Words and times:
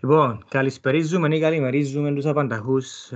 Λοιπόν, 0.00 0.44
καλησπερίζουμε 0.48 1.36
ή 1.36 1.40
καλημερίζουμε 1.40 2.12
τους 2.12 2.26
απανταχούς 2.26 3.12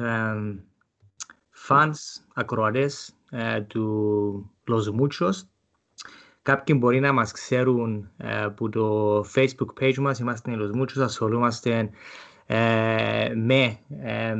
φανς, 1.50 2.20
ακροατές 2.34 3.14
ε, 3.30 3.60
του 3.60 4.50
Los 4.70 5.00
Muchos. 5.00 5.32
Κάποιοι 6.42 6.76
μπορεί 6.78 7.00
να 7.00 7.12
μας 7.12 7.32
ξέρουν 7.32 8.10
ε, 8.16 8.42
από 8.42 8.68
το 8.68 9.18
Facebook 9.34 9.82
page 9.82 9.96
μας, 9.96 10.18
είμαστε 10.18 10.56
Los 10.56 10.80
Muchos, 10.80 11.00
ασχολούμαστε 11.02 11.90
ε, 12.46 13.32
με 13.34 13.78
ε, 13.88 14.34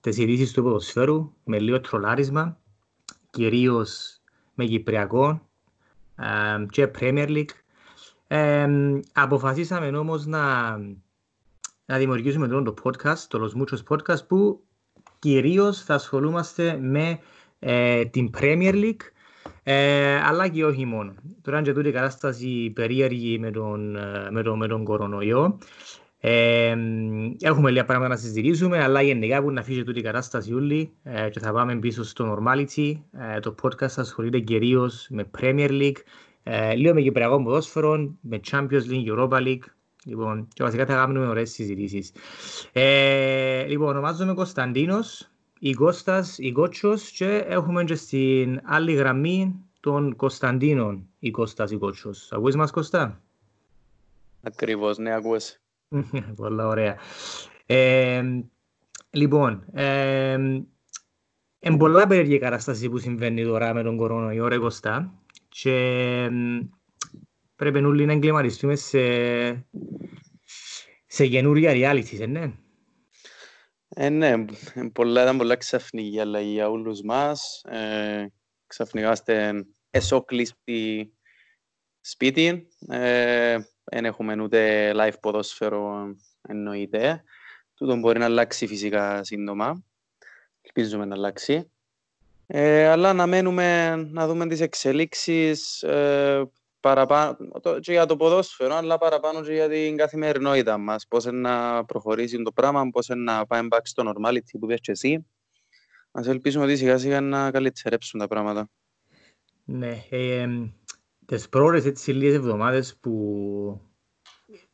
τις 0.00 0.18
ειδήσεις 0.18 0.52
του 0.52 0.62
ποδοσφαίρου, 0.62 1.32
με 1.44 1.58
λίγο 1.58 1.80
τρολάρισμα, 1.80 2.58
κυρίως 3.30 4.20
με 4.54 4.64
Κυπριακό 4.64 5.48
και 6.70 6.90
Premier 6.98 7.28
League. 7.28 7.54
Ε, 8.26 8.68
αποφασίσαμε 9.12 9.98
όμως 9.98 10.26
να, 10.26 10.76
να 11.86 11.96
δημιουργήσουμε 11.98 12.48
το 12.48 12.74
podcast, 12.82 13.18
το 13.28 13.44
Los 13.44 13.62
Muchos 13.62 13.82
Podcast, 13.88 14.26
που 14.26 14.62
κυρίως 15.18 15.82
θα 15.82 15.94
ασχολούμαστε 15.94 16.78
με 16.80 17.18
ε, 17.58 18.04
την 18.04 18.30
Premier 18.38 18.74
League, 18.74 19.10
ε, 19.62 20.20
αλλά 20.20 20.48
και 20.48 20.64
όχι 20.64 20.84
μόνο. 20.84 21.14
Τώρα 21.42 21.58
είναι 21.58 21.66
και 21.66 21.74
τούτη 21.74 21.88
η 21.88 21.92
κατάσταση 21.92 22.70
περίεργη 22.74 23.38
με 23.38 23.50
τον, 23.50 23.96
ε, 23.96 24.28
με 24.30 24.42
τον, 24.42 24.58
με 24.58 24.66
τον 24.66 24.84
κορονοϊό. 24.84 25.58
Ε, 26.20 26.76
έχουμε 27.40 27.70
λίγα 27.70 27.84
πράγματα 27.84 28.08
να 28.08 28.16
συζητήσουμε, 28.16 28.82
αλλά 28.82 29.02
γενικά 29.02 29.42
που 29.42 29.50
να 29.50 29.60
αφήσει 29.60 29.84
τούτη 29.84 29.98
η 29.98 30.02
κατάσταση 30.02 30.54
όλοι 30.54 30.92
ε, 31.02 31.28
και 31.30 31.40
θα 31.40 31.52
πάμε 31.52 31.76
πίσω 31.76 32.04
στο 32.04 32.36
normality. 32.36 32.92
Ε, 33.12 33.40
το 33.40 33.54
podcast 33.62 33.92
ασχολείται 33.96 34.38
κυρίως 34.38 35.06
με 35.10 35.30
Premier 35.40 35.70
League, 35.70 35.96
ε, 36.42 36.74
λίγο 36.74 36.94
με 36.94 37.00
Κυπριακό 37.00 37.42
ποδόσφαιρο, 37.42 38.16
με 38.20 38.40
Champions 38.50 38.82
League, 38.90 39.16
Europa 39.16 39.46
League. 39.46 39.62
Λοιπόν, 40.04 40.48
και 40.54 40.62
βασικά 40.62 40.86
θα 40.86 40.94
κάνουμε 40.94 41.26
ωραίες 41.26 41.50
συζητήσεις. 41.50 42.12
Ε, 42.72 43.64
λοιπόν, 43.66 43.88
ονομάζομαι 43.88 44.34
Κωνσταντίνος, 44.34 45.30
η 45.58 45.72
Κώστας, 45.72 46.38
η 46.38 46.52
Κότσος 46.52 47.10
και 47.10 47.44
έχουμε 47.48 47.84
και 47.84 47.94
στην 47.94 48.60
άλλη 48.64 48.92
γραμμή 48.92 49.54
των 49.80 50.16
Κωνσταντίνων, 50.16 51.08
η 51.18 51.30
Κώστας, 51.30 51.70
η 51.70 51.76
Κότσος. 51.76 52.32
Ακούεις 52.32 52.56
μας 52.56 52.70
Κώστα; 52.70 53.20
Ακριβώς, 54.42 54.98
ναι, 54.98 55.14
ακούες. 55.14 55.60
Πολλά 56.36 56.66
ωραία. 56.66 56.98
Ε, 57.66 58.22
λοιπόν, 59.10 59.64
ε, 59.72 60.32
είναι 61.60 61.76
πολλά 61.76 62.06
περίεργη 62.06 62.38
κατάσταση 62.38 62.88
που 62.88 62.98
συμβαίνει 62.98 63.44
τώρα 63.44 63.74
με 63.74 63.82
τον 63.82 63.96
κορονοϊό, 63.96 64.48
ρε 64.48 64.58
Κωστά 64.58 65.22
και 65.48 66.28
πρέπει 67.56 67.78
όλοι 67.78 68.04
να 68.06 68.12
εγκληματιστούμε 68.12 68.74
σε, 68.74 68.98
σε 71.06 71.26
καινούρια 71.26 71.72
reality, 71.74 72.28
ναι; 72.28 72.52
Ε, 73.88 74.08
ναι, 74.08 74.44
πολλά, 74.92 75.22
ήταν 75.22 75.36
πολλά 75.36 75.56
ξαφνική 75.56 76.20
αλλαγή 76.20 76.52
για 76.52 76.70
όλους 76.70 77.02
μας. 77.02 77.62
Ε, 77.68 78.26
ξαφνικά 78.66 79.06
είμαστε 79.06 79.64
εσόκλειστοι 79.90 81.12
σπίτι. 82.00 82.68
Ε, 82.88 83.58
δεν 83.90 84.04
έχουμε 84.04 84.42
ούτε 84.42 84.92
live 84.94 85.20
ποδόσφαιρο 85.20 86.14
εννοείται. 86.48 87.22
Τούτο 87.74 87.96
μπορεί 87.96 88.18
να 88.18 88.24
αλλάξει 88.24 88.66
φυσικά 88.66 89.24
σύντομα. 89.24 89.84
Ελπίζουμε 90.60 91.04
να 91.04 91.14
αλλάξει. 91.14 91.70
Ε, 92.46 92.86
αλλά 92.86 93.12
να 93.12 93.26
μένουμε 93.26 93.96
να 93.96 94.26
δούμε 94.26 94.46
τις 94.46 94.60
εξελίξεις 94.60 95.82
ε, 95.82 96.50
παραπάνω, 96.80 97.36
το, 97.62 97.80
και 97.80 97.92
για 97.92 98.06
το 98.06 98.16
ποδόσφαιρο, 98.16 98.74
αλλά 98.74 98.98
παραπάνω 98.98 99.42
και 99.42 99.52
για 99.52 99.68
την 99.68 99.96
καθημερινότητα 99.96 100.78
μας. 100.78 101.06
Πώς 101.08 101.24
να 101.24 101.84
προχωρήσει 101.84 102.42
το 102.42 102.52
πράγμα, 102.52 102.88
πώς 102.90 103.08
να 103.08 103.46
πάει 103.46 103.68
back 103.70 103.80
στο 103.82 104.12
normality 104.12 104.58
που 104.60 104.66
πες 104.66 104.80
και 104.80 104.90
εσύ. 104.90 105.26
Ας 106.10 106.26
ελπίσουμε 106.26 106.64
ότι 106.64 106.76
σιγά 106.76 106.98
σιγά 106.98 107.20
να 107.20 107.50
καλυτερέψουν 107.50 108.20
τα 108.20 108.26
πράγματα. 108.26 108.70
Ναι, 109.64 110.04
ε, 110.10 110.40
ε, 110.40 110.48
τις 111.28 111.48
πρώτες 111.48 111.84
έτσι 111.84 112.12
λίγες 112.12 112.34
εβδομάδες 112.34 112.96
που 113.00 113.80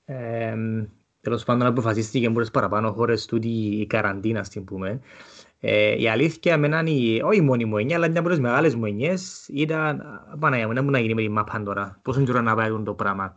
ε, 0.04 0.54
τέλος 1.20 1.44
πάντων 1.44 1.66
αποφασίστηκε 1.66 2.30
πολλές 2.30 2.50
παραπάνω 2.50 2.92
χώρες 2.92 3.26
τούτη 3.26 3.48
η 3.48 3.86
καραντίνα, 3.86 4.44
στην 4.44 4.64
πούμε, 4.64 5.00
ε, 5.60 6.00
η 6.00 6.08
αλήθεια 6.08 6.58
με 6.58 6.66
έναν, 6.66 6.86
όχι 7.22 7.40
μόνη 7.40 7.64
μου 7.64 7.76
εννιά, 7.78 7.96
αλλά 7.96 8.08
μια 8.08 8.20
από 8.20 8.28
τις 8.28 8.40
μεγάλες 8.40 8.74
μου 8.74 8.86
εννιές 8.86 9.48
ήταν, 9.48 10.02
Παναγία 10.38 10.66
μου, 10.66 10.72
να 10.72 10.82
μου 10.82 10.90
να 10.90 10.98
γίνει 10.98 11.14
με 11.14 11.22
τη 11.22 11.28
μάπαν 11.28 11.64
τώρα. 11.64 11.98
Πόσο 12.02 12.24
καιρό 12.24 12.40
να 12.40 12.54
πάει 12.54 12.82
το 12.84 12.94
πράγμα. 12.94 13.34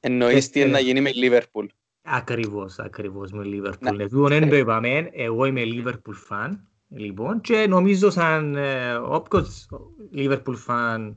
Εννοείς 0.00 0.50
τι 0.50 0.64
να 0.64 0.78
γίνει 0.78 1.00
με 1.00 1.12
Λίβερπουλ. 1.12 1.66
Ακριβώς, 2.02 2.78
ακριβώς 2.78 3.32
με 3.32 3.44
Λίβερπουλ. 3.44 4.00
Εδώ 4.00 4.28
δεν 4.28 4.48
το 4.48 4.56
είπαμε, 4.56 5.10
εγώ 5.12 5.44
είμαι 5.44 5.64
Λίβερπουλ 5.64 6.14
φαν. 6.14 6.68
Λοιπόν, 6.88 7.40
και 7.40 7.66
νομίζω 7.68 8.10
σαν 8.10 8.56
ε, 8.56 8.94
όποιος 8.94 9.68
Λίβερπουλ 10.10 10.54
φαν 10.54 11.16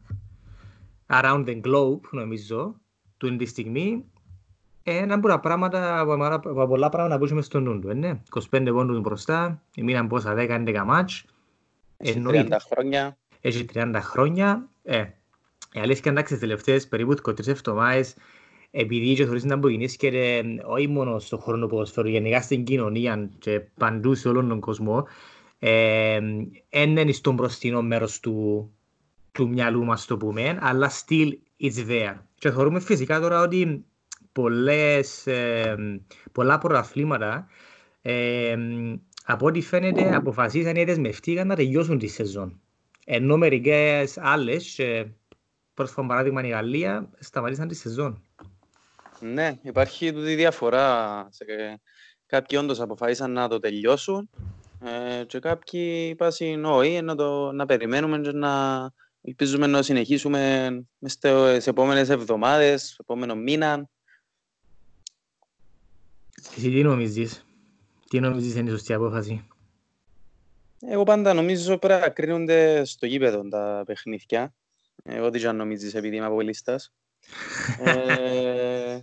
around 1.09 1.45
the 1.45 1.61
globe, 1.61 1.99
νομίζω, 2.11 2.75
του 3.17 3.35
τη 3.35 3.45
στιγμή, 3.45 4.05
ένα 4.83 5.13
από 5.13 5.27
τα 5.27 5.39
πράγματα, 5.39 5.99
από 5.99 6.67
πολλά 6.67 6.89
πράγματα 6.89 7.17
που 7.17 7.25
έχουμε 7.25 7.41
στο 7.41 7.59
νου 7.59 7.79
του, 7.79 7.93
ναι. 7.93 8.21
25 8.51 8.69
πόντους 8.71 8.99
μπροστά, 8.99 9.61
μείναν 9.77 10.07
πόσα 10.07 10.35
10-11 10.37 10.83
μάτς. 10.85 11.25
Έχει 11.97 12.21
30 12.27 12.57
χρόνια. 12.71 13.17
Έχει 13.41 13.65
30 13.73 13.99
χρόνια. 14.01 14.69
Ε, 14.83 15.05
η 15.73 15.79
αλήθεια 15.79 16.11
εντάξει, 16.11 16.31
τις 16.33 16.41
τελευταίες 16.41 16.87
περίπου 16.87 17.11
23 17.11 17.47
εβδομάδες, 17.47 18.15
επειδή 18.71 19.13
και 19.13 19.25
θωρείς 19.25 19.43
να 19.43 19.55
αποκοινήσκεται 19.55 20.43
όχι 20.65 20.87
μόνο 20.87 21.19
στον 21.19 21.39
χώρο 21.39 21.59
του 21.59 21.67
ποδοσφαίρου, 21.67 22.07
γενικά 22.07 22.41
στην 22.41 22.63
κοινωνία 22.63 23.29
και 23.39 23.59
παντού 23.59 24.15
σε 24.15 24.29
όλον 24.29 24.47
τον 24.47 24.59
κόσμο, 24.59 25.07
ε, 25.59 26.19
είναι 26.69 27.11
στον 27.11 27.33
μπροστινό 27.33 27.81
μέρος 27.81 28.19
του, 28.19 28.69
του 29.31 29.49
μυαλού 29.49 29.85
μας 29.85 30.05
το 30.05 30.17
πούμε, 30.17 30.57
αλλά 30.61 30.91
still 30.91 31.31
it's 31.61 31.89
there. 31.89 32.15
Και 32.35 32.51
θεωρούμε 32.51 32.79
φυσικά 32.79 33.19
τώρα 33.19 33.41
ότι 33.41 33.85
πολλές, 34.31 35.27
ε, 35.27 35.75
πολλά 36.31 36.57
προαθλήματα 36.57 37.47
ε, 38.01 38.55
από 39.25 39.45
ό,τι 39.45 39.61
φαίνεται 39.61 40.15
αποφασίσαν 40.15 40.75
ή 40.75 40.83
δεσμευτήκαν 40.83 41.47
να 41.47 41.55
τελειώσουν 41.55 41.97
τη 41.97 42.07
σεζόν. 42.07 42.61
Ενώ 43.05 43.37
μερικές 43.37 44.17
άλλες, 44.17 44.79
ε, 44.79 45.15
προς 45.73 45.93
παράδειγμα 45.93 46.43
η 46.43 46.49
Γαλλία, 46.49 47.09
σταματήσαν 47.19 47.67
τη 47.67 47.75
σεζόν. 47.75 48.23
Ναι, 49.19 49.59
υπάρχει 49.61 50.13
τούτη 50.13 50.35
διαφορά. 50.35 51.27
Σε... 51.31 51.45
Κάποιοι 52.25 52.59
όντως 52.61 52.79
αποφάσισαν 52.79 53.31
να 53.31 53.47
το 53.47 53.59
τελειώσουν 53.59 54.29
ε, 54.83 55.23
και 55.25 55.39
κάποιοι 55.39 56.07
είπαν 56.11 56.65
όχι, 56.65 57.01
να, 57.01 57.15
το, 57.15 57.51
να 57.51 57.65
περιμένουμε 57.65 58.19
και 58.19 58.31
να 58.31 58.49
ελπίζουμε 59.21 59.67
να 59.67 59.81
συνεχίσουμε 59.81 60.69
στις 61.05 61.67
επόμενες 61.67 62.09
εβδομάδες, 62.09 62.95
επόμενο 62.99 63.35
μήνα 63.35 63.89
εσύ 66.57 66.69
τι 66.69 66.83
νομίζεις, 66.83 67.45
τι 68.09 68.19
νομίζεις 68.19 68.55
είναι 68.55 68.69
η 68.69 68.71
σωστή 68.71 68.93
απόφαση; 68.93 69.47
Εγώ 70.79 71.03
πάντα 71.03 71.33
νομίζω 71.33 71.77
πρέπει 71.77 72.01
να 72.01 72.09
κρίνονται 72.09 72.85
στο 72.85 73.05
γήπεδο 73.05 73.47
τα 73.47 73.83
παιχνίδια. 73.85 74.53
Εγώ 75.03 75.29
τι 75.29 75.45
αν 75.45 75.55
νομίζεις 75.55 75.95
επειδή 75.95 76.15
είμαι 76.15 76.25
απολύστας. 76.25 76.93
ε, 77.83 78.99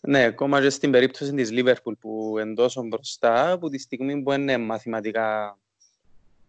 ναι, 0.00 0.24
ακόμα 0.24 0.60
και 0.60 0.70
στην 0.70 0.90
περίπτωση 0.90 1.34
της 1.34 1.50
Λίβερπουλ 1.50 1.94
που 1.94 2.38
είναι 2.38 2.54
τόσο 2.54 2.82
μπροστά, 2.82 3.50
από 3.50 3.68
τη 3.68 3.78
στιγμή 3.78 4.22
που 4.22 4.32
είναι 4.32 4.58
μαθηματικά 4.58 5.58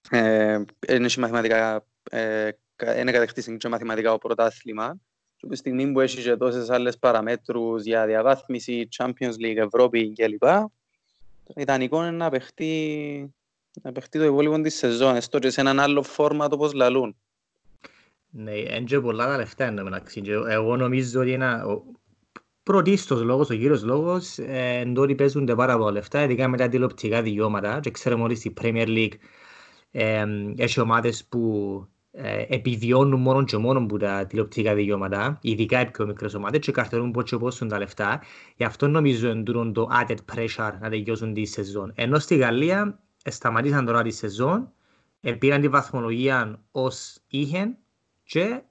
ε, 0.09 0.61
είναι 0.87 1.09
μαθηματικά 1.17 1.85
ε, 2.09 2.49
είναι 2.97 3.11
κατακτήσει 3.11 3.57
και 3.57 3.67
μαθηματικά 3.67 4.13
ο 4.13 4.17
πρωτάθλημα 4.17 4.99
και 5.35 5.47
τη 5.47 5.55
στιγμή 5.55 5.91
που 5.91 5.99
έχεις 5.99 6.23
και 6.23 6.35
τόσες 6.35 6.69
άλλες 6.69 6.97
παραμέτρους 6.97 7.83
για 7.83 8.05
διαβάθμιση, 8.05 8.87
Champions 8.97 9.33
League, 9.41 9.55
Ευρώπη 9.55 10.13
κλπ. 10.13 10.43
Το 11.43 11.53
ιδανικό 11.55 11.97
είναι 11.97 12.11
να 12.11 12.29
παιχτεί, 12.29 13.33
να 13.81 13.91
παιχτεί 13.91 14.17
το 14.17 14.25
υπόλοιπο 14.25 14.61
της 14.61 14.75
σεζόν, 14.75 15.15
έστω 15.15 15.39
και 15.39 15.49
σε 15.49 15.61
έναν 15.61 15.79
άλλο 15.79 16.03
φόρματο 16.03 16.55
όπως 16.55 16.73
λαλούν. 16.73 17.15
Ναι, 18.29 18.51
είναι 18.51 18.79
και 18.79 18.99
πολλά 18.99 19.25
τα 19.25 19.37
λεφτά 19.37 19.65
είναι 19.65 19.83
μεταξύ. 19.83 20.21
Εγώ 20.49 20.75
νομίζω 20.75 21.21
ότι 21.21 21.31
ένα, 21.31 21.65
ο 21.65 21.83
πρωτίστως 22.63 23.21
λόγος, 23.21 23.49
ο 23.49 23.53
κύριος 23.53 23.83
λόγος, 23.83 24.37
είναι 24.37 24.99
ότι 24.99 25.15
παίζονται 25.15 25.55
πάρα 25.55 25.77
πολλά 25.77 25.91
λεφτά, 25.91 26.23
ειδικά 26.23 26.47
με 26.47 26.57
τα 26.57 26.69
τηλεοπτικά 26.69 27.21
δικαιώματα 27.21 27.79
και 27.79 27.91
ξέρουμε 27.91 28.23
ότι 28.23 28.35
στη 28.35 28.53
Premier 28.61 28.87
League 28.87 29.13
ε, 29.91 30.25
έχει 30.55 30.79
ομάδες 30.79 31.25
που 31.25 31.41
ε, 31.83 31.98
επιβιώνουν 32.47 33.21
μόνο 33.21 33.43
και 33.43 33.57
μόνο 33.57 33.79
από 33.79 33.97
τα 33.97 34.25
τηλεοπτικά 34.25 34.73
δικαιώματα, 34.73 35.39
ειδικά 35.41 35.81
οι 35.81 35.91
πιο 35.91 36.05
μικρές 36.05 36.33
ομάδες 36.33 36.59
και 36.59 36.71
καρτερούν 36.71 37.11
πώς 37.11 37.29
και 37.29 37.37
πώς 37.37 37.57
τα 37.57 37.77
λεφτά. 37.77 38.21
Γι' 38.55 38.63
αυτό 38.63 38.87
νομίζω 38.87 39.29
εντούν 39.29 39.73
το 39.73 39.89
added 40.01 40.17
pressure 40.33 40.73
να 40.79 40.89
τελειώσουν 40.89 41.33
τη 41.33 41.45
σεζόν. 41.45 41.91
Ενώ 41.95 42.19
στη 42.19 42.35
Γαλλία 42.35 42.99
σταματήσαν 43.29 43.85
τώρα 43.85 44.01
τη 44.01 44.11
σεζόν, 44.11 44.71
πήραν 45.39 45.61
τη 45.61 45.67
βαθμολογία 45.67 46.63
ως 46.71 47.17
είχεν 47.27 47.77
και 48.23 48.61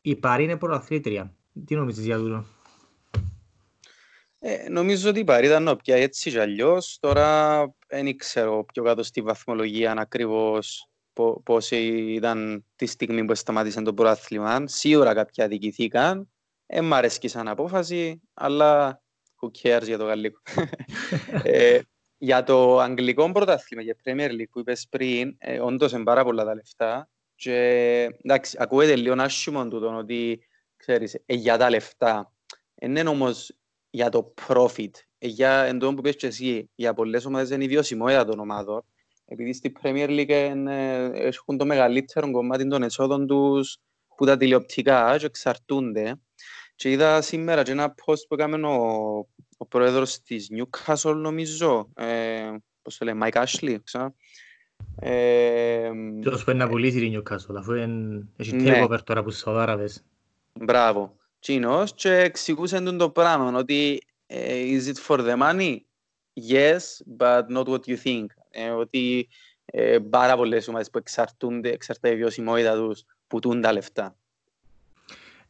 η 0.00 0.16
Παρή 0.16 0.42
είναι 0.42 0.56
πρωταθλήτρια. 0.56 1.34
Τι 1.64 1.74
νομίζεις 1.74 2.04
για 2.04 2.16
τούτο; 2.16 2.44
Ε, 4.38 4.68
νομίζω 4.68 5.08
ότι 5.08 5.20
η 5.20 5.24
Παρή 5.24 5.46
ήταν 5.46 5.68
όποια 5.68 5.96
έτσι 5.96 6.30
και 6.30 6.40
αλλιώς. 6.40 6.98
Τώρα 7.00 7.58
δεν 7.88 8.16
ξέρω 8.16 8.64
πιο 8.72 8.82
κάτω 8.82 9.02
στη 9.02 9.20
βαθμολογία 9.20 9.92
ακριβώς 9.92 10.88
πώς 11.42 11.70
ήταν 11.70 12.64
τη 12.76 12.86
στιγμή 12.86 13.24
που 13.24 13.34
σταμάτησαν 13.34 13.84
το 13.84 13.94
πρωτάθλημα. 13.94 14.68
Σίγουρα 14.68 15.14
κάποια 15.14 15.44
αδικηθήκαν. 15.44 16.28
Ε, 16.66 16.80
μ' 16.80 16.94
αρέσκει 16.94 17.28
σαν 17.28 17.48
απόφαση, 17.48 18.22
αλλά 18.34 19.02
who 19.40 19.48
cares 19.62 19.84
για 19.84 19.98
το 19.98 20.04
γαλλικό. 20.04 20.40
ε, 21.42 21.78
για 22.18 22.42
το 22.42 22.80
αγγλικό 22.80 23.32
πρωτάθλημα, 23.32 23.82
για 23.82 23.96
Premier 24.04 24.30
League 24.30 24.48
που 24.50 24.58
είπες 24.60 24.86
πριν, 24.90 25.36
ε, 25.38 25.60
όντως 25.60 25.92
είναι 25.92 26.02
πάρα 26.02 26.24
πολλά 26.24 26.44
τα 26.44 26.54
λεφτά. 26.54 27.08
Και 27.34 27.56
εντάξει, 28.22 28.56
ακούγεται 28.60 28.96
λίγο 28.96 29.14
άσχημο 29.22 29.68
τούτο 29.68 29.96
ότι, 29.96 30.40
ξέρεις, 30.76 31.14
ε, 31.14 31.34
για 31.34 31.56
τα 31.56 31.70
λεφτά. 31.70 32.32
Είναι 32.80 33.00
όμως 33.00 33.56
για 33.90 34.08
το 34.08 34.34
profit. 34.46 34.90
Ε, 35.18 35.26
για 35.26 35.62
εντό 35.62 35.94
που 35.94 36.00
πες 36.00 36.16
και 36.16 36.26
εσύ, 36.26 36.70
για 36.74 36.94
πολλές 36.94 37.24
ομάδες 37.24 37.50
είναι 37.50 37.64
η 37.64 37.68
βιωσιμότητα 37.68 38.24
των 38.24 38.38
ομάδων. 38.38 38.84
Επειδή 39.24 39.52
στη 39.52 39.72
Premier 39.82 40.08
League 40.08 40.28
ε, 40.28 41.10
έχουν 41.12 41.56
το 41.56 41.64
μεγαλύτερο 41.66 42.30
κομμάτι 42.30 42.68
των 42.68 42.82
εσόδων 42.82 43.26
τους 43.26 43.78
που 44.16 44.24
τα 44.24 44.36
τηλεοπτικά 44.36 45.16
και 45.18 45.26
εξαρτούνται. 45.26 46.20
Και 46.74 46.90
είδα 46.90 47.20
σήμερα 47.20 47.62
και 47.62 47.70
ένα 47.70 47.94
post 47.94 48.26
που 48.28 48.34
έκαμε 48.34 48.66
ο, 48.66 49.28
ο 49.56 49.66
πρόεδρος 49.66 50.20
της 50.20 50.50
Newcastle, 50.56 51.14
νομίζω, 51.14 51.90
ε, 51.94 52.50
πώς 52.82 52.96
το 52.96 53.04
λέει, 53.04 53.18
Mike 53.22 53.44
Ashley, 53.44 53.76
ξέρω. 53.84 54.14
Ε, 54.96 55.90
Τέλος 56.22 56.44
που 56.44 56.52
να 56.52 56.68
πουλήσει 56.68 57.06
η 57.06 57.16
Newcastle, 57.16 57.54
αφού 57.58 57.72
έχει 58.36 58.56
ναι. 58.56 58.84
takeover 58.84 58.98
τώρα 59.04 59.22
που 59.22 59.30
Σαουδάραβες. 59.30 60.04
Μπράβο. 60.52 61.16
Τσίνος 61.38 61.94
και 61.94 62.14
εξηγούσε 62.14 62.80
τον 62.80 62.98
το 62.98 63.10
πράγμα, 63.10 63.58
ότι 63.58 64.02
ε, 64.26 64.62
is 64.66 64.92
it 64.92 65.06
for 65.06 65.18
the 65.18 65.36
money? 65.38 65.76
Yes, 66.50 66.82
but 67.18 67.42
not 67.48 67.68
what 67.68 67.86
you 67.86 67.96
think. 67.96 68.26
Ε, 68.54 68.70
ότι 68.70 69.28
ε, 69.64 69.98
πάρα 69.98 70.36
πολλές 70.36 70.68
ομάδες 70.68 70.90
που 70.90 70.98
εξαρτούνται, 70.98 71.70
εξαρτάται 71.70 72.14
η 72.14 72.16
βιωσιμότητα 72.16 72.74
τους, 72.74 73.04
που 73.26 73.38
τούν 73.38 73.60
τα 73.60 73.72
λεφτά. 73.72 74.16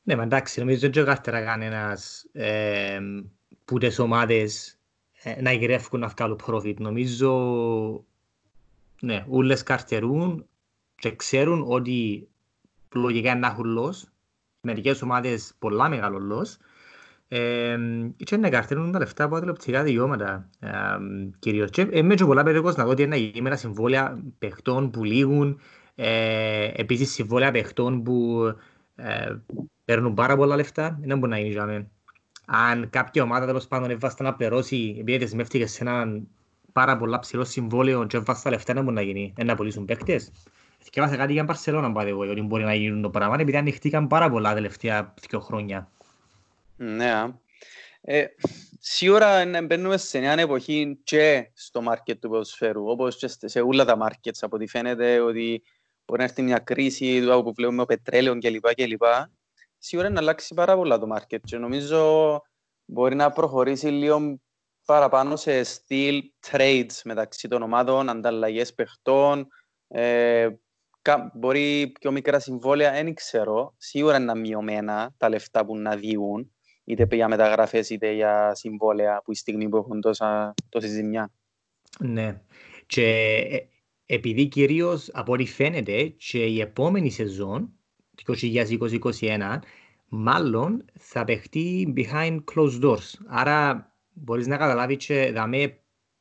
Ναι, 0.03 0.17
μα 0.17 0.23
εντάξει, 0.23 0.61
νομίζω 0.61 0.87
ότι 0.87 1.03
καλύτερα 1.03 1.45
κανένας 1.45 2.27
ε, 2.33 3.01
που 3.65 3.79
τις 3.79 3.99
ομάδες 3.99 4.79
ε, 5.23 5.43
να 5.43 5.53
γυρεύουν 5.53 6.01
να 6.01 6.07
βγάλουν 6.07 6.41
profit. 6.47 6.77
Νομίζω, 6.77 8.05
ναι, 9.01 9.25
όλες 9.29 9.63
καρτερούν 9.63 10.47
και 10.95 11.17
ξέρουν 11.17 11.65
ότι 11.69 12.29
λογικά 12.95 13.37
να 13.37 13.47
έχουν 13.47 13.65
λόγος. 13.65 14.09
Μερικές 14.61 15.03
ομάδες 15.03 15.55
πολλά 15.59 15.89
μεγάλο 15.89 16.19
λόγος. 16.19 16.57
Ε, 17.37 17.77
και 18.17 18.37
να 18.37 18.49
καρτερούν 18.49 18.93
τα 18.93 18.99
λεφτά 18.99 19.25
από 19.25 19.39
τηλεοπτικά 19.39 19.83
δικαιώματα 19.83 20.49
ε, 20.61 20.71
κυρίως. 21.39 21.71
Και 21.71 21.89
είμαι 21.91 22.15
και 22.15 22.25
πολλά 22.25 22.43
περίπως 22.43 22.77
να 22.77 22.85
δω 22.85 22.91
ότι 22.91 23.03
είναι 23.03 23.17
γήμερα 23.17 23.57
συμβόλαια 23.57 24.23
παιχτών 24.39 24.91
που 24.91 25.05
λήγουν, 25.05 25.61
ε, 25.95 26.71
επίσης 26.75 27.13
συμβόλαια 27.13 27.51
παιχτών 27.51 28.03
που 28.03 28.43
ε, 28.95 29.37
παίρνουν 29.85 30.15
πάρα 30.15 30.37
πολλά 30.37 30.57
λεφτά, 30.57 30.99
δεν 31.03 31.19
μπορεί 31.19 31.31
να 31.31 31.39
γίνει 31.39 31.51
για 31.51 31.87
Αν 32.47 32.91
κάποια 32.91 33.23
ομάδα 33.23 33.47
τέλος 33.47 33.67
πάντων 33.67 33.91
έβαστα 33.91 34.25
να 34.25 34.35
πληρώσει 34.35 34.97
επειδή 35.01 35.19
δεσμεύτηκε 35.19 35.67
σε 35.67 35.83
έναν 35.83 36.29
πάρα 36.73 36.97
πολλά 36.97 37.19
ψηλό 37.19 37.45
συμβόλαιο 37.45 38.07
και 38.07 38.17
έβαστα 38.17 38.51
λεφτά, 38.51 38.75
δεν 38.75 38.83
μπορεί 38.83 38.95
να 38.95 39.03
γίνει, 39.03 39.33
δεν 39.37 39.47
να 39.47 39.55
πουλήσουν 39.55 39.85
παίκτες. 39.85 40.33
Θυκεύασα 40.83 41.17
κάτι 41.17 41.33
για 41.33 41.45
Μπαρσελώνα, 41.45 41.93
πάτε 41.93 42.09
εγώ, 42.09 42.21
ότι 42.21 42.43
μπορεί 42.43 42.65
να 42.65 42.75
γίνουν 42.75 43.03
το 43.03 43.11
πράγμα, 43.11 43.37
επειδή 43.41 43.57
ανοιχτήκαν 43.57 44.07
πάρα 44.07 44.31
πολλά 44.31 44.49
τα 44.49 44.55
τελευταία 44.55 45.15
δύο 45.29 45.41
χρόνια. 45.41 45.89
Ναι, 46.77 47.23
ε, 48.01 48.27
σίγουρα 48.79 49.45
μπαίνουμε 49.65 49.97
σε 49.97 50.19
μια 50.19 50.33
εποχή 50.33 51.01
και 51.05 51.51
στο 51.55 51.83
μάρκετ 51.83 52.21
του 52.21 52.29
ποδοσφαίρου, 52.29 52.87
όπως 52.87 53.17
και 53.17 53.49
σε 53.49 53.61
όλα 53.61 53.85
τα 53.85 53.97
μάρκετς, 53.97 54.43
από 54.43 54.57
ό,τι 54.57 54.67
φαίνεται 54.67 55.21
ότι 55.21 55.63
μπορεί 56.07 56.21
να 56.21 56.25
έρθει 56.25 56.43
μια 56.43 56.59
κρίση 56.59 57.25
που 57.43 57.53
βλέπουμε 57.55 57.83
ο 57.83 57.85
πετρέλαιο 57.85 58.39
κλπ. 58.39 58.75
κλπ. 58.75 59.03
Σίγουρα 59.79 60.11
να 60.11 60.21
αλλάξει 60.21 60.55
πάρα 60.55 60.77
πολλά 60.77 60.99
το 60.99 61.07
μάρκετ 61.07 61.45
και 61.45 61.57
νομίζω 61.57 62.41
μπορεί 62.85 63.15
να 63.15 63.31
προχωρήσει 63.31 63.87
λίγο 63.87 64.41
παραπάνω 64.85 65.37
σε 65.37 65.63
στυλ 65.63 66.23
trades 66.51 67.01
μεταξύ 67.05 67.49
των 67.49 67.63
ομάδων, 67.63 68.09
ανταλλαγές 68.09 68.75
παιχτών, 68.75 69.47
ε, 69.89 70.49
μπορεί 71.35 71.93
πιο 72.01 72.11
μικρά 72.11 72.39
συμβόλαια, 72.39 72.93
δεν 72.93 73.15
ξέρω. 73.15 73.75
Σίγουρα 73.77 74.17
είναι 74.17 74.35
μειωμένα 74.35 75.15
τα 75.17 75.29
λεφτά 75.29 75.65
που 75.65 75.77
να 75.77 75.97
διούν, 75.97 76.54
είτε 76.85 77.07
για 77.11 77.29
μεταγραφές 77.29 77.91
είτε 77.91 78.13
για 78.13 78.55
συμβόλαια 78.55 79.23
που 79.25 79.33
η 79.33 79.35
στιγμή 79.35 79.69
που 79.69 79.77
έχουν 79.77 80.01
τόσα, 80.01 80.55
τόση 80.69 80.89
ζημιά. 80.89 81.33
Ναι. 81.99 82.41
Και 82.87 83.07
ε, 83.51 83.59
επειδή 84.07 84.47
κυρίως 84.47 85.11
από 85.13 85.33
ό,τι 85.33 85.47
φαίνεται 85.47 86.07
και 86.07 86.45
η 86.45 86.61
επόμενη 86.61 87.11
σεζόν, 87.11 87.73
2020-2021, 88.27 89.59
μάλλον 90.09 90.85
θα 90.99 91.25
παιχτεί 91.25 91.95
behind 91.97 92.39
closed 92.55 92.83
doors. 92.83 93.11
Άρα 93.27 93.89
μπορείς 94.13 94.47
να 94.47 94.57
καταλάβεις 94.57 95.07
και 95.07 95.31
δαμε 95.35 95.79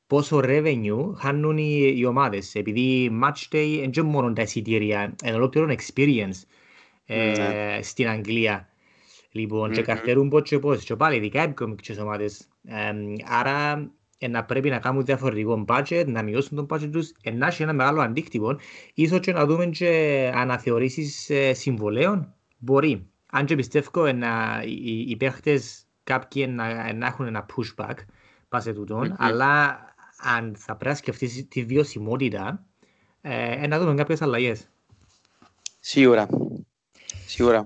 πόσο 0.07 0.39
revenue 0.43 1.13
χάνουν 1.15 1.57
οι, 1.57 1.93
οι 1.95 2.05
ομάδες. 2.05 2.55
Επειδή 2.55 3.19
match 3.23 3.55
day 3.55 3.79
είναι 3.83 4.01
μόνο 4.01 4.33
τα 4.33 4.41
εισιτήρια, 4.41 5.15
είναι 5.25 5.35
ολόκληρο 5.35 5.75
experience 5.77 6.41
ε, 7.05 7.31
ναι. 7.37 7.81
στην 7.81 8.07
Αγγλία. 8.07 8.72
Λοιπόν, 9.35 9.69
mm-hmm. 9.69 9.73
και 9.73 9.81
καρτερούν 9.81 10.29
πώς 10.29 10.41
και 10.41 10.59
πώς. 10.59 10.83
Και 10.83 10.95
πάλι, 10.95 11.15
ειδικά 11.15 11.43
οι 11.43 11.49
πιο 11.49 11.67
μικρές 11.67 11.97
ομάδες. 11.97 12.47
Ε, 12.63 12.93
άρα 13.25 13.89
ε, 14.17 14.27
να 14.27 14.43
πρέπει 14.43 14.69
να 14.69 14.79
κάνουν 14.79 15.05
διαφορετικό 15.05 15.65
budget, 15.67 16.03
να 16.07 16.23
μειώσουν 16.23 16.57
τον 16.57 16.65
budget 16.69 16.89
τους, 16.91 17.11
ε, 17.21 17.31
να 17.31 17.47
έχει 17.47 17.63
ένα 17.63 17.73
μεγάλο 17.73 18.01
αντίκτυπο. 18.01 18.55
Ίσως 18.93 19.19
και 19.19 19.31
να 19.31 19.45
δούμε 19.45 19.65
και 19.65 20.31
αναθεωρήσεις 20.35 21.29
ε, 21.29 21.53
συμβολαίων. 21.53 22.33
Μπορεί. 22.57 23.07
Αν 23.31 23.45
και 23.45 23.55
πιστεύω 23.55 24.11
να, 24.11 24.63
οι, 24.65 25.05
οι 25.09 25.15
παίχτες 25.17 25.85
κάποιοι 26.03 26.47
να, 26.49 26.93
να 26.93 27.05
έχουν 27.05 27.25
ένα 27.25 27.45
pushback 27.55 27.95
πάνω 28.49 28.65
σε 28.65 28.73
τούτον, 28.73 29.11
mm-hmm. 29.11 29.15
αλλά 29.17 29.79
αν 30.17 30.55
θα 30.57 30.75
πρέπει 30.75 30.89
να 30.89 30.95
σκεφτείς 30.95 31.47
τη 31.47 31.63
βιωσιμότητα, 31.63 32.65
ε, 33.21 33.67
να 33.67 33.79
δούμε 33.79 33.93
κάποιες 33.93 34.21
αλλαγές. 34.21 34.67
Σίγουρα. 35.79 36.27
Σίγουρα. 37.25 37.65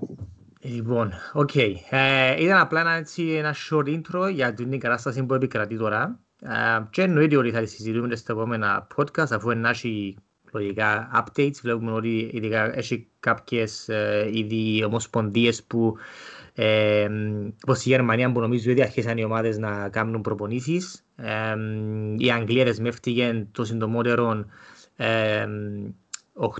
Λοιπόν, 0.60 1.12
OK. 1.32 1.50
Okay. 1.54 1.72
Ε, 1.90 2.42
ήταν 2.42 2.60
απλά 2.60 2.80
ένα, 2.80 2.92
έτσι, 2.92 3.22
ένα 3.22 3.54
short 3.70 3.86
intro 3.86 4.32
για 4.32 4.54
την 4.54 4.78
κατάσταση 4.78 5.24
που 5.24 5.34
επικρατεί 5.34 5.76
τώρα. 5.76 6.20
Uh, 6.42 6.86
και 6.90 7.02
εννοείται 7.02 7.36
ότι 7.36 7.50
θα 7.50 7.66
συζητούμε 7.66 8.16
στα 8.16 8.32
επόμενα 8.32 8.86
podcast 8.96 9.30
αφού 9.30 9.50
έχει 9.50 10.16
λογικά 10.52 11.10
updates. 11.14 11.54
Βλέπουμε 11.62 11.92
ότι 11.92 12.30
ειδικά 12.32 12.76
έχει 12.76 13.08
κάποιες 13.20 13.88
ε, 13.88 14.30
ήδη 14.32 14.84
ομοσπονδίες 14.84 15.64
που 15.64 15.96
ε, 16.54 17.08
όπως 17.62 17.84
η 17.84 17.88
Γερμανία 17.88 18.32
που 18.32 18.40
νομίζω 18.40 18.72
ότι 18.72 18.82
αρχίσαν 18.82 19.18
οι 19.18 19.24
ομάδες 19.24 19.58
να 19.58 19.88
κάνουν 19.88 20.20
προπονήσεις. 20.20 21.04
Ε, 21.16 21.54
η 22.16 22.30
Αγγλία 22.30 22.64
δεσμεύτηκε 22.64 23.46
το 23.52 23.64
συντομότερο 23.64 24.44
ε, 24.96 25.46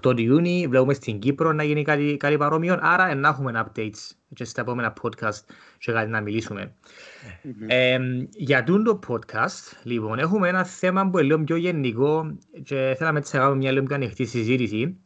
8 0.03 0.19
Ιούνιου, 0.19 0.69
βλέπουμε 0.69 0.95
στην 0.95 1.19
Κύπρο 1.19 1.53
να 1.53 1.63
γίνει 1.63 1.83
κάτι, 1.83 2.17
κάτι 2.17 2.37
παρόμοιο, 2.37 2.79
άρα 2.81 3.15
να 3.15 3.29
έχουμε 3.29 3.67
updates 3.67 4.11
και 4.35 4.45
στα 4.45 4.61
επόμενα 4.61 4.93
podcast 5.03 5.41
και 5.79 5.93
κάτι 5.93 6.11
να 6.11 6.21
μιλήσουμε. 6.21 6.75
Mm-hmm. 7.45 7.65
Ε, 7.67 7.99
για 8.31 8.65
το 8.65 8.99
podcast, 9.09 9.77
λοιπόν, 9.83 10.19
έχουμε 10.19 10.49
ένα 10.49 10.65
θέμα 10.65 11.11
που 11.11 11.19
είναι 11.19 11.27
λίγο 11.27 11.45
πιο 11.45 11.57
γενικό 11.57 12.37
και 12.63 12.95
θέλαμε 12.99 13.23
να 13.33 13.39
κάνουμε 13.39 13.57
μια 13.57 13.73
λίγο 13.73 13.85
πιο 13.85 13.95
ανοιχτή 13.95 14.25
συζήτηση. 14.25 14.99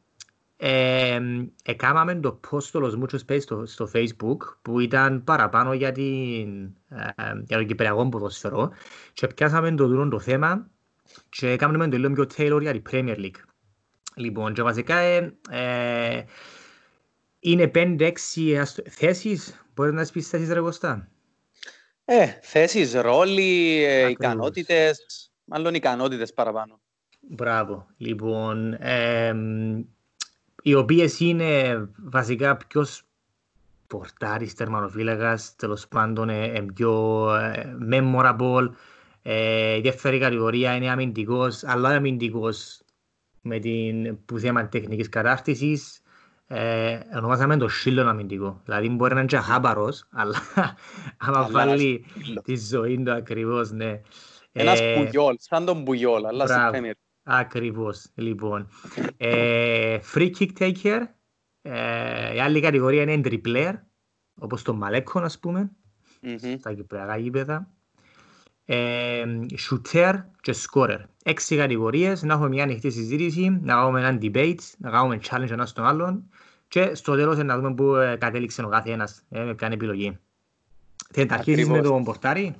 Ε, 0.56 1.20
έκαναμε 1.64 2.14
το 2.14 2.40
post 2.50 2.62
στο 2.62 3.00
Mucho 3.00 3.16
Space 3.26 3.40
στο, 3.40 3.66
στο 3.66 3.90
facebook 3.94 4.36
που 4.62 4.80
ήταν 4.80 5.24
παραπάνω 5.24 5.72
για, 5.72 5.92
την, 5.92 6.64
ε, 6.88 7.04
για 7.44 7.58
το 7.58 7.64
κυπριακό 7.64 8.08
ποδοσφαιρό 8.08 8.70
και 9.12 9.26
πιάσαμε 9.26 9.74
το 9.74 9.86
δούλο 9.86 10.08
το 10.08 10.18
θέμα 10.18 10.70
και 11.28 11.50
έκαναμε 11.50 11.88
το 11.88 11.96
λίγο 11.96 12.12
πιο 12.12 12.26
tailor 12.36 12.60
για 12.60 12.72
την 12.72 12.82
Premier 12.90 13.16
League. 13.16 13.51
Λοιπόν, 14.16 14.54
και 14.54 14.62
βασικά 14.62 14.96
ε, 14.96 15.36
ε, 15.50 16.24
είναι 17.40 17.70
5-6 17.74 18.12
θέσεις, 18.88 19.64
μπορείς 19.74 19.92
να 19.92 20.06
πεις 20.12 20.28
θέσεις 20.28 20.52
ρε 20.52 20.60
Κωστά. 20.60 21.08
Ε, 22.04 22.26
θέσεις, 22.42 22.94
ρόλοι, 22.94 23.84
ε, 23.84 24.08
ικανότητες, 24.08 25.30
μάλλον 25.44 25.74
ικανότητες 25.74 26.32
παραπάνω. 26.32 26.80
Μπράβο. 27.20 27.86
Λοιπόν, 27.96 28.72
ε, 28.72 29.34
οι 30.62 30.74
οποίες 30.74 31.20
είναι 31.20 31.82
βασικά 31.96 32.56
ποιος 32.56 33.04
πορτάρης, 33.86 34.54
τερμανοφύλακας, 34.54 35.54
τέλος 35.56 35.88
πάντων 35.88 36.28
ε, 36.28 36.66
πιο 36.74 37.26
ε, 37.34 37.76
memorable. 37.90 38.68
Ε, 39.22 39.76
η 39.76 39.80
δεύτερη 39.80 40.18
κατηγορία 40.18 40.74
είναι 40.74 40.90
αμυντικός, 40.90 41.64
αλλά 41.64 41.88
αμυντικός 41.88 42.81
με 43.42 43.58
την 43.58 44.24
που 44.24 44.38
θέμα 44.38 44.68
τεχνικής 44.68 45.08
κατάρτισης 45.08 46.02
ε, 46.46 46.98
ονομάσαμε 47.16 47.56
το 47.56 47.68
σύλλον 47.68 48.08
αμυντικό. 48.08 48.60
Δηλαδή 48.64 48.88
μπορεί 48.88 49.14
να 49.14 49.20
είναι 49.20 49.28
και 49.28 49.36
χάμπαρος, 49.36 50.06
αλλά 50.10 50.34
άμα 51.26 51.48
βάλει 51.50 52.04
τη 52.44 52.56
ζωή 52.56 53.02
του 53.02 53.12
ακριβώς, 53.12 53.70
ναι. 53.70 54.00
Ένας 54.52 54.80
ε, 54.80 54.94
μπουγιόλ, 54.96 55.34
σαν 55.38 55.64
τον 55.64 55.82
μπουγιόλ, 55.82 56.26
αλλά 56.26 56.46
σε 56.46 56.70
Premier. 56.72 56.92
Ακριβώς, 57.22 58.10
λοιπόν. 58.14 58.68
Ε, 59.16 59.98
free 60.14 60.30
kick 60.38 60.50
taker, 60.58 61.00
ε, 61.62 62.34
η 62.34 62.40
άλλη 62.40 62.60
κατηγορία 62.60 63.02
είναι 63.02 63.20
entry 63.24 63.40
player, 63.46 63.74
όπως 64.34 64.62
το 64.62 64.74
Μαλέκο, 64.74 65.20
ας 65.20 65.38
πούμε, 65.38 65.70
mm-hmm. 66.22 66.54
στα 66.58 66.74
κυπριακά 66.74 67.16
γήπεδα. 67.16 67.70
Ε, 68.64 69.24
shooter 69.68 70.22
και 70.40 70.54
scorer. 70.66 70.98
Έξι 71.24 71.56
κατηγορίες, 71.56 72.22
να 72.22 72.34
έχουμε 72.34 72.48
μια 72.48 72.62
ανοιχτή 72.62 72.90
συζήτηση, 72.90 73.58
να 73.62 73.72
κάνουμε 73.74 74.00
ένα 74.00 74.18
debate, 74.22 74.60
να 74.78 74.90
κάνουμε 74.90 75.20
challenge 75.30 75.50
ένας 75.50 75.70
στον 75.70 75.84
άλλον 75.84 76.30
και 76.68 76.94
στο 76.94 77.14
τέλος 77.14 77.38
να 77.38 77.56
δούμε 77.56 77.74
πού 77.74 77.94
ε, 77.94 78.16
κατέληξε 78.16 78.62
ο 78.62 78.68
κάθε 78.68 78.90
ένας, 78.90 79.24
ε, 79.30 79.40
με 79.40 79.54
ποια 79.54 79.68
επιλογή. 79.72 80.18
Θέλετε 81.12 81.32
να 81.32 81.38
αρχίσεις 81.38 81.68
με 81.68 81.80
τον 81.80 82.04
Πορτάρι. 82.04 82.54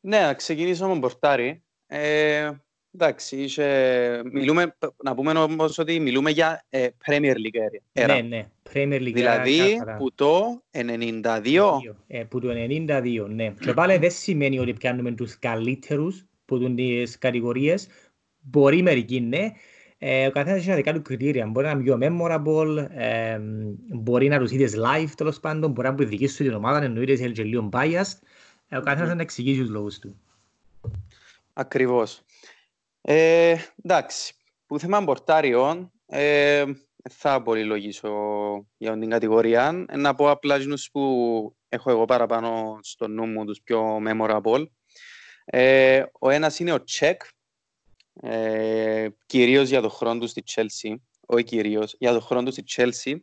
Ναι, 0.00 0.20
να 0.20 0.34
ξεκινήσω 0.34 0.84
με 0.84 0.90
τον 0.90 1.00
Πορτάρι. 1.00 1.62
Ε, 1.86 2.50
Εντάξει, 2.94 3.36
είσαι... 3.36 4.20
μιλούμε, 4.24 4.76
να 5.04 5.14
πούμε 5.14 5.32
όμως 5.32 5.78
ότι 5.78 6.00
μιλούμε 6.00 6.30
για 6.30 6.64
ε, 6.70 6.88
Premier 7.06 7.34
League 7.34 8.02
era. 8.04 8.06
Ναι, 8.06 8.20
ναι, 8.20 8.48
Premier 8.72 9.00
League 9.00 9.12
Δηλαδή, 9.12 9.58
κάθαρα. 9.58 9.96
που 9.96 10.14
το 10.14 10.62
92. 10.70 11.78
Ε, 12.06 12.22
που 12.22 12.40
το 12.40 12.48
92, 12.50 13.26
ναι. 13.28 13.54
Και 13.60 13.72
πάλι 13.72 13.96
δεν 13.96 14.10
σημαίνει 14.10 14.58
ότι 14.58 14.72
πιάνουμε 14.72 15.12
τους 15.12 15.38
καλύτερους 15.38 16.24
που 16.44 16.58
δουν 16.58 16.76
τις 16.76 17.18
κατηγορίες. 17.18 17.88
Μπορεί 18.40 18.82
μερικοί, 18.82 19.20
ναι. 19.20 19.52
Ε, 19.98 20.26
ο 20.26 20.30
καθένας 20.30 20.58
έχει 20.58 20.74
δικά 20.74 20.92
του 20.92 21.02
κριτήρια. 21.02 21.46
Μπορεί 21.46 21.66
να 21.66 21.72
είναι 21.72 21.82
πιο 21.82 21.98
memorable, 22.02 22.86
ε, 22.90 23.38
μπορεί 23.88 24.28
να 24.28 24.38
τους 24.38 24.50
είδες 24.50 24.74
live 24.76 25.10
τέλος 25.16 25.40
πάντων, 25.40 25.70
μπορεί 25.70 25.88
να 25.88 25.94
είναι 25.94 26.04
δική 26.04 26.26
σου 26.26 26.44
την 26.44 26.54
ομάδα, 26.54 26.82
εννοείται 26.82 27.12
είναι 27.12 27.28
και 27.28 27.42
λίγο 27.42 27.68
biased. 27.72 28.18
Ε, 28.68 28.76
ο 28.76 28.82
καθένας 28.82 29.14
να 29.14 29.22
εξηγήσει 29.22 29.60
τους 29.60 29.70
λόγους 29.70 29.98
του. 29.98 30.20
Ακριβώς. 31.52 32.22
Ε, 33.02 33.56
εντάξει, 33.84 34.34
που 34.66 34.78
θέμα 34.78 35.04
πορτάριων, 35.04 35.90
ε, 36.06 36.64
θα 37.10 37.42
πολύ 37.42 37.64
λογίσω 37.64 38.10
για 38.76 38.98
την 38.98 39.10
κατηγορία. 39.10 39.84
Ε, 39.88 39.96
να 39.96 40.14
πω 40.14 40.30
απλά 40.30 40.58
τους 40.58 40.90
που 40.90 41.56
έχω 41.68 41.90
εγώ 41.90 42.04
παραπάνω 42.04 42.78
στο 42.82 43.08
νου 43.08 43.26
μου, 43.26 43.44
τους 43.44 43.60
πιο 43.62 43.98
memorable. 44.08 44.64
Ε, 45.44 46.02
ο 46.18 46.30
ένας 46.30 46.58
είναι 46.58 46.72
ο 46.72 46.84
Τσεκ, 46.84 47.22
ε, 48.22 49.08
κυρίως 49.26 49.68
για 49.68 49.80
το 49.80 49.88
χρόνο 49.88 50.20
του 50.20 50.26
στη 50.26 50.42
Chelsea, 50.46 50.94
όχι 51.26 51.44
κυρίως, 51.44 51.94
για 51.98 52.12
το 52.12 52.20
χρόνο 52.20 52.42
του 52.42 52.52
στη 52.52 52.64
Chelsea. 52.76 53.16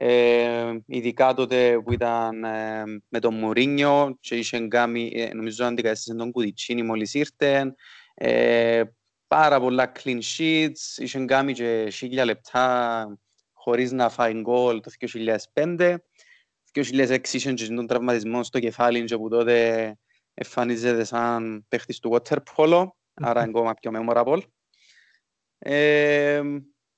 Ε, 0.00 0.76
ειδικά 0.86 1.34
τότε 1.34 1.80
που 1.84 1.92
ήταν 1.92 2.44
ε, 2.44 2.82
με 3.08 3.18
τον 3.20 3.34
Μουρίνιο 3.34 4.16
και 4.20 4.36
είχε 4.36 4.68
κάνει, 4.68 5.12
ε, 5.14 5.34
νομίζω 5.34 5.64
αντικατέστησε 5.64 6.14
τον 6.14 6.30
Κουδιτσίνη 6.30 6.82
μόλις 6.82 7.14
ήρθε. 7.14 7.74
Ε, 8.14 8.82
πάρα 9.28 9.60
πολλά 9.60 9.92
clean 10.02 10.20
sheets, 10.36 10.96
είχε 10.96 11.24
κάνει 11.24 11.52
και 11.52 11.88
χίλια 11.92 12.24
λεπτά 12.24 13.18
χωρίς 13.52 13.92
να 13.92 14.08
φάει 14.08 14.40
γκολ 14.40 14.80
το 14.80 14.90
2005. 15.52 15.96
Το 16.72 16.82
2006 16.92 17.18
είχε 17.32 17.52
και 17.52 17.66
τον 17.66 17.86
τραυματισμό 17.86 18.42
στο 18.42 18.60
κεφάλι 18.60 19.04
και 19.04 19.16
που 19.16 19.28
τότε 19.28 19.96
εμφανίζεται 20.34 21.04
σαν 21.04 21.66
παίχτης 21.68 21.98
του 21.98 22.12
water 22.12 22.36
polo, 22.56 22.88
άρα 23.14 23.40
ακόμα 23.40 23.74
πιο 23.74 23.90
memorable. 23.94 24.40
Ε, 25.58 26.42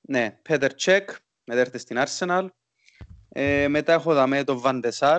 ναι, 0.01 0.39
Πέτερ 0.41 0.73
Τσεκ, 0.73 1.09
μετέρχεται 1.43 1.77
στην 1.77 1.97
Arsenal. 1.99 2.47
Ε, 3.29 3.67
μετά 3.67 3.93
έχω 3.93 4.13
δαμε 4.13 4.43
τον 4.43 4.61
Van 4.65 4.81
de 4.83 4.91
Sar, 4.99 5.17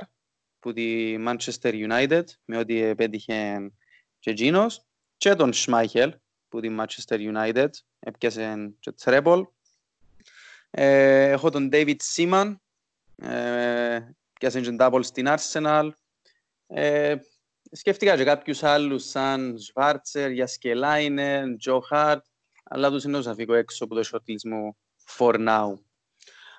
που 0.59 0.73
τη 0.73 1.17
Manchester 1.19 1.89
United, 1.91 2.25
με 2.45 2.57
ό,τι 2.57 2.83
επέτυχε 2.83 3.71
και 4.19 4.31
εκείνος, 4.31 4.87
και 5.17 5.35
τον 5.35 5.53
Schmeichel, 5.55 6.11
που 6.53 6.61
τη 6.61 6.69
Manchester 6.79 7.33
United, 7.35 7.69
έπιασε 7.99 8.75
και 8.79 8.93
τρέπολ. 8.93 9.47
Ε, 10.71 11.31
έχω 11.31 11.51
τον 11.51 11.69
David 11.73 11.97
Seaman, 12.15 12.55
ε, 13.17 14.01
πιάσε 14.33 14.61
και 14.61 14.77
double 14.79 15.01
στην 15.03 15.27
Arsenal. 15.29 15.91
Ε, 16.67 17.17
σκέφτηκα 17.71 18.17
και 18.17 18.25
κάποιους 18.25 18.63
άλλους 18.63 19.05
σαν 19.05 19.59
Σβάρτσερ, 19.59 20.31
Γιασκελάινεν, 20.31 21.59
Τζο 21.59 21.81
Χάρτ, 21.81 22.25
αλλά 22.65 22.91
τους 22.91 23.05
είναι 23.05 23.19
να 23.19 23.35
φύγω 23.35 23.55
έξω 23.55 23.85
από 23.85 23.95
το 23.95 24.09
shortlist 24.13 24.45
μου 24.45 24.77
for 25.19 25.35
now. 25.35 25.75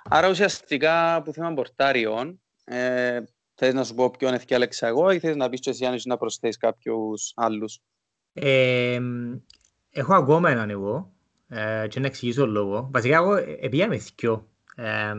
Άρα 0.04 0.30
ουσιαστικά 0.30 1.22
που 1.22 1.34
θέμα 1.34 1.54
πορτάριων, 1.54 2.42
ε, 2.64 3.24
θες 3.56 3.74
να 3.74 3.84
σου 3.84 3.94
πω 3.94 4.12
ποιον 4.12 4.34
ευκάλεξα 4.34 4.88
εγώ 4.88 5.12
ή 5.12 5.20
θες 5.20 5.36
να 5.36 5.50
πεις 5.50 5.60
και 5.60 5.70
εσύ 5.70 5.86
αν 5.86 6.02
να 6.04 6.18
προσθέσεις 6.18 6.58
κάποιους 6.58 7.32
άλλους; 7.36 7.80
Ε, 8.34 9.00
Έχω 9.96 10.14
ακόμα 10.14 10.50
έναν 10.50 10.70
εγώ 10.70 11.12
ε, 11.48 11.88
και 11.88 12.00
να 12.00 12.06
εξηγήσω 12.06 12.48
λόγο. 12.48 12.90
Βασικά 12.92 13.16
εγώ 13.16 13.36
επήγα 13.36 13.88
με 13.88 13.98
θκιο. 13.98 14.48
Ε, 14.76 15.14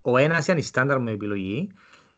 ο 0.00 0.16
ένας 0.16 0.44
ήταν 0.44 0.58
η 0.58 0.62
στάνταρ 0.62 0.98
μου 0.98 1.08
επιλογή. 1.08 1.70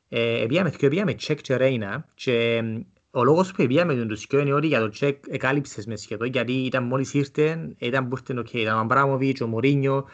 Ε, 0.08 0.42
επήγα 0.42 0.62
με 0.62 0.70
θκιο, 0.70 0.86
επήγα 0.86 1.04
με 1.04 1.14
τσεκ 1.14 1.40
και 1.40 1.56
ρέινα 1.56 2.06
και 2.14 2.62
ο 3.10 3.24
λόγος 3.24 3.52
που 3.52 3.62
επήγα 3.62 3.84
με 3.84 3.94
τον 3.94 4.08
τους 4.08 4.26
είναι 4.30 4.52
ότι 4.52 4.66
για 4.66 4.80
το 4.80 4.88
τσεκ 4.88 5.24
εκάλυψες 5.28 5.86
μες 5.86 6.00
σχεδόν 6.00 6.28
γιατί 6.28 6.52
ήταν 6.52 6.84
μόλις 6.84 7.14
ήρθε, 7.14 7.74
ήταν 7.78 8.08
που 8.08 8.16
ήρθε, 8.16 8.40
okay, 8.40 8.60
ήταν 8.60 8.76
ο 8.76 8.78
Αμπράμοβιτς, 8.78 9.40
ο 9.40 9.46
Μωρίνιο, 9.46 10.04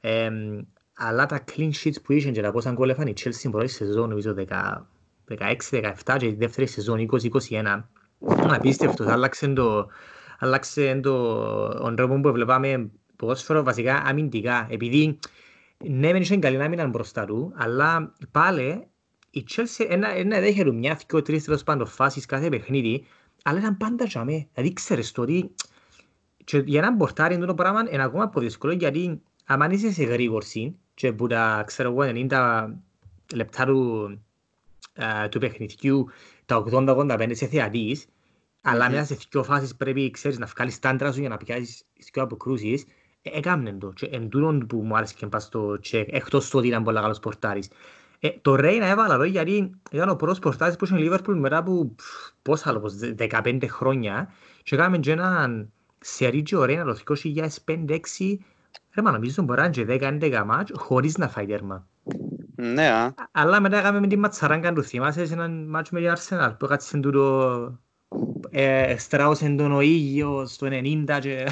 ε, 0.00 0.30
αλλά 0.96 1.26
τα 1.26 1.44
clean 1.52 1.70
sheets 1.82 2.02
που 2.02 2.12
είχαν 2.12 2.32
και 2.32 2.42
τα 2.42 2.50
πόσα 2.50 2.72
γκολ 2.72 2.88
έφανε 2.88 3.10
η 3.10 3.14
Chelsea 3.20 3.50
πρώτη 3.50 3.68
σεζόν, 3.68 4.08
νομίζω 4.08 4.34
16-17 4.34 6.16
και 6.18 6.26
η 6.26 6.34
δεύτερη 6.34 6.66
σεζόν 6.66 7.08
20-21. 7.48 7.84
Απίστευτος, 8.48 9.06
άλλαξε 9.06 9.48
το, 9.48 9.88
άλλαξε 10.42 11.00
τον 11.02 11.96
τρόπος 11.96 12.20
που 12.20 12.32
βλέπαμε 12.32 12.90
ποδόσφαιρο 13.16 13.62
βασικά 13.62 14.02
αμυντικά. 14.06 14.66
Επειδή 14.70 15.18
ναι, 15.84 16.12
δεν 16.12 16.22
είχε 16.22 16.36
καλή 16.36 16.62
άμυνα 16.62 16.86
μπροστά 16.86 17.24
του, 17.24 17.52
αλλά 17.56 18.14
πάλι 18.30 18.86
η 19.30 19.44
Chelsea 19.50 19.86
ένα 19.88 20.40
δέχεται 20.40 20.72
μια, 20.72 21.00
δυο, 21.08 21.22
τρεις 21.22 21.44
τέλος 21.44 21.62
πάντων 21.62 21.86
φάσεις 21.86 22.26
κάθε 22.26 22.48
παιχνίδι, 22.48 23.04
αλλά 23.42 23.58
ήταν 23.58 23.76
πάντα 23.76 24.04
για 24.04 24.24
μέ. 24.24 24.46
Δηλαδή 24.54 24.72
ξέρεις 24.72 25.12
το 25.12 25.22
ότι 25.22 25.50
και 26.44 26.58
για 26.58 26.80
να 26.80 26.92
μπορτάρει 26.92 27.38
το 27.38 27.54
πράγμα 27.54 27.84
είναι 27.90 28.02
ακόμα 28.02 28.28
πιο 28.28 28.40
δύσκολο 28.40 28.72
γιατί 28.72 29.20
αν 29.44 29.70
είσαι 29.70 29.92
σε 29.92 30.04
γρήγορση 30.04 30.76
και 30.94 31.12
που 31.12 31.26
τα 31.26 31.62
ξέρω 31.66 31.90
εγώ 31.90 32.26
90 32.30 32.68
λεπτά 33.34 33.64
του, 33.64 34.08
uh, 34.96 35.28
του 35.30 35.38
παιχνιδιού 35.38 36.08
τα 36.46 36.64
80-85 36.70 37.30
σε 37.30 37.46
θεατής 37.46 38.06
αλλά 38.62 38.90
μέσα 38.90 39.04
σε 39.04 39.18
δύο 39.30 39.42
φάσεις 39.42 39.76
πρέπει 39.76 40.10
ξέρεις, 40.10 40.38
να 40.38 40.46
βγάλεις 40.46 40.78
τα 40.78 40.88
άντρα 40.88 41.12
σου 41.12 41.20
για 41.20 41.28
να 41.28 41.36
πιάσεις 41.36 41.84
δύο 42.12 42.22
αποκρούσεις. 42.22 42.84
Ε, 43.22 43.38
έκαμε 43.38 43.72
το. 43.72 43.92
Και 43.92 44.06
εν 44.06 44.28
τούτον 44.28 44.66
που 44.66 44.76
μου 44.76 44.96
άρεσε 44.96 45.14
και 45.16 45.26
πας 45.26 45.42
στο 45.42 45.78
τσεκ, 45.80 46.08
εκτός 46.12 46.50
το 46.50 46.58
ότι 46.58 46.66
ήταν 46.66 46.82
πολλά 46.82 47.00
καλός 47.00 47.18
πορτάρις. 47.18 47.70
Ε, 48.18 48.28
το 48.42 48.54
Ρέινα 48.54 48.86
έβαλα 48.86 49.14
εδώ 49.14 49.24
γιατί 49.24 49.80
ήταν 49.90 50.08
ο 50.08 50.16
πρώτος 50.16 50.38
πορτάρις 50.38 50.76
που 50.76 50.84
είχε 50.84 50.96
η 50.96 50.98
Λίβερπουλ 50.98 51.38
μετά 51.38 51.56
από 51.56 51.94
πόσα 52.42 52.68
άλλο, 52.68 52.92
15 53.18 53.66
χρόνια 53.68 54.32
και 54.62 54.74
έκαμε 54.74 54.98
και 54.98 55.12
έναν 55.12 55.72
σερί 55.98 56.42
και 56.42 56.56
ο 56.56 56.64
Ρέινα 56.64 56.84
το 56.84 56.96
2005-2006 57.66 58.36
Ρε 58.94 59.02
μα 59.02 59.10
νομίζω 59.10 59.42
μπορεί 59.42 59.60
να 59.60 59.70
είναι 59.76 60.18
10-11 60.20 60.42
μάτς 60.46 60.70
χωρίς 60.74 61.18
να 61.18 61.28
φάει 61.28 61.46
τέρμα. 61.46 61.86
Ναι, 62.54 62.90
α. 62.90 63.14
Αλλά 63.32 63.60
μετά 63.60 63.78
έκαμε 63.78 64.00
με 64.00 64.06
τη 64.06 64.16
ματσαράγκα 64.16 64.72
του 64.72 64.82
θυμάσαι 64.82 65.26
σε 65.26 65.32
έναν 65.32 65.66
μάτσο 65.68 65.94
με 65.94 66.00
την 66.00 66.12
Arsenal 66.16 66.54
που 66.58 66.64
έκατσε 66.64 66.98
τούτο 66.98 67.78
ε, 68.54 68.96
στράωσε 68.98 69.48
τον 69.48 69.72
ο 69.72 69.80
ήλιος 69.80 70.52
στο 70.52 70.66
90 70.70 71.18
και 71.20 71.46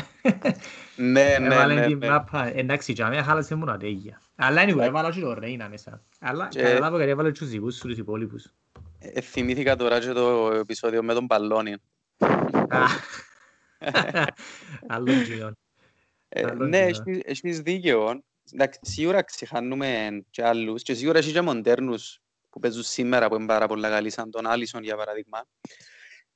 ναι, 0.97 1.37
ναι, 1.38 1.64
ναι, 1.66 1.87
την 1.87 2.07
μάπα. 2.07 2.57
Εντάξει, 2.57 2.92
και 2.92 3.02
αμέσως 3.02 3.26
χάλασε 3.26 3.54
μόνο 3.54 3.73
ατέγια. 3.73 4.21
Αλλά 4.35 4.64
anyway, 4.64 4.78
έβαλα 4.78 5.11
και 5.11 5.21
το 5.21 5.35
Ρέινα 5.35 5.69
μέσα. 5.69 6.02
Αλλά 6.21 6.49
καταλάβω 6.54 6.97
γιατί 6.97 7.11
έβαλα 7.11 7.33
τους 7.33 7.49
δικούς 7.49 7.76
σου 7.76 7.88
τους 7.88 7.99
υπόλοιπους. 7.99 8.52
Ε, 8.99 9.21
θυμήθηκα 9.21 9.76
τώρα 9.76 10.00
και 10.00 10.12
το 10.12 10.52
επεισόδιο 10.52 11.02
με 11.02 11.14
τον 11.14 11.26
Πalloni. 11.30 11.75
Άλλο 14.87 15.12
γινόν. 15.12 15.57
Ναι, 16.57 16.87
έχεις 17.25 17.61
δίκαιο. 17.61 18.23
Σίγουρα 18.80 19.23
ξεχάνουμε 19.23 20.23
και 20.30 20.45
άλλους 20.45 20.83
και 20.83 20.95
σίγουρα 20.95 21.19
έχει 21.19 21.33
και 21.33 21.40
μοντέρνους 21.40 22.21
που 22.50 22.61
παίζουν 22.61 22.83
σήμερα 22.83 23.28
που 23.28 23.35
είναι 23.35 23.47
πάρα 23.47 23.66
πολλά 23.66 23.88
καλοί 23.88 24.11
σαν 24.11 24.30
τον 24.30 24.47
Άλισον 24.47 24.83
για 24.83 24.97
παράδειγμα. 24.97 25.47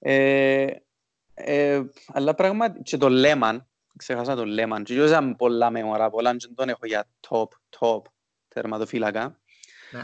Ε, 0.07 0.67
ε, 1.35 1.83
αλλά 2.07 2.35
πράγματι 2.35 2.83
και 2.83 2.97
το 2.97 3.09
Λέμαν, 3.09 3.67
ξεχάσα 3.97 4.35
το 4.35 4.45
Λέμαν, 4.45 4.85
και 4.85 4.95
ήταν 4.95 5.37
πολλά 5.37 5.71
μεμόρα, 5.71 6.11
πολλά 6.11 6.37
και 6.37 6.49
τον 6.55 6.69
έχω 6.69 6.87
για 6.87 7.07
top, 7.29 7.49
top 7.79 8.03
τερματοφύλακα. 8.49 9.39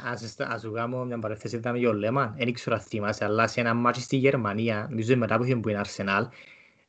Ας 0.04 0.60
σου 0.60 0.72
κάνω 0.72 1.04
μια 1.04 1.18
παρέθεση 1.18 1.56
ήταν 1.56 1.76
για 1.76 1.88
ο 1.88 1.92
Λέμαν, 1.92 2.34
δεν 2.36 2.48
ήξερα 2.48 2.78
θυμάσαι, 2.78 3.24
αλλά 3.24 3.46
σε 3.46 3.60
ένα 3.60 3.74
μάτσι 3.74 4.00
στη 4.00 4.16
Γερμανία, 4.16 4.86
νομίζω 4.90 5.16
μετά 5.16 5.36
που 5.36 5.44
είχε 5.44 5.56
που 5.56 5.68
είναι 5.68 5.78
Αρσενάλ, 5.78 6.26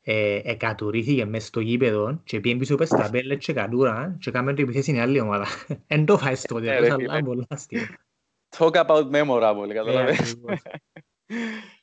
ε, 0.02 0.42
εκατουρήθηκε 0.44 1.26
μες 1.26 1.46
στο 1.46 1.60
γήπεδο 1.60 2.22
και 2.24 2.40
πήγε 2.40 2.56
πίσω 2.56 2.76
πες 2.76 2.90
τα 2.90 3.10
πέλες 3.12 3.46
και 3.46 3.54
κατούρα 3.54 4.16
και 4.20 4.32
κάμε 4.32 4.54
το 4.54 4.62
επιθέσεις 4.62 4.88
είναι 4.88 5.02
άλλη 5.02 5.20
ομάδα. 5.20 5.46
Εν 5.88 6.06
το 6.06 6.18
φάεις 6.18 6.42
το 6.42 6.60
τέλος, 6.60 6.90
αλλά 6.90 7.24
πολλά 7.24 7.46
αστείο. 7.50 7.82
Talk 8.58 8.72
about 8.72 9.10
memorable, 9.12 9.74
καταλαβαίνεις. 9.74 10.36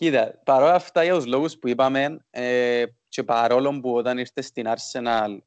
Κοίτα, 0.00 0.40
παρόλα 0.44 0.74
αυτά 0.74 1.04
για 1.04 1.14
τους 1.14 1.26
λόγους 1.26 1.58
που 1.58 1.68
είπαμε 1.68 2.24
ε, 2.30 2.84
και 3.08 3.22
παρόλο 3.22 3.80
που 3.80 3.94
όταν 3.94 4.18
ήρθες 4.18 4.46
στην 4.46 4.66
Arsenal 4.66 5.38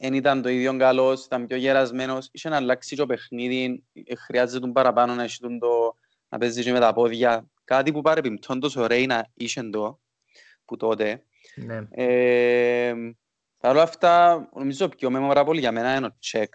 δεν 0.00 0.14
ήταν 0.14 0.42
το 0.42 0.48
ίδιο 0.48 0.76
καλός, 0.76 1.24
ήταν 1.24 1.46
πιο 1.46 1.56
γερασμένος, 1.56 2.28
είχε 2.32 2.48
να 2.48 2.56
αλλάξει 2.56 2.96
το 2.96 3.06
παιχνίδι, 3.06 3.84
χρειάζεται 4.26 4.60
τον 4.60 4.72
παραπάνω 4.72 5.14
να, 5.14 5.26
το, 5.58 5.96
να 6.28 6.38
παίζει 6.38 6.62
και 6.62 6.72
με 6.72 6.78
τα 6.78 6.92
πόδια. 6.92 7.46
Κάτι 7.64 7.92
που 7.92 8.00
παρεπιπτόντως 8.00 8.76
ο 8.76 8.86
Ρέινα 8.86 9.28
είχε 9.34 9.62
το, 9.62 10.00
που 10.64 10.76
τότε. 10.76 11.24
Ναι. 11.54 11.86
Ε, 11.90 12.94
Παρ' 13.58 13.72
όλα 13.72 13.82
αυτά, 13.82 14.48
νομίζω 14.54 14.88
πιο 14.88 15.10
memorable 15.12 15.58
για 15.58 15.72
μένα 15.72 15.96
είναι 15.96 16.06
ο 16.06 16.16
Τσεκ. 16.18 16.54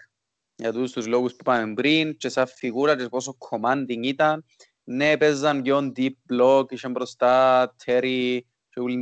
Για 0.54 0.72
τους, 0.72 0.92
τους 0.92 1.06
λόγους 1.06 1.30
που 1.32 1.38
είπαμε 1.40 1.74
πριν 1.74 2.16
και 2.16 2.28
σαν 2.28 2.46
φιγούρα 2.46 2.96
και 2.96 3.08
πόσο 3.08 3.36
commanding 3.38 4.02
ήταν. 4.02 4.44
Ναι, 4.90 5.16
παίζαν 5.16 5.62
πιο 5.62 5.92
deep 5.96 6.12
block, 6.32 6.72
είχαν 6.72 6.90
μπροστά 6.90 7.74
Τέρι 7.84 8.46
και 8.68 8.80
όλη 8.80 9.00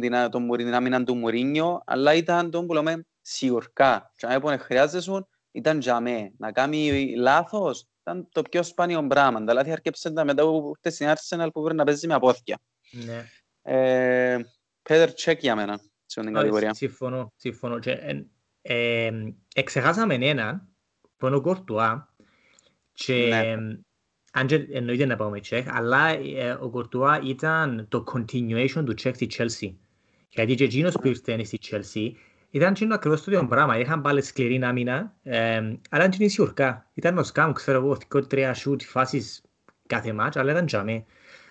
την 0.56 0.74
άμυνα 0.74 1.04
του 1.04 1.14
Μουρίνιο, 1.14 1.82
αλλά 1.86 2.14
ήταν 2.14 2.50
τον 2.50 2.66
που 2.66 2.72
λέμε 2.72 3.06
σιουρκά. 3.20 4.12
Και 4.16 4.26
αν 4.26 4.32
έπρεπε 4.32 4.56
χρειάζεσαι, 4.56 5.26
ήταν 5.50 5.78
για 5.78 6.00
μέ. 6.00 6.32
Να 6.38 6.52
κάνει 6.52 7.14
λάθος 7.16 7.86
ήταν 8.00 8.28
το 8.30 8.42
πιο 8.42 8.62
σπάνιο 8.62 9.06
πράγμα. 9.06 9.44
Τα 9.44 9.52
λάθη 9.52 9.72
αρκέψαν 9.72 10.14
τα 10.14 10.24
μετά 10.24 10.42
που 10.42 10.72
ήρθε 10.76 10.90
στην 10.90 11.08
Arsenal 11.08 11.48
που 11.52 11.62
πρέπει 11.62 11.76
να 11.76 11.84
παίζει 11.84 12.06
με 12.06 12.14
απόθηκια. 12.14 12.58
Ναι. 12.90 13.24
Ε, 13.62 14.38
Πέτερ 14.82 15.12
τσεκ 15.12 15.40
για 15.40 15.56
μένα, 15.56 15.80
σε 16.06 16.20
την 16.20 16.32
κατηγορία. 16.32 16.74
Συμφωνώ, 16.74 17.32
συμφωνώ. 17.36 17.78
Και, 17.78 17.90
ε, 17.90 18.26
ε, 18.60 19.10
εξεχάσαμε 19.54 20.14
έναν, 20.14 20.68
που 21.16 21.26
είναι 21.26 21.36
ο 21.36 21.40
Κορτουά, 21.40 22.14
και 22.92 23.14
ναι. 23.14 23.78
Αν 24.38 24.46
και 24.46 24.66
εννοείται 24.72 25.04
να 25.06 25.16
πάμε 25.16 25.40
τσεκ, 25.40 25.66
αλλά 25.70 26.08
ε, 26.08 26.56
ο 26.60 26.68
Κορτουά 26.68 27.20
ήταν 27.24 27.86
το 27.88 28.04
continuation 28.14 28.82
του 28.84 28.94
τσεκ 28.94 29.14
στη 29.14 29.28
Chelsea. 29.36 29.72
Γιατί 30.28 30.54
και 30.54 30.64
εκείνος 30.64 30.94
που 30.94 31.06
ήρθε 31.06 31.44
στη 31.44 31.58
Chelsea, 31.70 32.10
ήταν 32.50 32.72
και 32.74 32.86
ακριβώς 32.90 33.22
το 33.22 33.30
ίδιο 33.30 33.46
πράγμα. 33.46 33.78
Είχαν 33.78 34.00
πάλι 34.00 34.22
σκληρή 34.22 34.64
άμυνα, 34.64 35.14
ε, 35.22 35.56
αλλά 35.90 36.04
ήταν 36.04 36.10
και 36.10 36.28
σιουρκά. 36.28 36.90
Ήταν 36.94 37.18
ο 37.18 37.22
σκάμ, 37.22 37.52
ξέρω 37.52 37.78
εγώ, 37.78 37.96
δύο 38.10 38.26
τρία 38.26 38.54
σούτ 38.54 38.82
φάσεις 38.82 39.42
κάθε 39.86 40.12
μάτς, 40.12 40.36
αλλά 40.36 40.50
ήταν 40.50 40.66
τζαμί. 40.66 41.04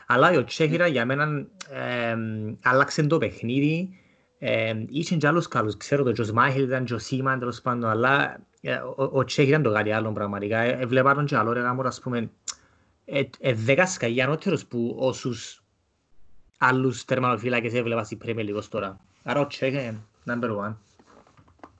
Αλλά 0.08 0.30
ο 0.30 0.44
Τσέχυρα 0.44 0.88
για 0.88 1.06
μένα 1.06 1.48
ε, 1.70 2.16
άλλαξε 2.64 3.04
το 3.04 3.18
παιχνίδι. 3.18 4.00
Ε, 4.40 4.74
είχε 4.90 5.16
και 5.16 5.28
άλλους 5.28 5.48
καλούς. 5.48 5.78
Ξέρω 5.78 6.04
το 6.04 6.12
Τζος 6.12 6.32
Μάχελ 6.32 6.64
ήταν 6.64 6.86
και 6.86 6.94
ο 6.94 6.98
Σίμαν 6.98 7.40
τέλος 7.40 7.62
πάντων, 7.62 7.90
αλλά 7.90 8.40
ε, 8.62 8.74
ο, 8.74 9.10
ο 9.14 9.24
Τσέχυρα 9.24 9.58
ήταν 9.60 9.72
το 9.72 9.78
κάτι 9.78 9.92
άλλο 9.92 10.12
πραγματικά. 10.12 10.58
Ε, 10.60 10.86
βλέπα 10.86 11.14
τον 11.14 11.26
και 11.26 11.36
άλλο 11.36 11.54
ρε 11.54 11.60
γάμο, 11.60 11.82
ας 11.82 12.00
πούμε, 12.00 12.18
ε, 12.18 12.22
ε, 12.22 12.30
δέκα 13.54 13.88
σκαγιά 13.88 14.26
ανώτερος 14.26 14.66
που 14.66 14.96
όσους 15.00 15.64
άλλους 16.58 17.06
τερμανοφύλακες 17.06 17.74
έβλεπας 17.74 18.06
στην 18.06 18.18
Πρέμιε 18.18 18.44
λίγο 18.44 18.68
τώρα. 18.68 19.00
Άρα 19.24 19.40
ο 19.40 19.48
Τσέχ 19.48 19.94
number 20.26 20.50
one. 20.50 20.76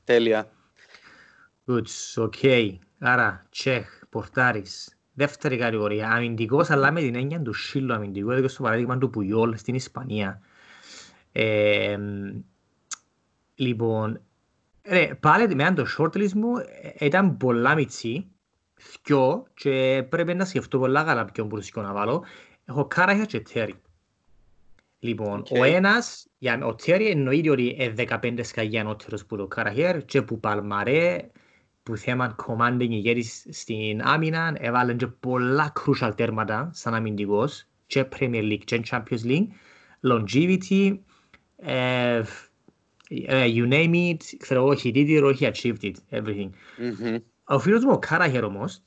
Τέλεια. 0.04 0.52
Good, 1.68 1.88
ok. 2.16 2.74
Άρα, 3.00 3.46
Τσέχ, 3.50 4.02
Πορτάρης, 4.10 4.98
δεύτερη 5.14 5.58
κατηγορία, 5.58 6.12
αμυντικός, 6.12 6.70
αλλά 6.70 6.92
με 6.92 7.02
την 7.02 7.16
έννοια 7.16 7.42
του 7.42 7.54
σύλλου 7.54 7.94
αμυντικού, 7.94 8.32
έδωκε 8.32 8.48
στο 8.48 8.64
παράδειγμα 8.64 8.98
του 8.98 9.10
Πουγιόλ 9.10 9.58
στην 9.58 9.76
Ισπανία. 9.76 10.42
Ε, 11.32 11.98
λοιπόν, 13.56 14.22
ρε, 14.84 15.16
πάλι 15.20 15.56
με 15.56 15.74
το 15.74 15.86
shortlist 15.98 16.32
μου 16.32 16.58
ε, 16.98 17.06
ήταν 17.06 17.38
πολλά 17.38 17.76
μητσί, 17.76 18.28
δυο, 19.04 19.46
και 19.54 20.06
πρέπει 20.10 20.34
να 20.34 20.46
σκεφτώ 20.46 20.80
πολλά 20.80 21.04
καλά 21.04 21.26
ποιον 21.26 21.48
μπορούσα 21.48 21.82
να 21.82 21.94
βάλω. 21.94 22.24
Έχω 22.66 22.86
Κάραχερ 22.86 23.26
και 23.26 23.40
Τέρι. 23.40 23.74
Λοιπόν, 25.00 25.44
okay. 25.44 25.60
ο 25.60 25.64
ένας, 25.64 26.28
για, 26.38 26.66
ο 26.66 26.76
Τέρι 26.76 27.08
εννοείται 27.08 27.50
ότι 27.50 27.76
είναι 27.80 27.94
15 28.22 28.40
σκαγιά 28.42 28.82
ανώτερος 28.82 29.26
που 29.26 29.36
το 29.38 29.48
Κάραχερ 29.48 30.06
και 30.06 30.22
που 30.22 30.40
Παλμαρέ, 30.40 31.30
που 31.84 31.98
θέμα 31.98 32.36
commanding 32.48 32.90
ηγέτης 32.90 33.46
στην 33.50 34.02
άμυνα, 34.02 34.56
έβαλε 34.58 34.94
και 34.94 35.08
πολλά 35.08 35.74
crucial 35.80 36.12
τέρματα 36.16 36.70
σαν 36.74 36.94
αμυντικός 36.94 37.68
και 37.88 38.06
Premier 38.20 38.52
League 38.52 38.64
και 38.64 38.82
Champions 38.90 39.24
League, 39.24 39.48
longevity, 40.02 41.00
uh, 41.66 42.24
uh, 43.30 43.48
you 43.56 43.68
name 43.68 43.94
it, 43.94 44.18
ξέρω 44.38 44.62
εγώ, 44.62 44.74
he 44.84 44.92
did 44.92 45.08
it 45.10 45.24
or 45.24 45.34
he 45.34 45.46
achieved 45.46 45.84
it, 45.84 45.96
everything. 46.12 46.50
Mm-hmm. 46.80 47.18
Ο 47.48 47.60
φίλος 47.60 47.84
μου 47.84 47.92
ο 47.92 48.00
Κάραχερ 48.00 48.44
όμως, 48.44 48.82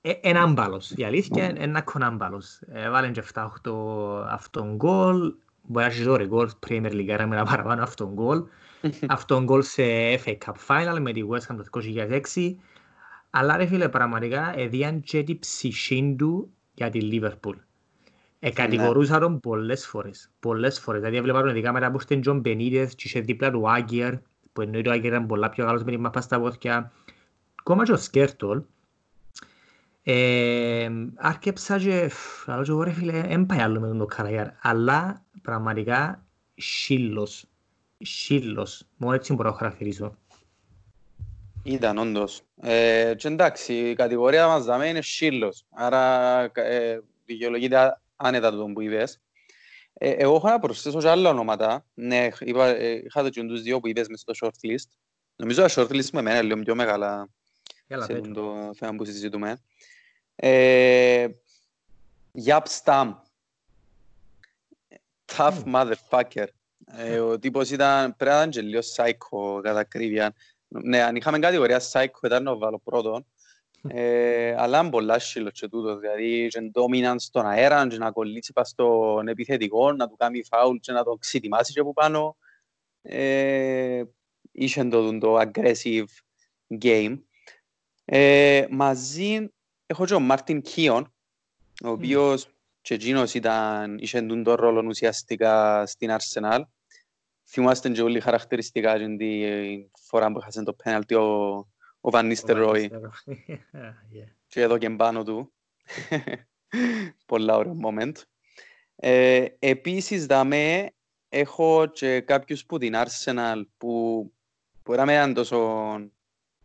είναι 0.00 0.38
άμπαλος, 0.38 0.90
η 0.90 1.04
αλήθεια 1.04 1.50
είναι 1.50 1.60
ένα 1.60 1.82
κονάμπαλος. 1.82 2.60
Έβαλε 2.66 3.10
και 3.10 3.22
7-8 3.34 4.24
αυτόν 4.28 4.74
γκολ, 4.76 5.34
μπορεί 5.62 5.84
να 5.84 5.92
έχει 5.92 6.02
ζόρι 6.02 6.26
γκολ, 6.26 6.50
Premier 6.68 6.92
League, 6.92 7.10
άρα 7.10 7.26
με 7.26 7.36
ένα 7.36 7.44
παραπάνω 7.44 7.82
αυτόν 7.82 8.12
γκολ 8.12 8.42
αυτόν 9.08 9.44
γκολ 9.44 9.62
σε 9.62 9.82
FA 10.24 10.36
Cup 10.44 10.54
Final 10.66 10.98
με 11.00 11.12
τη 11.12 11.22
West 11.30 11.52
Ham 11.52 11.56
το 11.56 11.80
2006. 12.34 12.54
Αλλά 13.30 13.56
ρε 13.56 13.66
φίλε, 13.66 13.88
πραγματικά 13.88 14.58
έδιαν 14.58 15.00
και 15.00 15.22
την 15.22 15.38
ψυχή 15.38 16.14
του 16.18 16.52
για 16.74 16.90
τη 16.90 17.00
Liverpool. 17.12 17.54
Εκατηγορούσα 18.38 19.18
τον 19.18 19.40
πολλές 19.40 19.86
φορές. 19.86 20.30
Πολλές 20.40 20.80
φορές. 20.80 21.00
Δηλαδή 21.00 21.18
έβλεπα 21.18 21.40
τον 21.40 21.50
ειδικά 21.50 21.72
μετά 21.72 21.90
που 21.90 21.98
ήταν 22.02 22.20
Τζον 22.20 22.40
Μπενίδες 22.40 22.94
και 22.94 23.02
είχε 23.06 23.20
δίπλα 23.20 23.50
του 23.50 23.70
Άγγιερ, 23.70 24.14
που 24.52 24.60
εννοεί 24.60 24.82
το 24.82 24.90
Άγγιερ 24.90 25.12
ήταν 25.12 25.26
πολλά 25.26 25.48
πιο 25.48 25.64
καλός 25.64 25.84
με 25.84 25.90
την 25.90 26.00
μαπά 26.00 26.20
στα 26.20 26.40
βόθηκια. 26.40 26.92
Ακόμα 27.60 27.84
και 27.84 27.92
ο 27.92 27.96
Σκέρτολ. 27.96 28.62
Ε, 30.02 30.90
άρκεψα 31.16 31.78
και, 31.78 32.10
λέω 32.46 32.62
και 32.62 32.70
εγώ 32.70 32.82
ρε 32.82 32.90
φίλε, 32.90 33.20
δεν 33.20 33.46
πάει 33.46 33.58
άλλο 33.58 33.80
με 33.80 33.88
τον 33.88 34.06
Καραγιάρ. 34.06 34.48
Αλλά 34.60 35.24
πραγματικά 35.42 36.26
σύλλος. 36.54 37.44
Σύλλος. 37.98 38.86
Μόνο 38.96 39.14
έτσι 39.14 39.34
μπορώ 39.34 39.50
να 39.50 39.56
χαρακτηρίσω. 39.56 40.16
Ήταν 41.62 41.98
όντως. 41.98 42.42
Ε, 42.60 43.14
και 43.16 43.28
εντάξει, 43.28 43.72
η 43.74 43.94
κατηγορία 43.94 44.46
μας 44.46 44.64
δάμε 44.64 44.86
είναι 44.86 45.02
σύλλος. 45.02 45.64
Άρα 45.70 46.40
ε, 46.54 47.00
δικαιολογείται 47.24 48.00
άνετα 48.16 48.50
το 48.50 48.64
που 48.64 48.80
είπες. 48.80 49.20
Ε, 49.92 50.10
εγώ 50.10 50.34
έχω 50.34 50.48
να 50.48 50.58
προσθέσω 50.58 50.98
και 50.98 51.08
άλλα 51.08 51.30
ονόματα. 51.30 51.84
Ναι, 51.94 52.28
είπα, 52.40 52.66
ε, 52.66 53.02
είχα 53.04 53.22
το 53.22 53.30
τους 53.30 53.62
δύο 53.62 53.80
που 53.80 53.88
είπες 53.88 54.08
μες 54.08 54.20
στο 54.20 54.32
shortlist. 54.40 54.90
Νομίζω 55.36 55.62
το 55.62 55.72
shortlist 55.76 56.10
με 56.12 56.20
εμένα 56.20 56.42
λίγο 56.42 56.62
πιο 56.62 56.74
μεγάλα 56.74 57.28
Έλα, 57.92 58.04
σε 58.04 58.20
το 58.20 58.70
θέμα 58.74 58.96
που 58.96 59.04
συζητούμε. 59.04 59.60
Ε, 60.36 61.26
Yap 62.44 62.62
Stam. 62.82 63.14
Tough 65.36 65.62
motherfucker. 65.74 66.46
Ε, 66.86 67.18
ο 67.18 67.38
τύπος 67.38 67.70
ήταν 67.70 68.16
πρέπει 68.16 68.34
να 68.34 68.38
ήταν 68.38 68.50
και 68.50 68.60
λίγο 68.60 68.80
psycho 68.80 69.62
κατά 69.62 69.78
ακρίβεια. 69.78 70.34
Ναι, 70.68 71.02
αν 71.02 71.16
είχαμε 71.16 71.38
κατηγορία 71.38 71.80
psycho 71.92 72.24
ήταν 72.24 72.42
να 72.42 72.56
βάλω 72.56 72.78
πρώτον. 72.78 73.26
Ε, 73.88 74.54
αλλά 74.58 74.80
είναι 74.80 74.90
πολλά 74.90 75.18
σύλλο 75.18 75.50
και 75.50 75.68
τούτος, 75.68 75.98
δηλαδή 75.98 76.48
και 76.48 76.70
dominance 76.74 77.14
στον 77.18 77.46
αέρα 77.46 77.86
και 77.86 77.98
να 77.98 78.10
κολλήσει 78.10 78.52
πας 78.52 78.68
στον 78.68 79.28
επιθετικό, 79.28 79.92
να 79.92 80.08
του 80.08 80.16
κάνει 80.16 80.44
φάουλ 80.44 80.76
και 80.76 80.92
να 80.92 81.04
το 81.04 81.16
ξετοιμάσει 81.20 81.72
και 81.72 81.80
από 81.80 81.92
πάνω. 81.92 82.36
Ε, 83.02 84.02
είχε 84.52 84.84
το, 84.84 85.18
το 85.18 85.40
aggressive 85.40 86.04
game. 86.80 87.18
Ε, 88.12 88.66
μαζί 88.70 89.48
έχω 89.86 90.06
και 90.06 90.14
ο 90.14 90.20
Μάρτιν 90.20 90.62
Κίον, 90.62 91.14
ο 91.84 91.88
οποίος 91.88 92.48
και 92.80 92.94
εκείνος 92.94 93.34
ήταν, 93.34 93.98
είχε 93.98 94.22
τον 94.22 94.42
ρόλο 94.42 94.82
ουσιαστικά 94.86 95.86
στην 95.86 96.10
Arsenal. 96.10 96.60
Θυμάστε 97.48 97.90
και 97.90 98.02
όλοι 98.02 98.20
χαρακτηριστικά 98.20 98.98
την 98.98 99.18
φορά 100.00 100.32
που 100.32 100.38
έχασε 100.38 100.62
το 100.62 100.72
πέναλτι 100.72 101.14
ο, 101.14 101.56
ο 102.00 102.10
Βαν 102.10 102.26
Νίστερ 102.26 102.56
Ρόι. 102.56 102.90
Και 104.46 104.60
εδώ 104.60 104.78
και 104.78 104.90
πάνω 104.90 105.24
του. 105.24 105.52
Πολλά 107.26 107.56
ωραίο 107.56 107.76
moment. 107.84 108.14
Ε, 108.96 109.44
επίσης, 109.58 110.26
δαμε, 110.26 110.92
έχω 111.28 111.86
και 111.86 112.20
κάποιους 112.20 112.66
που 112.66 112.78
την 112.78 112.94
Arsenal 112.96 113.62
που 113.78 114.24
μπορεί 114.82 114.98
να 114.98 115.04
μην 115.04 115.14
ήταν 115.14 115.34
τόσο 115.34 115.58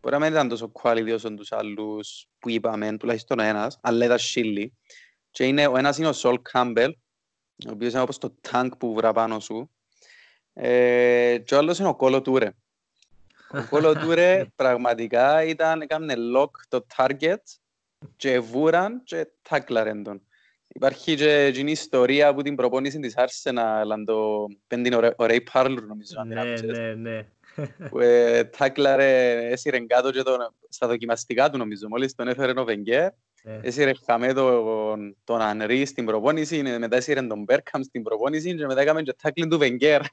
μπορεί 0.05 0.17
να 0.17 0.23
μην 0.23 0.33
ήταν 0.33 0.47
τόσο 0.47 0.71
quality 0.81 1.11
όσο 1.13 1.33
τους 1.33 1.51
άλλους 1.51 2.27
που 2.39 2.49
είπαμε, 2.49 2.97
τουλάχιστον 2.97 3.39
ένας, 3.39 3.79
αλλά 3.81 4.05
ήταν 4.05 4.19
σύλλη. 4.19 4.73
Και 5.31 5.45
είναι, 5.45 5.67
ο 5.67 5.77
ένας 5.77 5.97
είναι 5.97 6.07
ο 6.07 6.13
Σολ 6.13 6.39
Κάμπελ, 6.41 6.91
ο 7.67 7.71
οποίος 7.71 7.91
είναι 7.91 8.01
όπως 8.01 8.17
το 8.17 8.35
tank 8.51 8.69
που 8.79 8.93
βρά 8.93 9.11
πάνω 9.11 9.39
σου. 9.39 9.71
Ε, 10.53 11.37
και 11.45 11.55
ο 11.55 11.57
άλλος 11.57 11.79
είναι 11.79 11.87
ο 11.87 11.95
Κόλο 11.95 12.21
Τούρε. 12.21 12.51
Ο 13.51 13.67
Κόλο 13.69 13.93
Τούρε 13.93 14.45
πραγματικά 14.55 15.43
ήταν, 15.43 15.81
έκανε 15.81 16.13
lock 16.37 16.51
το 16.67 16.85
target 16.95 17.35
και 18.15 18.39
βούραν 18.39 19.03
και 19.03 19.27
τάκλαρεν 19.41 20.03
τον. 20.03 20.21
Υπάρχει 20.67 21.15
και 21.15 21.47
η 21.47 21.71
ιστορία 21.71 22.27
από 22.27 22.41
την 22.41 22.55
προπόνηση 22.55 22.99
της 22.99 23.13
Arsenal, 23.17 23.89
αν 23.91 24.05
το 24.05 24.47
πέντε 24.67 24.95
ωραί, 24.95 25.13
ωραίοι 25.15 25.41
Πάρλουρ 25.41 25.85
νομίζω. 25.85 26.23
Ναι, 26.23 26.43
ναι, 26.43 26.93
ναι. 26.93 27.27
Που 27.89 27.99
ε, 27.99 28.43
τάκλαρε, 28.43 29.37
έσυρε 29.51 29.79
κάτω 29.79 30.11
και 30.11 30.21
τον, 30.21 30.37
στα 30.69 30.87
δοκιμαστικά 30.87 31.49
του 31.49 31.57
νομίζω, 31.57 31.87
μόλις 31.87 32.15
τον 32.15 32.27
έφερε 32.27 32.59
ο 32.59 32.63
Βενγκέρ. 32.63 33.09
Ναι. 33.43 33.59
Έσυρε 33.61 33.91
χαμέ 34.05 34.33
τον, 34.33 35.17
τον 35.23 35.41
Ανρί 35.41 35.85
στην 35.85 36.05
προπόνηση, 36.05 36.61
μετά 36.61 36.95
έσυρε 36.95 37.21
τον 37.21 37.43
Μπέρκαμ 37.43 37.81
στην 37.81 38.03
προπόνηση 38.03 38.55
και 38.55 38.65
μετά 38.65 38.81
έκαμε 38.81 39.01
και 39.01 39.15
τάκλιν 39.21 39.49
του 39.49 39.57
Βενγκέρ. 39.57 40.01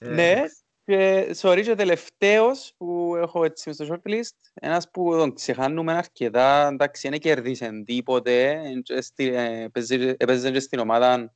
Ναι, 0.00 0.42
και 0.84 1.30
sorry 1.40 1.60
και 1.64 1.74
τελευταίος 1.74 2.72
που 2.76 3.16
έχω 3.16 3.44
έτσι 3.44 3.72
στο 3.72 3.86
shortlist, 3.90 4.50
ένας 4.54 4.90
που 4.90 5.10
τον 5.10 5.34
ξεχάνουμε 5.34 5.92
αρκετά, 5.92 6.68
εντάξει, 6.72 7.08
δεν 7.08 7.18
κερδίσε 7.18 7.82
τίποτε, 7.86 8.62
έπαιζε 10.16 10.50
και 10.50 10.60
στην 10.60 10.78
ομάδα 10.78 11.34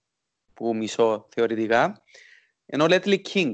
που 0.54 0.76
μισώ 0.76 1.26
θεωρητικά, 1.30 2.02
ενώ 2.72 2.86
Letly 2.88 3.18
King, 3.32 3.52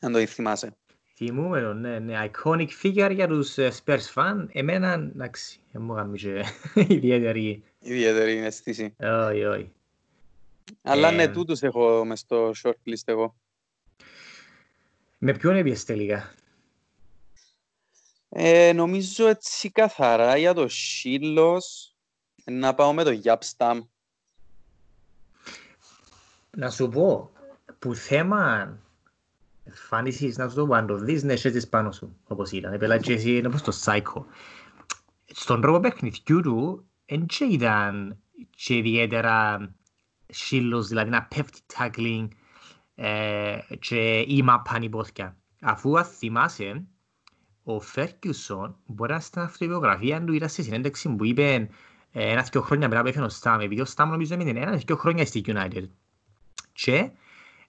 αν 0.00 0.12
το 0.12 0.26
θυμάσαι. 0.26 0.76
Θυμούμε, 1.14 1.60
ναι, 1.60 1.98
ναι, 1.98 2.30
iconic 2.30 2.68
figure 2.82 3.10
για 3.14 3.28
τους 3.28 3.54
Spurs 3.58 4.12
fan, 4.14 4.46
εμένα, 4.52 4.92
εντάξει, 4.92 5.60
δεν 5.72 5.82
μου 5.82 5.96
έκαμε 5.96 6.16
και 6.16 6.44
ιδιαίτερη... 6.94 7.62
Ιδιαίτερη 7.78 8.36
αίσθηση. 8.36 8.94
Όχι, 8.98 9.44
όχι. 9.44 9.72
Αλλά 10.82 11.10
ναι, 11.10 11.28
τούτους 11.28 11.62
έχω 11.62 12.04
μες 12.04 12.20
στο 12.20 12.52
shortlist 12.62 13.02
εγώ. 13.04 13.36
Με 15.18 15.32
ποιον 15.32 15.56
έπιες 15.56 15.84
τελικά; 15.84 16.34
Ε, 18.28 18.72
νομίζω 18.72 19.26
έτσι 19.26 19.70
καθαρά 19.70 20.36
για 20.36 20.54
το 20.54 20.68
Σίλος 20.68 21.94
να 22.44 22.74
πάω 22.74 22.92
με 22.92 23.04
το 23.04 23.10
Γιάπσταμ. 23.10 23.80
Να 26.56 26.70
σου 26.70 26.88
πω, 26.88 27.30
που 27.80 27.94
θέμα 27.94 28.72
εμφάνισης, 29.64 30.36
να 30.36 30.48
σου 30.48 30.54
το 30.54 30.66
πω, 30.66 30.74
αν 30.74 30.86
το 30.86 30.96
δεις, 30.96 31.22
ναι, 31.22 31.32
έχεις 31.32 31.68
πάνω 31.68 31.92
σου, 31.92 32.16
όπως 32.24 32.50
ήταν. 32.50 32.72
Επέλα 32.72 32.98
και 32.98 33.12
εσύ 33.12 33.36
είναι 33.36 33.46
όπως 33.46 33.62
το 33.62 33.72
Psycho. 33.84 34.24
Στον 35.26 35.60
τρόπο 35.60 35.80
παιχνιδιού 35.80 36.40
του, 36.40 36.84
δεν 37.06 37.26
ήταν 37.50 38.18
και 38.50 38.76
ιδιαίτερα 38.76 39.58
Σίλος, 40.26 40.88
δηλαδή 40.88 41.10
να 41.10 41.22
πέφτει 41.22 41.60
tackling, 41.74 42.28
ε, 42.94 43.58
και 43.78 44.24
είμαι 44.26 44.62
πανυπόθηκια. 44.64 45.36
Αφού 45.60 45.98
αν 45.98 46.04
θυμάσαι, 46.04 46.84
ο 47.62 47.80
Φέρκιουσον 47.80 48.76
μπορεί 48.86 49.12
να 49.12 49.20
στην 49.20 49.42
αυτοβιογραφία 49.42 50.24
του 50.24 50.32
ήταν 50.32 50.48
στη 50.48 50.62
συνέντευξη 50.62 51.08
που 51.08 51.24
είπε 51.24 51.68
ε, 52.12 52.30
ένα-δυο 52.30 52.60
χρόνια 52.60 52.88
μετά 52.88 53.00
που 53.00 53.08
έφερε 53.08 53.24
ο 53.24 53.28
Στάμ, 53.28 53.60
επειδή 53.60 53.80
ο 53.80 53.84
Στάμ 53.84 54.10
νομίζω 54.10 54.34
έμεινε 54.34 54.60
ένα-δυο 54.60 54.96
χρόνια 54.96 55.26
στη 55.26 55.42
United. 55.46 55.84
Και 56.72 57.10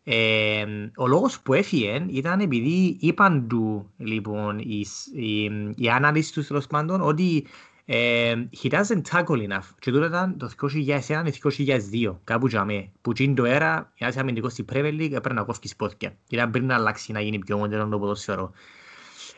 ε, 0.03 0.65
ο 0.95 1.07
λόγος 1.07 1.41
που 1.41 1.53
έφυγε 1.53 2.05
ήταν 2.09 2.39
επειδή 2.39 2.97
είπαν 2.99 3.47
του 3.47 3.91
λοιπόν 3.97 4.59
οι, 4.59 4.85
οι, 5.13 5.43
οι 5.75 5.89
αναλύσεις 5.89 6.31
του 6.31 6.45
τέλος 6.45 6.67
πάντων 6.67 7.01
ότι 7.01 7.45
ε, 7.85 8.33
he 8.63 8.69
doesn't 8.69 9.01
tackle 9.11 9.49
enough. 9.49 9.67
Και 9.79 9.91
τώρα 9.91 10.05
ήταν 10.05 10.37
το 10.37 10.49
2001 10.61 11.31
και 11.31 11.79
2002, 11.91 12.15
κάπου 12.23 12.47
για 12.47 12.65
με. 12.65 12.91
Που 13.01 13.13
τσιν 13.13 13.35
το 13.35 13.45
έρα, 13.45 13.91
ένας 13.97 14.17
αμυντικός 14.17 14.51
στην 14.51 14.65
Premier 14.71 14.93
League, 14.99 15.11
έπρεπε 15.11 15.33
να 15.33 15.43
κόφει 15.43 15.75
πόθηκια. 15.77 16.17
Ήταν 16.29 16.51
πριν 16.51 16.65
να 16.65 16.75
αλλάξει, 16.75 17.11
να 17.11 17.21
γίνει 17.21 17.39
πιο 17.39 17.57
μοντέρνο 17.57 17.89
το 17.89 17.99
ποδόσφαιρο. 17.99 18.51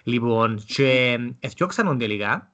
Λοιπόν, 0.03 0.63
και 0.65 1.17
έφτιαξαν 1.39 1.85
τον 1.85 1.97
τελικά, 1.97 2.52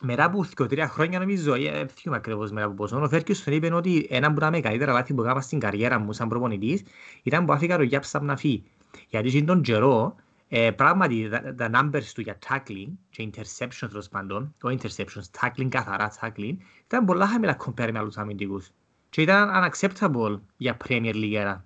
μετά 0.00 0.24
από 0.24 0.42
δύο 0.42 0.66
τρία 0.66 0.88
χρόνια 0.88 1.18
νομίζω, 1.18 1.52
δεν 1.52 1.88
θυμάμαι 1.88 2.18
ακριβώς 2.18 2.50
μετά 2.50 2.66
από 2.66 2.74
πόσο, 2.74 3.02
ο 3.02 3.08
Φέρκιος 3.08 3.42
τον 3.44 3.52
είπε 3.52 3.74
ότι 3.74 4.06
ένα 4.10 4.26
από 4.26 4.40
τα 4.40 4.50
μεγαλύτερα 4.50 4.92
λάθη 4.92 5.14
που 5.14 5.22
έκανα 5.22 5.40
στην 5.40 5.58
καριέρα 5.58 5.98
μου 5.98 6.12
σαν 6.12 6.28
προπονητής 6.28 6.82
ήταν 7.22 7.44
που 7.44 7.52
άφηκα 7.52 7.76
το 7.76 7.82
Γιάπ 7.82 8.04
να 8.20 8.36
φύγει. 8.36 8.64
Γιατί 9.08 9.44
τον 9.44 9.62
καιρό, 9.62 10.14
ε, 10.48 10.70
πράγματι, 10.70 11.28
τα 11.56 11.70
numbers 11.74 12.04
του 12.14 12.20
για 12.20 12.38
tackling 12.48 12.88
και 13.10 13.30
interception 13.32 13.88
τέλος 13.88 14.08
πάντων, 14.08 14.54
όχι 14.62 14.78
interceptions, 14.80 15.40
tackling 15.40 15.68
καθαρά 15.68 16.12
tackling, 16.20 16.56
ήταν 16.84 17.04
πολλά 17.04 17.26
χαμηλά 17.26 17.56
compare 17.66 17.90
με 17.92 17.98
άλλους 17.98 18.16
αμυντικούς. 18.16 18.70
Και 19.10 19.22
ήταν 19.22 19.50
unacceptable 19.54 20.40
για 20.56 20.76
Premier 20.88 21.14
League 21.14 21.44
era. 21.44 21.56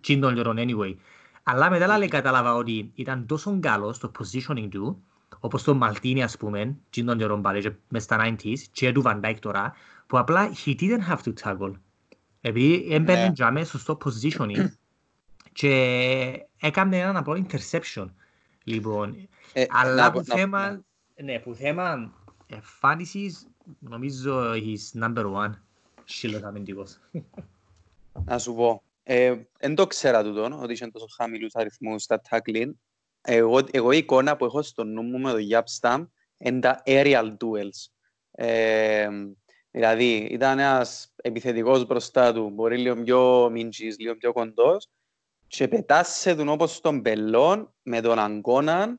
Τι 0.00 0.18
τον 0.18 0.34
καιρό, 0.34 0.54
anyway. 0.56 0.94
Αλλά 1.42 1.70
μετά 1.70 1.98
λέει 1.98 2.08
κατάλαβα 2.08 2.54
ότι 2.54 2.90
ήταν 2.94 3.26
τόσο 3.26 3.58
καλός 3.60 3.96
στο 3.96 4.10
positioning 4.18 4.68
του, 4.70 5.02
όπως 5.38 5.62
το 5.62 5.74
Μαλτίνι 5.74 6.22
ας 6.22 6.36
πούμε, 6.36 6.76
τι 6.90 7.04
τον 7.04 7.18
καιρό 7.18 7.40
πάλι, 7.40 7.76
μες 7.88 8.02
στα 8.02 8.36
90s, 8.36 8.58
και 8.72 8.92
του 8.92 9.02
Van 9.06 9.20
Dijk 9.20 9.36
τώρα, 9.40 9.74
που 10.06 10.18
απλά 10.18 10.52
he 10.64 10.80
didn't 10.80 11.08
have 11.08 11.18
to 11.24 11.32
tackle. 11.42 11.72
Επειδή 12.40 12.88
έμπαινε 12.90 13.32
yeah. 13.38 13.64
στο 13.64 13.98
positioning 14.04 14.68
και 15.52 16.46
έκανε 16.60 16.98
έναν 16.98 17.16
απλό 17.16 17.46
interception. 17.46 18.06
Λοιπόν, 18.64 19.28
ε, 19.52 19.64
αλλά 19.68 20.02
να, 20.02 20.10
που 20.10 20.22
να, 20.26 20.34
θέμα, 20.34 20.70
να. 20.70 20.82
ναι, 21.24 21.38
που 21.38 21.54
θέμα 21.54 22.12
εμφάνισης, 22.46 23.48
νομίζω 23.78 24.52
he's 24.52 25.00
number 25.00 25.24
one 25.24 25.52
σύλλος 26.04 26.42
αμυντικός. 26.42 26.98
Να 28.24 28.38
σου 28.38 28.54
πω, 28.54 28.82
δεν 29.04 29.46
ε, 29.58 29.74
το 29.74 29.86
ξέρα 29.86 30.22
τούτο, 30.24 30.58
ότι 30.62 30.72
είχε 30.72 30.86
τόσο 30.86 31.06
χαμηλούς 31.16 31.54
αριθμούς 31.54 32.02
στα 32.02 32.20
tackling. 32.30 32.70
Εγώ, 33.22 33.60
εγώ 33.70 33.92
η 33.92 33.96
εικόνα 33.96 34.36
που 34.36 34.44
έχω 34.44 34.62
στο 34.62 34.84
νου 34.84 35.02
μου 35.02 35.18
με 35.18 35.30
το 35.30 35.38
Yap 35.50 35.80
Stamp 35.80 36.06
είναι 36.38 36.60
τα 36.60 36.82
aerial 36.86 37.36
duels. 37.36 37.90
Ε, 38.30 39.08
δηλαδή, 39.70 40.16
ήταν 40.16 40.58
ένας 40.58 41.12
επιθετικός 41.16 41.86
μπροστά 41.86 42.32
του, 42.32 42.50
μπορεί 42.50 42.78
λίγο 42.78 43.02
πιο 43.02 43.48
μίντζης, 43.52 43.98
λίγο 43.98 44.16
πιο 44.16 44.32
κοντός, 44.32 44.88
και 45.46 45.68
πετάσε 45.68 46.34
τον 46.34 46.48
όπως 46.48 46.80
τον 46.80 47.02
πελόν 47.02 47.74
με 47.82 48.00
τον 48.00 48.18
αγκώνα, 48.18 48.98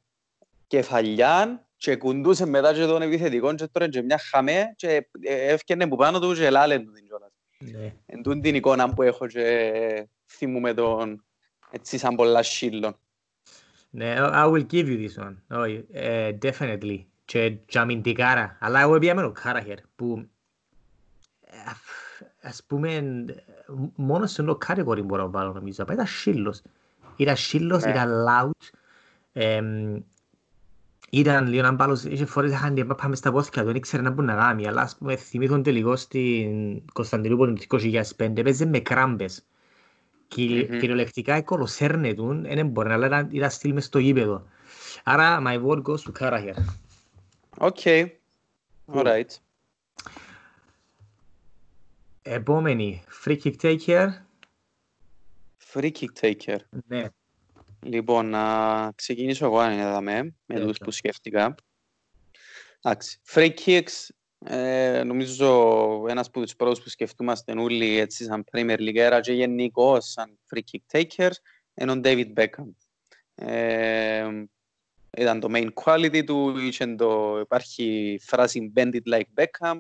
κεφαλιάν 0.68 1.66
και 1.76 1.96
κουντούσε 1.96 2.46
μετά 2.46 2.74
και 2.74 2.86
τον 2.86 3.02
επιθετικό 3.02 3.56
και 3.56 3.68
τώρα 3.68 3.90
και 3.90 4.02
μια 4.02 4.18
χαμέ 4.18 4.74
και 4.76 5.10
έφτιανε 5.22 5.88
που 5.88 5.96
πάνω 5.96 6.20
του 6.20 6.34
και 6.34 6.50
λάλε 6.50 6.80
του 6.80 6.92
την 6.92 7.06
κιόλας. 7.06 7.32
Ναι. 7.60 7.94
Εν 8.06 8.22
τούν 8.22 8.42
την 8.42 8.56
εικόνα 8.56 8.94
που 8.94 9.02
έχω 9.02 9.28
και 9.28 10.08
θυμούμε 10.32 10.74
τον 10.74 11.26
έτσι 11.72 11.98
σαν 11.98 12.16
πολλά 12.16 12.44
σύλλον. 12.44 13.00
Ναι, 13.94 14.16
I 14.18 14.52
will 14.52 14.66
give 14.72 14.86
you 14.86 15.08
this 15.08 15.24
one. 15.24 15.36
Oh, 15.50 15.82
uh, 15.96 16.32
definitely. 16.42 17.00
Και 17.26 17.58
τζαμιντικάρα. 17.66 18.58
Αλλά 18.60 18.82
εγώ 18.82 19.00
πήγαμε 19.00 19.24
ο 19.24 19.32
Κάραχερ 19.32 19.78
που 19.96 20.28
ας 22.42 22.64
πούμε, 22.68 23.04
μόνο 23.96 24.26
σε 24.26 24.42
ένα 24.42 24.58
category 24.68 25.04
μπορώ 25.04 25.24
να 25.24 25.30
βάλω 25.30 25.54
νομίζω. 25.54 25.86
Ήταν 25.92 26.06
σύλλος. 26.06 26.62
Ήταν 27.16 27.36
σύλλος, 27.36 27.84
ήταν 27.84 28.10
loud. 28.28 28.52
Ήταν 31.10 31.48
λίγο 31.48 31.62
να 31.62 31.72
μπάλω, 31.72 32.02
είχε 32.10 32.26
φορές 32.26 32.52
είχαν 32.52 32.74
να 32.88 32.96
πάμε 32.96 33.16
στα 33.16 33.32
πόθηκα, 33.32 33.64
δεν 33.64 33.76
ήξερε 33.76 34.02
να 34.02 34.10
μπουν 34.10 34.26
να 34.26 34.34
γάμει, 34.34 34.68
αλλά 34.68 34.82
ας 34.82 34.96
πούμε 34.98 35.16
θυμήθον 35.16 35.64
τελικό 35.64 35.96
στην 35.96 36.82
Κωνσταντινούπολη 36.94 37.54
του 37.54 37.80
2005, 38.18 38.38
έπαιζε 38.38 38.66
με 38.66 38.80
κράμπες. 38.80 39.46
Κυριολεκτικά 40.36 41.38
οι 41.38 41.44
κολοσέρνε 41.44 42.14
του, 42.14 42.42
δεν 42.42 42.68
μπορεί 42.68 42.90
να 42.90 42.98
λέει 42.98 43.28
ήταν 43.32 43.50
στυλ 43.52 43.74
μες 43.74 43.86
στο 43.86 44.00
γήπεδο. 44.00 44.48
Άρα, 45.04 45.42
my 45.46 45.66
word 45.66 45.82
goes 45.82 45.98
to 45.98 46.12
Karahir. 46.20 46.56
Okay. 47.58 48.08
Alright. 48.94 49.38
Επόμενη, 52.22 53.04
free 53.24 53.38
kick 53.44 53.54
taker. 53.62 54.10
Free 55.74 55.92
kick 55.92 56.10
taker. 56.22 56.58
Ναι. 56.88 57.06
Λοιπόν, 57.82 58.30
να 58.30 58.92
ξεκινήσω 58.96 59.46
εγώ 59.46 59.60
αν 59.60 59.80
είδαμε, 59.80 60.36
με 60.46 60.60
τους 60.60 60.78
που 60.78 60.92
σκέφτηκα. 60.92 61.56
Εντάξει, 62.82 63.20
free 63.28 63.52
kicks, 63.66 64.10
ε, 64.46 65.04
νομίζω 65.04 65.48
ένας 66.08 66.28
από 66.28 66.42
τους 66.42 66.56
πρώτους 66.56 66.84
που 66.84 66.90
σκεφτούμαστε 66.90 67.54
όλοι 67.58 67.98
έτσι 67.98 68.24
σαν 68.24 68.44
Premier 68.52 68.78
League 68.78 69.20
και 69.22 69.34
γενικώς 69.34 70.06
σαν 70.06 70.40
free 70.50 70.62
kick 70.72 70.98
takers 71.00 71.36
είναι 71.74 71.92
ο 71.92 72.00
David 72.04 72.34
Beckham. 72.34 72.72
Ε, 73.36 74.28
ήταν 75.18 75.40
το 75.40 75.48
main 75.52 75.70
quality 75.74 76.24
του, 76.26 76.58
είχε 76.58 76.96
το, 76.96 77.40
υπάρχει 77.40 78.20
φράση 78.22 78.72
bend 78.76 78.94
it 78.94 79.14
like 79.14 79.44
Beckham, 79.44 79.80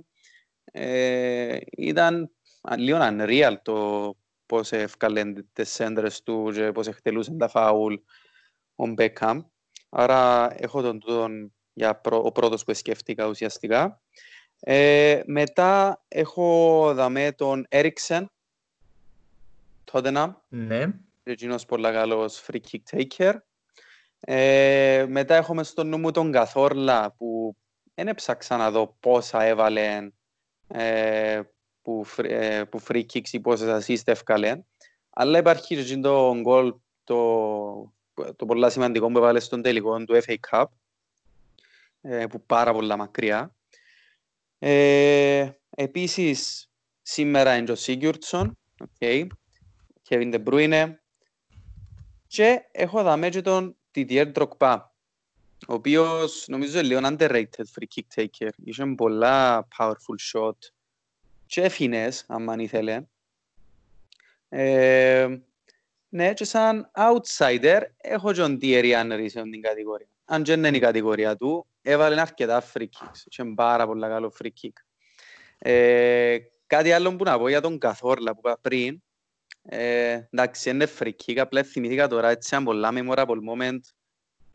ε, 0.63 1.57
ήταν 1.77 2.31
λίγο 2.77 2.97
unreal 3.01 3.55
το 3.61 4.15
πώς 4.45 4.71
ευκαλέν 4.71 5.49
τις 5.53 5.69
σέντρες 5.69 6.23
του 6.23 6.51
και 6.53 6.71
πώς 6.71 6.87
εκτελούσαν 6.87 7.37
τα 7.37 7.47
φάουλ 7.47 7.95
ο 8.75 8.87
Μπέκαμ. 8.87 9.41
Άρα 9.89 10.53
έχω 10.61 10.81
τον 10.81 10.99
τον 10.99 11.53
για 11.73 11.95
προ, 11.95 12.21
ο 12.23 12.31
πρώτος 12.31 12.63
που 12.63 12.73
σκέφτηκα 12.73 13.27
ουσιαστικά. 13.27 14.01
Ε, 14.63 15.21
μετά 15.25 16.01
έχω 16.07 16.91
δαμέ 16.93 17.31
τον 17.31 17.65
Έριξεν, 17.69 18.31
Τότενα. 19.83 20.41
Ναι. 20.47 20.87
Εκείνος 21.23 21.65
πολύ 21.65 21.91
καλός 21.91 22.45
free 22.47 22.59
kick 22.71 22.79
taker. 22.91 23.33
Ε, 24.19 25.05
μετά 25.07 25.35
έχουμε 25.35 25.63
στο 25.63 25.83
νου 25.83 25.97
μου 25.97 26.11
τον 26.11 26.31
Καθόρλα 26.31 27.11
που 27.11 27.55
δεν 27.95 28.07
έψαξα 28.07 28.57
να 28.57 28.71
δω 28.71 28.97
πόσα 28.99 29.43
έβαλε 29.43 30.11
ε, 30.67 31.41
που, 31.81 32.05
ε, 32.17 32.63
που 32.63 32.81
free 32.87 33.03
kicks 33.13 33.29
ή 33.31 33.39
πόσες 33.39 33.85
assist 33.85 34.01
εύκαλε. 34.05 34.61
Αλλά 35.09 35.37
υπάρχει 35.37 35.85
και 35.85 35.97
το 35.97 36.35
γκολ 36.35 36.73
το, 37.03 37.93
το 38.35 38.45
πολλά 38.45 38.69
σημαντικό 38.69 39.11
που 39.11 39.17
έβαλε 39.17 39.39
στον 39.39 39.61
τελικό 39.61 40.03
του 40.03 40.21
FA 40.25 40.35
Cup 40.49 40.65
ε, 42.01 42.25
που 42.25 42.41
πάρα 42.45 42.73
πολλά 42.73 42.97
μακριά. 42.97 43.55
Ε, 44.63 45.49
επίσης 45.69 46.69
σήμερα 47.01 47.55
είναι 47.55 47.71
ο 47.71 47.75
Σίγκιουρτσον, 47.75 48.57
okay. 48.77 49.27
Kevin 50.09 50.33
De 50.33 50.43
Bruyne 50.43 50.93
και 52.27 52.61
έχω 52.71 53.03
δάμε 53.03 53.29
και 53.29 53.41
τον 53.41 53.77
Didier 53.95 54.31
Drogba 54.33 54.77
ο 55.67 55.73
οποίος 55.73 56.45
νομίζω 56.47 56.79
είναι 56.79 56.87
λίγο 56.87 56.99
underrated 57.03 57.65
free 57.75 57.87
kick 57.95 58.21
taker. 58.21 58.49
Είχε 58.63 58.85
πολλά 58.85 59.67
powerful 59.77 60.33
shot 60.33 60.57
και 61.45 61.69
φινές, 61.69 62.25
αν 62.27 62.59
ήθελε. 62.59 63.03
Ε, 64.49 65.27
ναι, 66.09 66.33
και 66.33 66.43
σαν 66.43 66.91
outsider 66.95 67.81
έχω 67.97 68.33
τον 68.33 68.59
Thierry 68.61 68.93
Henry 68.93 69.25
σε 69.29 69.41
την 69.41 69.61
κατηγορία. 69.61 70.07
Αν 70.25 70.43
και 70.43 70.51
είναι 70.51 70.67
η 70.67 70.79
κατηγορία 70.79 71.35
του, 71.35 71.67
έβαλε 71.81 72.21
αρκετά 72.21 72.63
free 72.73 72.81
kicks. 72.81 73.19
Είχε 73.25 73.43
πάρα 73.55 73.85
πολλά 73.85 74.07
καλό 74.07 74.33
free 74.39 74.51
kick. 74.61 74.73
Ε, 75.57 76.37
κάτι 76.67 76.91
άλλο 76.91 77.15
που 77.15 77.23
να 77.23 77.37
πω 77.37 77.49
για 77.49 77.61
τον 77.61 77.77
Καθόρλα 77.77 78.33
που 78.33 78.39
είπα 78.43 78.57
πριν. 78.61 79.01
Ε, 79.63 80.19
εντάξει, 80.31 80.69
είναι 80.69 80.87
free 80.99 81.11
kick, 81.25 81.37
απλά 81.37 81.63
θυμήθηκα 81.63 82.07
τώρα 82.07 82.29
έτσι 82.29 82.55
ένα 82.55 82.63
πολλά 82.65 82.89
memorable 82.93 83.39
moment 83.51 83.79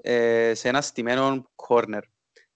ε, 0.02 0.54
σε 0.54 0.68
ένα 0.68 0.80
στημένο 0.80 1.50
corner. 1.68 2.00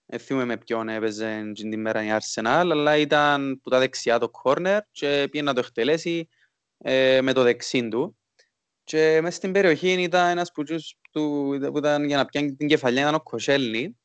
Δεν 0.06 0.18
θυμούμαι 0.18 0.44
με 0.44 0.56
ποιον 0.56 0.88
έπαιζε 0.88 1.52
την 1.54 1.80
μέρα 1.80 2.04
η 2.04 2.08
Arsenal, 2.10 2.68
αλλά 2.70 2.96
ήταν 2.96 3.60
που 3.62 3.70
τα 3.70 3.78
δεξιά 3.78 4.18
το 4.18 4.30
corner 4.42 4.78
και 4.90 5.28
πήγε 5.30 5.44
να 5.44 5.54
το 5.54 5.60
εκτελέσει 5.60 6.28
ε, 6.78 7.20
με 7.20 7.32
το 7.32 7.42
δεξί 7.42 7.88
του. 7.88 8.18
Και 8.84 9.18
μέσα 9.22 9.36
στην 9.36 9.52
περιοχή 9.52 9.92
ήταν 9.92 10.28
ένας 10.30 10.52
πουτσούς 10.52 10.94
που, 11.12 11.58
που 11.72 11.78
ήταν 11.78 12.04
για 12.04 12.16
να 12.16 12.24
πιάνει 12.24 12.54
την 12.54 12.68
κεφαλιά, 12.68 13.00
ήταν 13.00 13.14
ο 13.14 13.20
Κοσέλνη. 13.20 13.99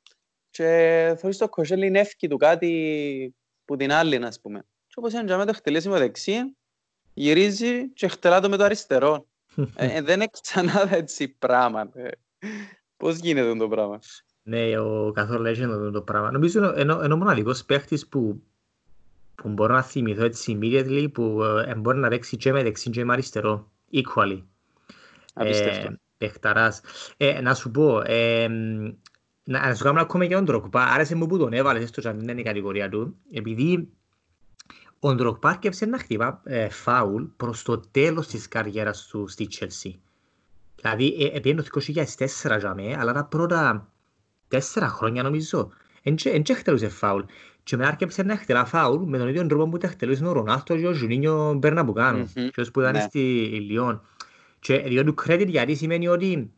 Και 0.56 1.16
θεωρείς 1.18 1.38
το 1.38 1.50
Κοσέλνη 1.50 1.86
είναι 1.86 2.00
εύκη 2.00 2.28
του 2.28 2.38
κάτι 2.38 3.36
που 3.66 3.76
την 3.76 3.92
άλλη, 3.92 4.16
ας 4.16 4.42
πούμε. 4.42 4.60
Και 4.88 4.94
όπως 4.96 5.14
είναι 5.14 5.24
το 5.24 5.46
εκτελέσει 5.48 5.88
με 5.88 5.94
το 5.94 6.00
δεξί, 6.00 6.56
γυρίζει 7.14 7.90
και 7.90 8.06
εκτελά 8.06 8.40
το 8.40 8.50
με 8.50 8.58
το 8.58 8.64
αριστερό. 8.64 9.28
ε, 9.76 10.02
δεν 10.02 10.22
έχει 10.22 10.42
ξανά 10.42 10.96
έτσι 10.96 11.28
πράγμα. 11.28 11.90
Ε. 11.94 12.08
Πώς 12.98 13.18
γίνεται 13.18 13.56
το 13.56 13.68
πράγμα; 13.68 14.00
Ναι, 14.44 14.80
ο 14.80 15.12
καθόλου 15.12 15.46
έχει 15.46 15.66
το 15.94 16.02
πράγμα. 16.02 16.32
Νομίζω 16.32 16.80
είναι 16.80 17.14
ο 17.14 17.18
μοναδικός 17.18 17.66
παίχτης 17.66 18.08
που, 18.08 18.44
που 19.36 19.50
μπορώ 19.50 19.74
να 19.74 19.84
θυμηθώ 19.84 20.24
έτσι 20.24 20.58
immediately 20.62 21.08
που 21.14 21.44
ε, 21.44 21.76
μπορεί 21.76 21.98
να 21.98 22.08
παίξει 22.08 22.38
και 22.38 22.52
με 22.52 22.64
δεξί 22.64 22.90
και 22.90 23.06
με 23.06 23.14
αριστερό. 23.14 23.72
Equally. 23.94 24.44
Απίστευτο. 25.34 25.88
Ε, 25.88 26.00
παιχταράς. 26.18 26.82
Ε, 27.18 27.42
να 27.42 27.54
σου 27.54 27.72
πω, 27.72 28.02
ε, 28.06 28.48
να, 29.46 29.68
να 29.68 29.76
σου 29.76 29.84
κάνω 29.84 30.02
ακόμα 30.02 30.24
για 30.24 30.36
τον 30.36 30.46
Ντρογκμπά. 30.46 30.84
Άρεσε 30.84 31.16
μου 31.16 31.28
που 31.28 31.38
τον 31.38 31.54
έβαλες, 31.54 31.84
έστω 31.84 32.02
και 32.02 32.08
αν 32.08 32.20
δεν 32.20 32.28
είναι 32.28 32.42
η 32.42 32.44
κατηγορία 32.44 32.90
του. 32.90 33.16
Επειδή 33.32 33.90
ο 35.00 35.16
Ντρογκμπά 35.16 35.50
άρκεψε 35.50 35.86
να 35.86 35.98
χτυπά 35.98 36.42
ε, 36.44 36.70
φάουλ 36.70 37.24
προς 37.38 37.64
το 37.64 37.80
τέλος 37.80 38.28
της 38.28 38.48
καριέρας 38.48 39.08
του 39.08 39.28
στη 39.28 39.48
Chelsea. 39.60 39.92
Δηλαδή, 40.76 41.32
επειδή 41.34 41.64
το 41.64 41.82
2004 41.86 42.60
για 42.60 42.74
μέ, 42.76 42.96
αλλά 43.00 43.14
τα 43.14 43.26
πρώτα 43.26 43.92
τέσσερα 44.48 44.88
χρόνια 44.88 45.24
νομίζω, 45.24 45.72
δεν 46.04 46.46
χτελούσε 46.56 46.90
φάουλ. 46.90 47.22
Και 47.64 47.78
μετά 47.78 47.86
άρκεψε 47.86 48.24
να 48.24 48.38
χτελά 48.38 48.66
φάουλ 48.66 49.04
με 49.04 49.18
τον 49.18 49.28
ίδιο 49.28 49.46
τρόπο 49.46 49.70
που 49.70 49.78
τα 49.78 49.88
χτελούσε 49.88 50.26
ο 50.26 50.32
Ρονάλντο 50.32 50.78
και 50.78 50.88
ο 50.88 50.92
Ζουνίνιο 50.92 51.54
Περναμπουκάνο, 51.54 52.28
mm-hmm. 52.36 52.66
που 52.74 52.80
ήταν 52.80 52.94
ναι. 52.94 53.00
στη 53.02 53.20
Λιόν. 53.70 54.02
Και 54.60 54.78
διότι 54.78 55.14
του 55.14 55.24
credit 55.26 55.48
γιατί 55.48 55.76
σημαίνει 55.76 56.08
ότι 56.08 56.52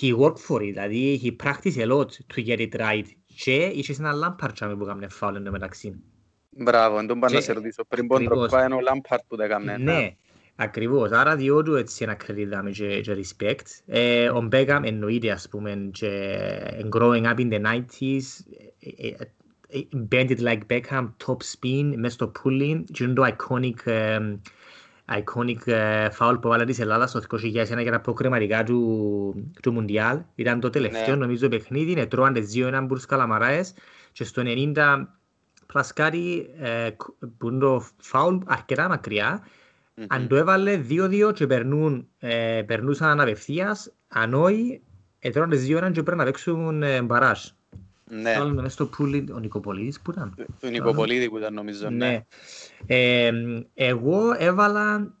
he 0.00 0.14
worked 0.14 0.40
for 0.48 0.60
it, 0.60 0.72
δηλαδή 0.72 1.20
he 1.22 1.46
practiced 1.46 1.78
a 1.78 1.86
lot 1.86 2.06
to 2.34 2.46
get 2.46 2.58
it 2.58 2.80
right. 2.80 3.06
Και 3.26 3.54
είχες 3.54 3.98
ένα 3.98 4.12
λάμπαρτ 4.12 4.64
που 4.64 4.82
έκανε 4.82 5.08
φάουλ 5.08 5.34
εν 5.34 5.44
τω 5.44 5.50
μεταξύ. 5.50 6.02
Μπράβο, 6.50 6.96
δεν 6.96 7.06
τον 7.06 7.20
πάνε 7.20 7.34
να 7.34 7.40
σε 7.40 7.52
ρωτήσω. 7.52 7.84
Πριν 7.84 8.06
πόν 8.06 8.24
τροπά 8.24 8.64
είναι 8.64 8.74
ο 8.74 8.80
Λάμπαρτ 8.80 9.22
που 9.28 9.36
τα 9.36 9.44
έκανε. 9.44 9.76
Ναι, 9.76 10.16
Ακριβώς, 10.58 11.10
άρα 11.10 11.36
διότι 11.36 11.72
έτσι 11.72 12.04
ένα 12.04 12.14
κριτάμε 12.14 12.70
και, 12.70 13.00
και 13.00 13.16
respect. 13.16 13.66
Ε, 13.86 14.28
ο 14.28 14.40
Μπέκαμ 14.40 14.84
εννοείται 14.84 15.30
ας 15.30 15.48
πούμε 15.48 15.90
και 15.92 16.38
growing 16.90 17.24
up 17.24 17.36
in 17.36 17.52
the 17.52 17.60
90s 17.60 18.22
ε, 18.78 19.06
ε, 19.08 19.14
ε, 19.68 19.80
bended 20.10 20.40
like 20.40 20.60
Beckham, 20.70 21.08
top 21.26 21.36
spin, 21.52 21.92
μες 21.96 22.12
στο 22.12 22.32
pulling 22.42 22.84
και 22.92 23.04
είναι 23.04 23.12
το 23.12 23.26
iconic 23.26 23.88
um, 23.88 24.38
iconic 25.08 25.58
uh, 25.66 26.08
foul 26.18 26.38
που 26.40 26.48
βάλε 26.48 26.64
της 26.64 26.78
Ελλάδας 26.78 27.10
στο 27.10 27.20
2001 27.30 27.42
για 27.82 27.90
τα 27.90 28.00
προκριματικά 28.00 28.64
του, 28.64 29.52
του 29.62 29.72
Μουντιάλ. 29.72 30.20
Ήταν 30.34 30.60
το 30.60 30.70
τελευταίο 30.70 31.14
ναι. 31.14 31.20
νομίζω 31.20 31.48
παιχνίδι, 31.48 31.90
είναι 31.90 32.06
τρώαντες 32.06 32.52
2-1 32.56 32.84
μπουρς 32.86 33.06
καλαμαράες 33.06 33.74
και 34.12 34.24
στο 34.24 34.42
90 34.44 35.04
πλασκάρι 35.66 36.46
uh, 36.62 36.90
που 37.38 37.48
είναι 37.48 37.58
το 37.58 37.84
foul 38.12 38.38
αρκετά 38.46 38.88
μακριά 38.88 39.42
Mm-hmm. 40.00 40.06
Αν 40.08 40.28
το 40.28 40.36
έβαλε 40.36 40.80
2-2 40.90 41.32
και 41.34 41.46
περνούν, 41.46 42.08
ε, 42.18 42.62
περνούσαν 42.66 43.20
απευθείας, 43.20 43.92
αν 44.08 44.34
όχι, 44.34 44.82
έτρωνε 45.18 45.54
τις 45.54 45.64
δύο 45.64 45.90
και 45.90 46.02
πρέπει 46.02 46.18
να 46.18 46.24
παίξουν 46.24 46.82
ε, 46.82 47.02
μπαράζ. 47.02 47.48
Ναι. 48.10 48.38
Βάλουμε 48.38 48.62
μέσα 48.62 48.74
στο 48.74 48.86
πουλί, 48.86 49.28
ο 49.34 49.38
Νικοπολίδης 49.38 50.00
που 50.00 50.10
ήταν. 50.10 50.34
Ο 50.64 50.68
Νικοπολίδη 50.68 51.28
που 51.28 51.38
ήταν 51.38 51.54
νομίζω, 51.54 51.90
ναι. 51.90 52.08
ναι. 52.08 52.24
Ε, 52.86 53.32
εγώ 53.74 54.34
έβαλα, 54.38 55.14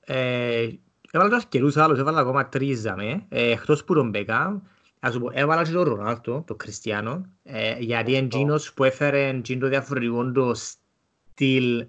ε, 0.00 0.68
έβαλα 1.10 1.30
τους 1.36 1.46
καιρούς 1.46 1.76
άλλους, 1.76 1.98
έβαλα 1.98 2.20
ακόμα 2.20 2.48
τρεις 2.48 2.82
δαμε, 2.82 3.26
ε, 3.28 3.50
εκτός 3.50 3.84
που 3.84 3.94
τον 3.94 4.08
Μπέκα, 4.08 4.62
Ας 5.00 5.12
σου 5.12 5.20
πω, 5.20 5.30
έβαλα 5.32 5.64
και 5.64 5.70
τον 5.70 5.82
Ρονάλτο, 5.82 6.44
τον 6.46 6.56
Κριστιανό, 6.56 7.26
ε, 7.42 7.76
γιατί 7.78 8.10
είναι 8.10 8.24
εκείνος 8.24 8.72
που 8.72 8.84
έφερε 8.84 9.40
το 9.60 9.68
διαφορετικό 9.68 10.32
το 10.32 10.54
στυλ 10.54 11.86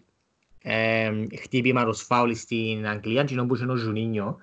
χτύπημα 1.42 1.86
το 1.86 1.94
φάουλ 1.94 2.32
στην 2.32 2.88
Αγγλία 2.88 3.24
και 3.24 3.36
που 3.36 3.56
είναι 3.56 3.72
ο 3.72 3.76
Ζουνίνιο. 3.76 4.38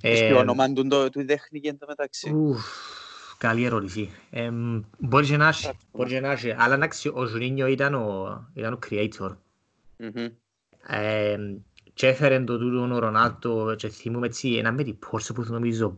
Και 0.00 0.34
όνομα 0.36 0.72
του 0.72 0.86
το 0.88 1.10
τέχνηκε 1.26 1.72
το 1.72 1.86
μεταξύ. 1.88 2.34
Καλή 3.38 3.64
ερώτηση. 3.64 4.10
Μπορεί 4.98 5.36
να 5.36 5.48
έχει, 5.48 5.70
μπορεί 5.92 6.20
να 6.20 6.30
έχει. 6.30 6.54
Αλλά 6.58 6.74
εντάξει, 6.74 7.10
ο 7.14 7.24
Ζουνίνιο 7.24 7.66
ήταν 7.66 7.94
ο, 7.94 8.50
ήταν 8.54 8.72
ο 8.72 8.78
creator. 8.90 9.36
Και 11.94 12.06
έφερε 12.06 12.40
το 12.40 12.58
τούτο 12.58 12.94
ο 12.94 12.98
Ρονάλτο 12.98 13.74
και 13.76 13.88
θυμούμε 13.88 14.26
έτσι 14.26 14.54
ένα 14.54 14.72
με 14.72 14.82
την 14.82 14.98
πόρσα 14.98 15.32
που 15.32 15.44
νομίζω 15.48 15.94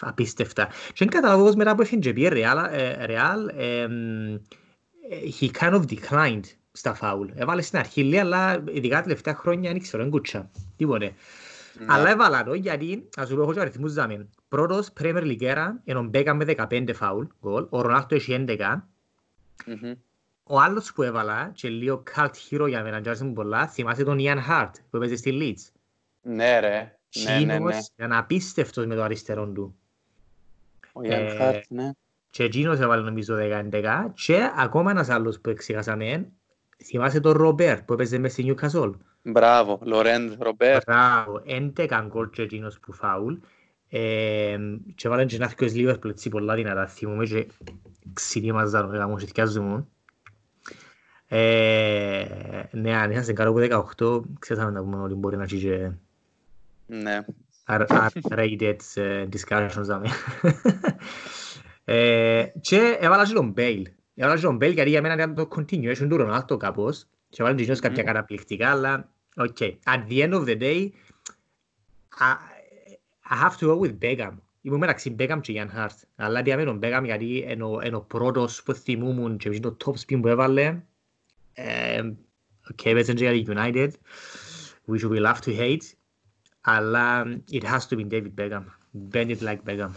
απίστευτα. 0.00 0.68
Και 0.92 1.04
καταλαβαίνω 1.04 1.46
πως 1.46 1.54
μετά 1.54 1.74
που 1.74 1.82
έφυγε 1.82 2.00
και 2.00 2.12
πήγε 2.12 2.28
Ρεάλ, 3.06 3.50
he 5.40 5.48
kind 5.58 5.72
of 5.72 5.82
declined 5.88 6.44
στα 6.72 6.94
φάουλ. 6.94 7.28
Έβαλε 7.34 7.62
στην 7.62 7.78
αρχή 7.78 8.02
λέει, 8.02 8.18
αλλά 8.18 8.64
ειδικά 8.72 8.96
τα 8.96 9.02
τελευταία 9.02 9.34
χρόνια 9.34 9.72
δεν 9.72 9.80
ξέρω, 9.80 10.08
κούτσα. 10.08 10.50
Τίποτε. 10.76 11.14
Ναι. 11.78 11.86
Αλλά 11.88 12.10
έβαλα 12.10 12.44
το 12.44 12.54
γιατί, 12.54 13.08
ας 13.16 13.28
σου 13.28 13.34
πω, 13.34 13.42
έχω 13.42 13.52
και 13.52 13.60
αριθμούς 13.60 13.94
δάμε. 13.94 14.28
Πρώτος, 14.54 14.92
Premier 15.00 15.22
League 15.22 15.72
είναι 15.84 15.98
ο 15.98 16.02
Μπέκα 16.02 16.34
με 16.34 16.44
15 16.56 16.90
φάουλ, 16.94 17.24
γκολ, 17.40 17.66
ο 17.70 17.80
Ρονάλτο 17.80 18.14
έχει 18.14 18.44
11. 18.48 18.56
Mm-hmm. 19.66 19.94
Ο 20.42 20.60
άλλος 20.60 20.92
που 20.92 21.02
έβαλα, 21.02 21.50
και 21.54 21.68
λίγο 21.68 22.02
cult 22.14 22.30
hero 22.50 22.68
για 22.68 22.82
μένα, 22.82 23.00
και 23.00 23.24
μου 23.24 23.32
πολλά, 23.32 23.68
θυμάσαι 23.68 24.04
τον 24.04 24.18
Ian 24.20 24.38
Hart 24.48 24.70
που 24.90 24.96
έπαιζε 24.96 25.16
στη 25.16 25.38
Leeds; 25.40 25.72
Ναι 26.22 26.60
ρε, 26.60 26.98
ναι, 27.24 27.44
ναι, 27.44 27.58
ναι. 27.58 27.78
Ήταν 27.96 28.12
απίστευτος 28.12 28.86
με 28.86 28.94
το 28.94 29.02
αριστερό 29.02 29.46
του. 29.46 29.76
Ο 30.92 31.00
Ian 31.00 31.10
ε, 31.10 31.36
Hart, 31.40 31.62
ναι. 31.68 31.90
Και 32.30 32.44
εκείνος 32.44 32.80
έβαλε 32.80 33.02
νομίζω 33.02 33.36
11 33.38 34.06
και 34.14 34.50
ακόμα 34.56 34.90
ένας 34.90 35.08
άλλος 35.08 35.40
που 35.40 35.50
εξηγάσαμε 35.50 36.28
Θυμάσαι 36.84 37.20
τον 37.20 37.32
Ρομπέρ 37.32 37.82
που 37.82 37.92
έπαιζε 37.92 38.18
μες 38.18 38.32
στη 38.32 38.42
Νιουκασόλ. 38.42 38.94
Μπράβο, 39.22 39.78
Λορέντ 39.82 40.42
Ρομπέρ. 40.42 40.82
Μπράβο, 40.86 41.42
έντεκαν 41.44 42.06
γκολ 42.06 42.30
και 42.30 42.42
εκείνος 42.42 42.80
που 42.80 42.92
φάουλ. 42.92 43.34
Ε, 43.88 44.58
και 44.94 45.08
βάλαν 45.08 45.26
και 45.26 45.38
να'θκιος 45.38 45.74
λίγο 45.74 45.98
έτσι 46.04 46.28
πολλά 46.28 46.54
δυνατά. 46.54 46.86
Θυμούμε 46.86 47.24
και 47.24 47.46
ξυνήμαζαν 48.12 48.88
όλα 48.88 49.08
μου, 49.08 49.18
θυκιάζουν. 49.18 49.88
Ε, 51.28 52.26
ναι, 52.70 52.96
αν 52.96 53.10
είσαστε 53.10 53.32
κάτω 53.32 53.50
από 53.50 53.84
18, 53.98 54.22
ξέραμε 54.38 54.70
να 54.70 54.82
πούμε 54.82 55.02
ότι 55.02 55.14
μπορεί 55.14 55.36
να 55.36 55.42
έχει 55.42 55.58
και... 55.58 55.90
Ναι. 56.86 57.20
R-rated 57.66 58.76
ε, 58.94 59.26
discussions, 59.32 59.70
δάμε. 59.74 60.08
Και 62.60 62.96
έβαλα 63.00 63.26
και 63.26 63.32
τον 63.32 63.50
Μπέιλ. 63.50 63.86
Έβαλα 64.14 64.40
τον 64.40 64.56
Μπέλ 64.56 64.72
γιατί 64.72 64.90
για 64.90 65.02
μένα 65.02 65.14
ήταν 65.14 65.34
το 65.34 65.48
continuation 65.56 66.06
του 66.08 66.16
Ρονάλτο 66.16 66.56
κάπως 66.56 67.06
και 67.28 67.42
έβαλα 67.42 67.56
και 67.56 67.74
κάποια 67.74 68.02
καταπληκτικά 68.02 68.70
αλλά 68.70 69.08
OK. 69.36 69.56
At 69.60 70.08
the 70.08 70.22
end 70.22 70.32
of 70.32 70.44
the 70.44 70.60
day 70.60 70.88
I, 73.30 73.34
I 73.34 73.36
have 73.36 73.56
to 73.58 73.66
go 73.66 73.86
with 73.86 73.98
Beckham. 73.98 74.32
Ήμουν 74.60 74.78
μεταξύ 74.78 75.16
Beckham 75.18 75.38
και 75.40 75.52
Ian 75.56 75.78
Harte. 75.78 75.96
Αλλά 76.16 76.42
διάμε 76.42 76.64
τον 76.64 76.80
Beckham 76.82 77.02
γιατί 77.04 77.46
είναι 77.84 77.96
ο 77.96 78.00
πρώτος 78.00 78.62
που 78.62 78.74
θυμούμουν 78.74 79.36
και 79.36 79.60
το 79.60 79.76
top 79.84 79.92
spin 79.92 80.20
που 80.20 80.28
έβαλε 80.28 80.82
Okay, 82.72 82.92
παίζουν 82.92 83.14
και 83.14 83.30
για 83.30 83.54
United, 83.56 83.90
which 84.86 85.04
we 85.04 85.20
love 85.20 85.40
to 85.40 85.56
hate, 85.58 85.94
αλλά 86.60 87.24
it 87.50 87.62
has 87.62 87.86
to 87.88 87.96
be 87.96 88.04
David 88.04 88.34
Beckham. 88.38 88.64
Bend 89.10 89.30
it 89.30 89.40
like 89.40 89.62
Beckham. 89.66 89.90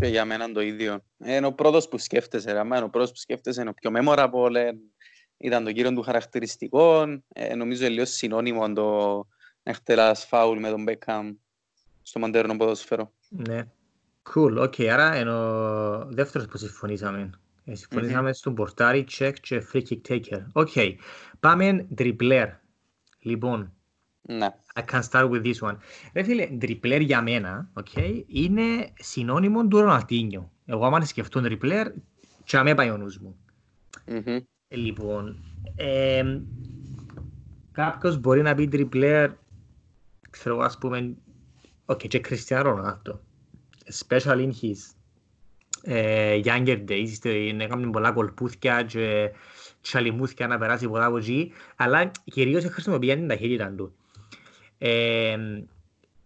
Και 0.00 0.06
για 0.06 0.24
μένα 0.24 0.52
το 0.52 0.60
ίδιο. 0.60 1.04
Είναι 1.24 1.46
ο 1.46 1.52
πρώτος 1.52 1.88
που 1.88 1.98
σκέφτεσαι, 1.98 2.52
ρε, 2.52 2.60
είναι 2.60 2.82
ο 2.82 2.90
πρώτος 2.90 3.10
που 3.10 3.16
σκέφτεσαι, 3.16 3.60
είναι 3.60 3.70
ο 3.70 3.74
πιο 3.74 3.90
memorable, 3.94 4.72
ήταν 5.36 5.64
το 5.64 5.72
κύριο 5.72 5.92
του 5.92 6.02
χαρακτηριστικό, 6.02 7.02
ε, 7.28 7.54
νομίζω 7.54 7.88
λίγο 7.88 8.04
συνώνυμο 8.04 8.72
το 8.72 9.26
να 9.62 9.74
χτελάς 9.74 10.24
φάουλ 10.24 10.58
με 10.58 10.70
τον 10.70 10.84
Beckham 10.88 11.34
στο 12.04 12.18
μοντέρνο 12.18 12.56
ποδόσφαιρο. 12.56 13.12
Ναι. 13.28 13.66
Cool, 14.34 14.56
OK, 14.58 14.74
okay, 14.76 14.86
άρα 14.86 15.20
είναι 15.20 15.32
ο 15.32 16.04
δεύτερος 16.10 16.46
που 16.46 16.58
συμφωνήσαμε. 16.58 17.30
Ε, 17.64 17.74
συμφωνήσαμε 17.74 18.30
mm-hmm. 18.30 18.34
στον 18.34 18.54
πορτάρι, 18.54 19.06
Τσεχ 19.18 19.32
και 19.40 19.66
free 19.72 19.82
kick 19.88 20.00
taker. 20.08 20.42
OK, 20.52 20.68
okay. 20.74 20.94
πάμε 21.40 21.86
τριπλέρ. 21.94 22.48
Λοιπόν, 23.20 23.72
ναι. 24.22 24.48
I 24.74 24.82
can 24.90 25.02
start 25.10 25.30
with 25.30 25.42
this 25.44 25.68
one. 25.68 25.76
Ρε 26.12 26.22
φίλε, 26.22 26.46
τριπλέρ 26.46 27.00
για 27.00 27.22
μένα, 27.22 27.70
okay, 27.80 28.22
είναι 28.26 28.92
συνώνυμο 28.98 29.66
του 29.66 29.80
Ροναλτίνιο. 29.80 30.50
Εγώ 30.64 30.86
άμα 30.86 31.04
σκεφτώ 31.04 31.40
τριπλέρ, 31.40 31.92
και 32.44 32.56
αμέ 32.56 32.74
πάει 32.74 32.90
ο 32.90 32.96
νους 32.96 33.18
μου. 33.18 33.36
Mm-hmm. 34.06 34.40
Λοιπόν, 34.68 35.44
ε, 35.76 36.40
κάποιος 37.72 38.18
μπορεί 38.18 38.42
να 38.42 38.54
πει 38.54 38.68
τριπλέρ, 38.68 39.30
ξέρω 40.30 40.58
ας 40.58 40.78
πούμε, 40.78 41.16
okay, 41.86 42.08
και 42.08 42.18
Κριστιανό 42.18 42.70
Ρονάλτο. 42.70 43.20
Especially 43.92 44.48
in 44.48 44.52
his 44.62 44.78
uh, 45.86 46.42
younger 46.44 46.84
days, 46.88 47.30
έκαμε 47.58 47.90
πολλά 47.90 48.12
κολπούθκια 48.12 48.82
και 48.82 49.30
τσαλιμούθκια 49.80 50.46
να 50.46 50.58
περάσει 50.58 50.88
πολλά 50.88 51.04
από 51.04 51.16
εκεί, 51.16 51.52
αλλά 51.76 52.10
κυρίως 52.24 52.64
χρησιμοποιεί 52.64 53.14
την 53.14 53.28
ταχύτητα 53.28 53.74
του. 53.76 53.94
Ε, 54.78 55.36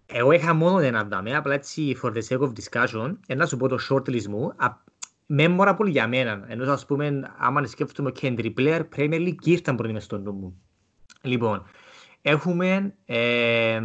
εγώ 0.07 0.33
είχα 0.33 0.55
μόνο 0.55 0.79
ένα 0.79 1.05
δάμε, 1.05 1.37
απλά 1.37 1.55
έτσι 1.55 1.97
for 2.03 2.13
the 2.13 2.23
sake 2.29 2.41
of 2.41 2.53
discussion, 2.53 3.15
να 3.37 3.47
σου 3.47 3.57
πω 3.57 3.69
το 3.69 3.79
shortlist 3.91 4.27
μου, 4.27 4.53
memorable 5.37 5.87
για 5.87 6.09
μένα. 6.09 6.45
Ενώ 6.49 6.73
ας 6.73 6.87
πούμε, 6.87 7.35
άμα 7.39 7.67
σκέφτομαι 7.67 8.11
και 8.11 8.35
player, 8.57 8.83
Premier 8.97 9.21
League 9.21 9.45
ήρθαν 9.45 9.77
πρώτοι 9.77 9.93
μες 9.93 10.05
στο 10.05 10.19
νου 10.19 10.33
μου. 10.33 10.63
Λοιπόν, 11.23 11.63
έχουμε 12.23 12.95
ε, 13.05 13.81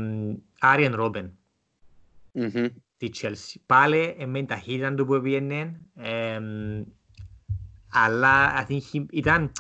Άριεν 0.60 0.96
Ρόμπεν. 0.96 1.38
Τη 2.98 3.10
Chelsea. 3.22 3.56
Πάλι 3.66 4.16
με 4.26 4.38
την 4.38 4.48
ταχύτητα 4.48 4.94
του 4.94 5.06
που 5.06 5.22
πήγαινε, 5.22 5.80
ε, 5.96 6.40
αλλά 7.92 8.66
I 8.68 8.72
think 8.72 9.06
ήταν 9.12 9.52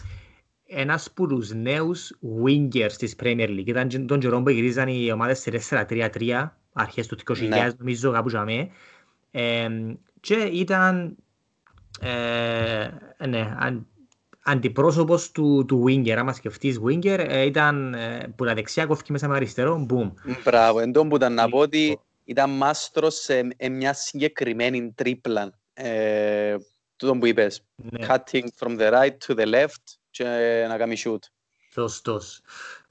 ένας 0.68 1.08
από 1.08 1.28
τους 1.28 1.54
νέους 1.54 2.12
wingers 2.44 2.92
της 2.98 3.16
Premier 3.24 3.50
League. 3.50 3.68
Ήταν 3.68 4.08
τον 4.08 4.20
καιρό 4.20 4.42
που 4.42 4.50
γυρίζαν 4.50 4.88
οι 4.88 5.12
ομάδες 5.12 5.40
σε 5.40 5.52
4-3-3, 5.88 6.50
αρχές 6.74 7.08
του 7.08 7.18
2000 7.26 7.48
ναι. 7.48 7.68
νομίζω 7.78 8.12
κάπου 8.12 8.30
για 8.30 8.70
ε, 9.32 9.68
και 10.20 10.36
ήταν 10.36 11.16
ε, 12.00 13.28
ναι, 13.28 13.56
αν, 13.60 13.88
αντιπρόσωπος 14.44 15.32
του, 15.32 15.66
του 15.68 15.84
Winger. 15.88 16.10
Άμα 16.10 16.34
σκεφτείς 16.34 16.80
Winger, 16.86 17.26
ε, 17.28 17.46
ήταν 17.46 17.94
ε, 17.94 18.34
που 18.36 18.46
τα 18.46 18.54
δεξιά 18.54 18.86
κόφηκε 18.86 19.12
μέσα 19.12 19.28
με 19.28 19.36
αριστερό, 19.36 19.78
μπουμ. 19.78 20.12
Μπράβο, 20.44 20.80
εν 20.80 20.92
που 20.92 21.16
ήταν 21.16 21.34
να 21.34 21.50
πω 21.50 21.58
ότι 21.58 22.00
ήταν 22.24 22.50
μάστρος 22.50 23.16
σε 23.16 23.48
μια 23.72 23.94
συγκεκριμένη 23.94 24.94
τρίπλα. 24.96 25.60
Ε, 25.74 26.56
τούτο 26.96 27.18
που 27.18 27.26
είπες. 27.26 27.64
Ναι. 27.76 28.08
Cutting 28.10 28.46
from 28.60 28.80
the 28.80 28.92
right 28.92 29.18
to 29.28 29.36
the 29.36 29.54
left 29.54 29.84
και 30.10 30.26
να 30.68 30.78
κάνει 30.78 30.96
shoot. 31.06 31.20
Σωστός. 31.72 32.42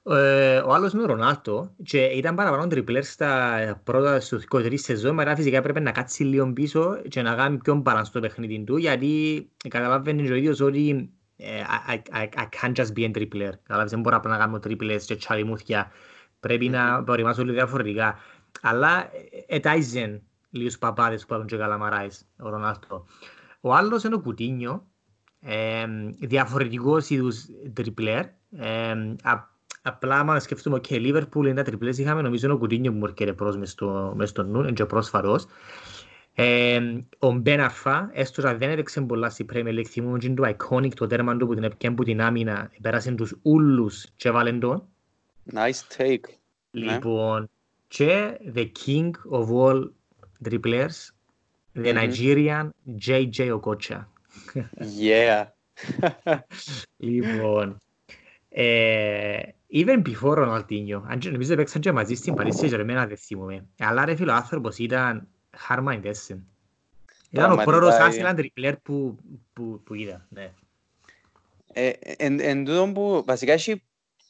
Ε, 0.09 0.57
ο 0.57 0.73
άλλος 0.73 0.93
είναι 0.93 1.01
ο 1.01 1.05
Ρονάλτο 1.05 1.75
και 1.83 2.03
ήταν 2.03 2.35
παραπάνω 2.35 2.67
τριπλέρ 2.67 3.03
στα 3.03 3.81
πρώτα 3.83 4.19
σου 4.19 4.39
τρεις 4.49 4.83
σεζόν 4.83 5.13
μετά 5.13 5.35
φυσικά 5.35 5.57
έπρεπε 5.57 5.79
να 5.79 5.91
κάτσει 5.91 6.23
λίγο 6.23 6.53
πίσω 6.53 7.01
και 7.07 7.21
να 7.21 7.35
κάνει 7.35 7.57
πιο 7.57 7.75
μπαλανς 7.75 8.07
στο 8.07 8.19
παιχνίδι 8.19 8.63
του 8.63 8.77
γιατί 8.77 9.49
καταλάβαινε 9.69 10.31
ο 10.31 10.35
ίδιος 10.35 10.59
ότι 10.59 11.13
ε, 11.37 11.61
I, 11.87 11.97
I, 12.15 12.27
I 12.35 12.45
can't 12.61 12.75
just 12.75 12.93
be 12.95 13.03
a 13.03 13.11
tripler. 13.17 13.51
Καταλάβεις, 13.63 13.91
δεν 13.91 13.99
μπορώ 13.99 14.21
να 14.23 14.37
κάνω 14.37 14.59
τρίπλες 14.59 15.05
και 15.05 15.15
τσαλιμούθια. 15.15 15.91
Πρέπει 16.39 16.69
να 16.69 17.03
προετοιμάσω 17.03 17.43
λίγο 17.43 17.55
διαφορετικά. 17.55 18.19
Αλλά 18.61 19.09
ετάιζεν 19.47 20.21
λίγους 20.49 20.77
παπάδες 20.77 21.25
που 21.25 21.33
έχουν 21.33 21.45
και 21.45 21.57
καλαμαράεις 21.57 22.27
ο 22.39 22.49
Ρονάλτο. 22.49 23.05
Ο 23.61 23.73
άλλος 23.73 24.03
είναι 24.03 24.15
ο 24.15 24.19
Κουτίνιο, 24.19 24.87
ε, 25.39 25.85
διαφορετικός 26.19 27.09
είδους 27.09 27.45
τριπλέρ. 27.73 28.25
Ε, 28.57 29.15
Απλά 29.85 30.19
άμα 30.19 30.39
σκεφτούμε, 30.39 30.79
ok, 30.83 30.91
Liverpool 30.91 31.35
είναι 31.35 31.53
τα 31.53 31.63
τριπλές, 31.63 31.97
είχαμε 31.97 32.21
νομίζω 32.21 32.53
ο 32.53 32.57
Κουτίνιο 32.57 32.91
που 32.91 32.97
μου 32.97 33.05
έρχεται 33.05 33.33
προς 33.33 33.57
μες 33.57 33.71
στο, 33.71 34.13
μες 34.15 34.29
στο 34.29 34.43
νου, 34.43 34.59
είναι 34.59 34.71
και 34.71 34.85
πρόσφαρος. 34.85 35.45
Ε, 36.33 36.79
ο 37.19 37.31
Μπεν 37.31 37.59
Αρφά, 37.59 38.09
έστω 38.13 38.47
ότι 38.47 38.57
δεν 38.57 38.69
έδειξε 38.69 39.01
πολλά 39.01 39.29
στη 39.29 39.45
Premier 39.53 39.79
League, 39.79 39.85
θυμούμε 39.87 40.17
και 40.17 40.29
το 40.29 40.43
iconic 40.57 40.93
το 40.93 41.07
τέρμα 41.07 41.37
του 41.37 41.47
που 41.47 41.53
την 41.53 41.63
έπιαν 41.63 41.95
που 41.95 42.03
την 42.03 42.21
άμυνα, 42.21 42.71
πέρασε 42.81 43.11
τους 43.11 43.35
ούλους 43.41 44.05
και 44.15 44.31
βάλεν 44.31 44.59
τον. 44.59 44.83
Nice 45.53 45.97
take. 45.97 46.29
Λοιπόν, 46.71 47.49
και 47.95 48.39
the 48.55 48.71
king 48.85 49.11
of 49.29 49.45
all 49.51 49.79
triplers, 50.43 50.97
the 51.75 51.93
Nigerian 51.93 52.65
JJ 53.05 53.37
Okocha. 53.57 53.99
Yeah. 54.79 55.43
λοιπόν, 56.97 57.77
ε, 58.49 59.39
even 59.73 60.01
before 60.01 60.35
Ροναλτίνιο, 60.35 61.05
αν 61.09 61.19
και 61.19 61.29
νομίζω 61.29 61.55
παίξαν 61.55 61.81
και 61.81 61.91
μαζί 61.91 62.15
στην 62.15 62.33
Παρίσια 62.33 62.67
και 62.67 62.75
εμένα 62.75 63.07
δεν 63.07 63.17
θυμούμαι. 63.17 63.65
Αλλά 63.79 64.05
ρε 64.05 64.15
φίλο 64.15 64.31
άνθρωπος 64.31 64.77
ήταν 64.77 65.27
χάρμα 65.57 65.93
εντέσσεν. 65.93 66.45
Ήταν 67.29 67.51
ο 67.51 67.55
πρώτος 67.63 67.93
άσυλαν 67.93 68.35
τριπλέρ 68.35 68.77
που, 68.77 69.17
που, 69.53 69.81
που 69.83 69.93
είδα. 69.93 70.27
Ναι. 70.29 70.51
Ε, 71.73 71.91
εν, 72.17 72.39
εν 72.39 72.65
τούτο 72.65 72.91
που 72.93 73.23
βασικά 73.25 73.53
έχει, 73.53 73.83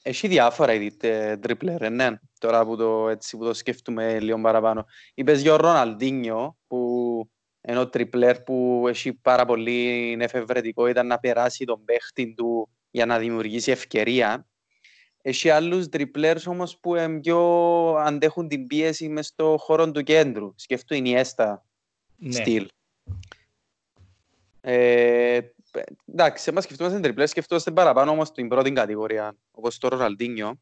έχει 0.05 0.27
διάφορα 0.27 0.73
είδη 0.73 0.97
τριπλέρ, 1.39 1.91
ναι. 1.91 2.09
Τώρα 2.39 2.65
που 2.65 2.77
το, 2.77 3.09
έτσι, 3.09 3.37
που 3.37 3.43
το 3.43 3.53
σκέφτομαι 3.53 4.19
λίγο 4.19 4.41
παραπάνω. 4.41 4.85
Είπες 5.13 5.41
για 5.41 5.53
ο 5.53 5.55
Ροναλντίνιο 5.55 6.57
που 6.67 7.29
ενώ 7.61 7.87
τριπλέρ 7.87 8.41
που 8.41 8.85
έχει 8.87 9.13
πάρα 9.13 9.45
πολύ 9.45 10.11
εφευρετικό 10.19 10.87
ήταν 10.87 11.07
να 11.07 11.19
περάσει 11.19 11.65
τον 11.65 11.85
παίχτη 11.85 12.33
του 12.33 12.69
για 12.91 13.05
να 13.05 13.17
δημιουργήσει 13.17 13.71
ευκαιρία. 13.71 14.47
Έχει 15.21 15.49
άλλους 15.49 15.89
τριπλέρς 15.89 16.47
όμως 16.47 16.79
που 16.79 16.93
πιο 17.21 17.39
αντέχουν 17.95 18.47
την 18.47 18.67
πίεση 18.67 19.09
μες 19.09 19.27
στο 19.27 19.55
χώρο 19.59 19.91
του 19.91 20.03
κέντρου. 20.03 20.53
Σκεφτού 20.55 20.93
η 20.93 21.15
Έστα 21.15 21.65
ναι. 22.15 22.31
στυλ. 22.31 22.67
Ε, 24.61 25.39
εντάξει, 26.11 26.49
εμάς 26.49 26.63
σκεφτούμαστε 26.63 26.99
τριπλέρ, 26.99 27.27
σκεφτούμαστε 27.27 27.71
παραπάνω 27.71 28.11
όμως 28.11 28.27
στην 28.27 28.47
πρώτη 28.47 28.71
κατηγορία, 28.71 29.35
όπως 29.51 29.77
το 29.77 29.87
Ροναλντίνιο. 29.87 30.59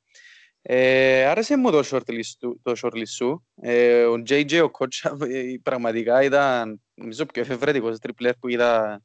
Ε, 0.61 1.25
άρεσε 1.25 1.57
μου 1.57 1.71
το 1.71 1.83
shortlist, 1.91 2.53
το 2.61 2.73
shortlist 2.81 3.07
σου. 3.07 3.47
Ε, 3.61 4.03
ο 4.03 4.13
JJ 4.13 4.61
ο 4.63 4.69
Κότσα 4.69 5.17
ε, 5.21 5.43
πραγματικά 5.63 6.23
ήταν 6.23 6.81
νομίζω 6.93 7.25
πιο 7.25 7.41
εφευρετικός 7.41 7.99
τριπλέρ 7.99 8.33
που 8.35 8.47
είδα 8.47 9.01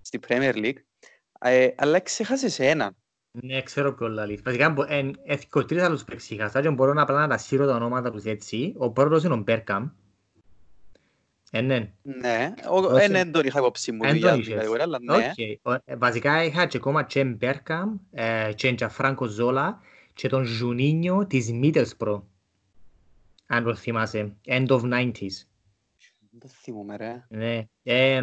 στη 0.00 0.18
Premier 0.28 0.54
League. 0.54 0.78
Ε, 1.40 1.68
αλλά 1.76 2.00
ξέχασες 2.00 2.58
έναν. 2.58 2.96
Ναι, 3.30 3.62
ξέρω 3.62 3.94
ποιο 3.94 4.08
λαλείς. 4.08 4.42
Βασικά, 4.42 4.74
έχω 5.24 5.64
τρεις 5.64 5.82
άλλους 5.82 6.04
παίξεις 6.04 6.36
και 6.62 6.70
μπορώ 6.70 6.92
απλά 6.96 7.20
να 7.20 7.28
τα 7.28 7.38
σύρω 7.38 7.66
τα 7.66 7.74
ονόματα 7.74 8.10
τους 8.10 8.24
έτσι. 8.24 8.74
Ο 8.76 8.90
πρώτος 8.90 9.24
είναι 9.24 9.34
ο 9.34 9.36
Μπέρκαμ. 9.36 9.88
Ναι, 11.62 11.84
ναι, 12.02 12.54
δεν 13.08 13.32
τον 13.32 13.46
είχα 13.46 13.58
υπόψη 13.58 13.92
μου 13.92 14.04
για 14.04 14.12
την 14.12 14.54
κατηγορία, 14.54 14.82
αλλά 14.82 14.98
ναι. 15.02 15.32
Ε, 15.84 15.96
βασικά 15.96 16.44
είχα 16.44 16.66
και 16.66 16.76
ακόμα 16.76 17.02
και 17.02 17.24
Μπέρκαμ, 17.24 17.96
ε, 18.10 18.52
και 18.54 18.88
Φράνκο 18.88 19.26
Ζόλα 19.26 19.80
και 20.12 20.28
τον 20.28 20.44
Ζουνίνιο 20.44 21.26
της 21.26 21.50
Middlesbrough. 21.62 22.22
Αν 23.46 23.64
το 23.64 23.74
θυμάσαι, 23.74 24.36
end 24.46 24.66
of 24.66 24.80
90s. 24.80 25.46
Δεν 26.38 26.50
θυμούμαι 26.50 26.96
ρε. 26.96 27.24
Ναι. 27.28 27.66
Ε, 27.82 28.22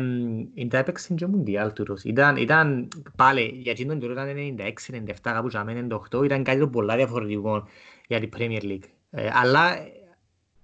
τα 0.68 0.78
έπαιξε 0.78 1.14
και 1.14 1.26
ο 1.26 1.28
Μουντιάλ 1.28 1.74
τούτος. 1.74 2.04
Ήταν, 2.04 2.36
ήταν 2.36 2.88
πάλι, 3.16 3.42
για 3.42 3.72
εκείνον 3.72 4.00
τώρα 4.00 4.14
ήταν 4.14 4.56
96, 4.58 4.92
97, 4.92 5.14
κάπου 5.22 5.48
για 5.48 5.88
98, 6.12 6.24
ήταν 6.24 6.44
κάτι 6.44 6.68
πολλά 6.68 6.96
διαφορετικό 6.96 7.68
για 8.08 8.20
την 8.20 8.30
Premier 8.38 8.62
League. 8.62 8.84
Ε, 9.10 9.30
αλλά 9.34 9.76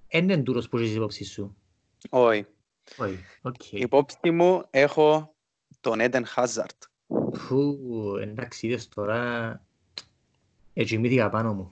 είναι 0.07 0.37
τούτος 0.37 0.69
που 0.69 0.77
έχεις 0.77 0.95
υπόψη 0.95 1.25
σου. 1.25 1.55
Όχι. 2.09 2.45
Όχι, 2.97 3.19
οκ. 3.41 3.71
Υπόψη 3.71 4.31
μου 4.31 4.63
έχω 4.69 5.35
τον 5.79 5.99
Eden 6.01 6.23
Hazard. 6.35 6.79
Φου, 7.33 7.77
εντάξει, 8.21 8.67
είδες 8.67 8.87
τώρα... 8.87 9.61
Έτσι 10.73 10.97
μύθηκα 10.97 11.29
πάνω 11.29 11.53
μου. 11.53 11.71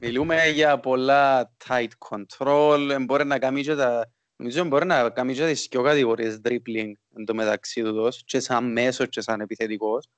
Μιλούμε 0.00 0.48
για 0.48 0.80
πολλά 0.80 1.52
tight 1.66 1.88
control, 2.08 2.98
μπορεί 3.06 3.24
να 3.24 3.38
κάνει 3.38 3.62
και 3.62 3.74
τα 3.74 4.12
Νομίζω 4.42 4.64
μπορεί 4.64 4.86
να 4.86 5.10
κάνει 5.10 5.34
και 5.34 5.46
τις 5.46 5.68
πιο 5.68 5.82
κατηγορίες 5.82 6.40
dribbling 6.44 6.92
εν 7.16 7.24
τω 7.24 7.34
μεταξύ 7.34 7.82
του 7.82 7.92
δώσ, 7.92 8.22
και 8.24 8.40
σαν 8.40 8.72
μέσος 8.72 9.08
και 9.08 9.20
σαν 9.20 9.40
επιθετικός. 9.40 10.08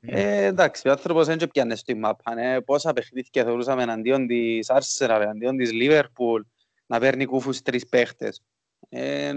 Ε, 0.00 0.44
εντάξει, 0.44 0.88
ο 0.88 0.90
άνθρωπος 0.90 1.26
δεν 1.26 1.48
πιάνε 1.50 1.74
στη 1.74 1.94
μάπα. 1.94 2.34
Ναι. 2.34 2.60
Πόσα 2.60 2.92
παιχνίδια 2.92 3.44
θεωρούσαμε 3.44 3.82
εναντίον 3.82 4.26
της 4.26 4.70
Arsenal, 4.70 5.18
εναντίον 5.20 5.56
της 5.56 5.70
Liverpool, 5.72 6.40
να 6.86 6.98
παίρνει 6.98 7.24
κούφους 7.24 7.62
τρεις 7.62 7.88
παίχτες. 7.88 8.42
Ε, 8.88 9.32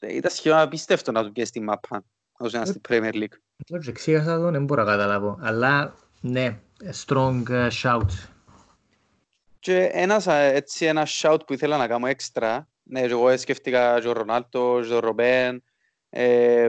ήταν 0.00 0.30
σχεδόν 0.30 0.58
απίστευτο 0.58 1.12
να 1.12 1.24
του 1.24 1.32
πιέσει 1.32 1.48
στη 1.48 1.60
μάπα, 1.60 2.04
όσο 2.32 2.56
είναι 2.56 2.66
στη 2.66 2.80
Premier 2.88 3.12
League. 3.14 3.36
Όχι, 3.70 3.92
ξέχασα 3.92 4.38
τον, 4.38 4.52
δεν 4.52 4.64
μπορώ 4.64 4.84
να 4.84 4.90
καταλάβω. 4.90 5.38
Αλλά, 5.40 5.94
ναι, 6.20 6.58
strong 7.06 7.42
uh, 7.48 7.70
shout. 7.82 8.28
Και 9.58 9.90
ένας, 9.92 10.26
έτσι, 10.26 10.84
ένας 10.84 11.22
shout 11.24 11.38
που 11.46 11.52
ήθελα 11.52 11.76
να 11.76 11.86
κάνω 11.86 12.06
έξτρα, 12.06 12.68
ναι, 12.82 13.00
εγώ 13.00 13.36
σκέφτηκα 13.36 14.00
τον 14.00 14.12
Ρονάλτο, 14.12 14.80
τον 14.88 14.98
Ρομπέν, 14.98 15.62
ε, 16.10 16.68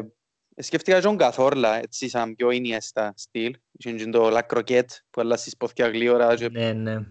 σκέφτηκα 0.55 1.01
τον 1.01 1.17
Καθόρλα, 1.17 1.75
έτσι, 1.75 2.09
σαν 2.09 2.35
πιο 2.35 2.51
ίνιεστα 2.51 3.13
στυλ. 3.15 3.55
Είχε 3.71 4.05
το 4.05 4.37
La 4.37 4.41
Croquette 4.53 4.95
που 5.09 5.21
αλλάσεις 5.21 5.57
πόθηκια 5.57 5.87
γλύωρα 5.87 6.35
και 6.35 6.49
Ναι, 6.49 6.73
ναι. 6.73 7.05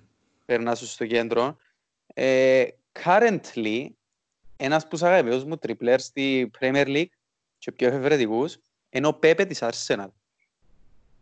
περνάς 0.44 0.78
σου 0.78 0.86
στο 0.86 1.06
κέντρο. 1.06 1.56
Ε, 2.14 2.64
currently, 3.04 3.86
ένας 4.62 4.88
που 4.88 4.98
αγαπητός 5.00 5.44
μου 5.44 5.56
τριπλέρ 5.56 6.00
στη 6.00 6.50
Premier 6.60 6.86
League 6.86 7.12
και 7.58 7.72
πιο 7.72 7.88
εφευρετικούς, 7.88 8.58
είναι 8.90 9.06
ο 9.06 9.14
Πέπε 9.14 9.44
της 9.44 9.62
Arsenal. 9.62 10.08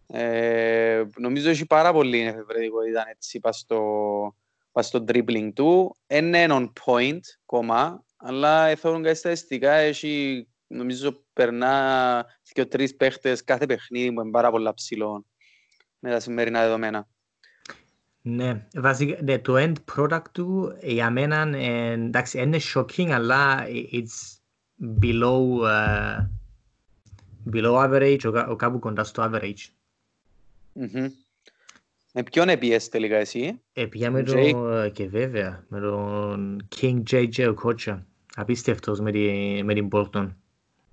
Ε, 0.07 1.05
νομίζω 1.16 1.51
έχει 1.51 1.66
πάρα 1.66 1.93
πολύ 1.93 2.20
εφευρετικό, 2.20 2.84
ήταν 2.86 3.05
έτσι, 3.09 3.41
πας 3.41 3.59
στο, 3.59 3.82
πας 4.72 4.86
στο 4.86 5.05
dribbling 5.09 5.51
του. 5.55 5.97
Είναι 6.07 6.47
on 6.51 6.72
point 6.84 7.20
κομμά, 7.45 8.05
αλλά 8.16 8.76
θεωρούν 8.76 9.03
κάτι 9.03 9.16
στατιστικά, 9.16 9.72
έχει, 9.72 10.47
νομίζω 10.66 11.24
περνά 11.32 12.26
και 12.53 12.64
τρεις 12.64 12.97
παίχτες 12.97 13.45
κάθε 13.45 13.66
παιχνίδι 13.66 14.12
που 14.12 14.20
είναι 14.20 14.30
πάρα 14.30 14.51
πολλά 14.51 14.74
ψηλό 14.74 15.24
με 15.99 16.11
τα 16.11 16.20
σημερινά 16.20 16.62
δεδομένα. 16.62 17.09
Ναι, 18.22 18.66
βασικά 18.74 19.18
ναι, 19.22 19.38
το 19.38 19.54
end 19.56 19.72
product 19.96 20.24
του 20.32 20.76
για 20.82 21.10
μένα 21.10 21.56
ε, 21.56 21.92
εντάξει, 21.92 22.38
είναι 22.40 22.58
shocking, 22.74 23.08
αλλά 23.10 23.64
it's 23.68 24.36
below, 25.00 25.40
uh, 25.62 26.18
below 27.52 27.74
average, 27.74 28.18
ο, 28.24 28.50
ο 28.50 28.56
κάπου 28.56 28.78
κοντά 28.78 29.04
στο 29.04 29.30
average. 29.32 29.66
Mm-hmm. 30.80 31.08
Με 32.12 32.22
ποιον 32.22 32.48
επίες 32.48 32.88
τελικά 32.88 33.16
εσύ; 33.16 33.60
Επία 33.72 34.10
με 34.10 34.24
Jay; 34.26 34.50
το, 34.52 34.88
και 34.88 35.08
βέβαια, 35.08 35.64
με 35.68 35.80
τον 35.80 36.66
King 36.76 37.02
JJ 37.10 37.54
Okocha. 37.54 38.02
Απίστευτος 38.34 39.00
με, 39.00 39.10
τη, 39.10 39.28
με 39.64 39.74
την 39.74 39.88
Bolton. 39.92 40.28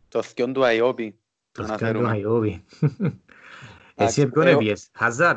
Το 0.07 0.21
θκιόν 0.21 0.53
του 0.53 0.65
Αϊόπη. 0.65 1.19
Το 1.51 1.61
να 1.61 1.67
σκάνει 1.67 1.79
του 1.79 1.85
φέρουμε. 1.85 2.09
Αϊόβι. 2.09 2.63
Εντάξει, 3.97 4.19
Εσύ 4.19 4.21
με 4.21 4.29
ποιον 4.29 4.47
εγώ- 4.47 4.59
έπιες, 4.59 4.89
Hazard; 4.99 5.35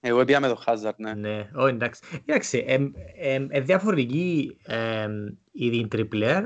Εγώ, 0.00 0.14
εγώ 0.14 0.20
έπια 0.20 0.40
με 0.40 0.48
το 0.48 0.62
Hazard, 0.66 0.94
ναι. 0.96 1.14
Ναι, 1.14 1.50
όχι 1.54 1.74
εντάξει. 1.74 2.02
Κοίταξε, 2.10 2.58
εμ, 2.58 2.90
εμ, 3.18 3.46
ε, 3.50 3.60
διαφορετική 3.60 4.58
εμ, 4.62 5.12
η 5.52 5.88
τριπλέρ 5.88 6.44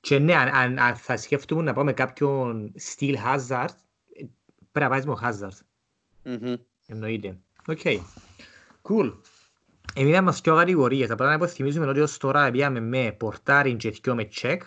και 0.00 0.18
ναι, 0.18 0.34
αν, 0.34 0.48
αν, 0.48 0.78
αν 0.78 0.94
θα 0.94 1.16
σκέφτομαι 1.16 1.62
να 1.62 1.72
πάω 1.72 1.84
με 1.84 1.92
κάποιον 1.92 2.72
στυλ 2.76 3.16
Hazard, 3.24 3.74
ε, 4.12 4.24
πρέπει 4.72 4.84
να 4.84 4.88
πάεις 4.88 5.06
με 5.06 5.12
ο 5.12 5.18
Hazard. 5.22 5.58
Μμμ. 6.22 6.54
Εννοείται. 6.86 7.38
OK. 7.66 7.78
Cool. 8.82 9.12
Εμείς 9.94 10.16
είμαστε 10.16 10.40
πιο 10.40 10.56
κατηγορίες. 10.56 11.10
Απλά 11.10 11.26
να 11.26 11.32
υποθυμίζουμε 11.32 11.86
ότι 11.86 12.00
ως 12.00 12.16
τώρα 12.16 12.50
πήγαμε 12.50 12.80
με 12.80 13.14
πορτάριν 13.18 13.76
και 13.76 13.90
δυο 13.90 14.14
με 14.14 14.24
Τσεχ. 14.24 14.62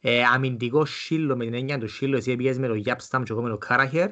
Ε, 0.00 0.22
αμυντικό 0.22 0.84
σύλλο 0.84 1.36
με 1.36 1.44
την 1.44 1.54
έννοια 1.54 1.78
του 1.78 1.88
σύλλου, 1.88 2.16
εσύ 2.16 2.36
πήγες 2.36 2.58
με 2.58 2.66
το 2.66 2.74
Γιάπ 2.74 2.98
Σταμ 2.98 3.22
και 3.22 3.32
εγώ 3.32 3.42
με 3.42 3.48
το 3.48 3.58
Κάραχερ. 3.58 4.10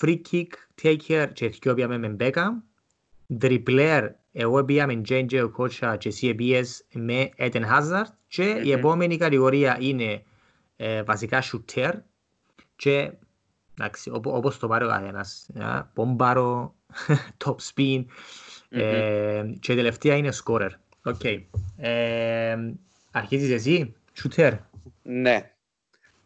Free 0.00 0.20
kick, 0.30 0.46
taker 0.82 1.28
και 1.32 1.48
δυο 1.48 1.74
πήγαμε 1.74 1.98
με 1.98 2.08
Μπέκαμ. 2.08 2.62
Τριπλέρ, 3.38 4.04
εγώ 4.32 4.64
πήγα 4.64 4.86
με 4.86 4.96
Τζέι 4.96 5.42
Τζέι 5.42 5.50
Οκότσα 5.50 5.96
και 5.96 6.08
εσύ 6.08 6.34
πήγες 6.34 6.84
με 6.92 7.30
Eden 7.36 7.64
Hazard. 7.66 8.12
Και 8.28 8.42
η 8.44 8.54
Μμμ. 8.64 8.72
επόμενη 8.72 9.16
κατηγορία 9.16 9.76
είναι 9.80 10.22
ε, 10.76 11.02
βασικά 11.02 11.42
shooter 11.42 11.92
και 12.76 13.12
εντάξει, 13.78 14.10
οπό- 14.10 14.34
όπως 14.36 14.58
το 14.58 14.68
πάρει 14.68 14.84
ο 14.84 14.88
καθένας. 14.88 15.48
ε, 15.54 15.62
Πομπάρο, 15.94 16.74
top 17.44 17.54
spin 17.72 18.04
ε, 18.68 19.44
και 19.60 19.72
η 19.72 19.76
τελευταία 19.76 20.16
είναι 20.16 20.32
scorer. 20.44 20.70
Οκ. 21.04 21.24
Ε, 21.76 22.56
αρχίζεις 23.10 23.50
εσύ, 23.50 23.94
shooter. 24.22 24.58
Ναι. 25.02 25.52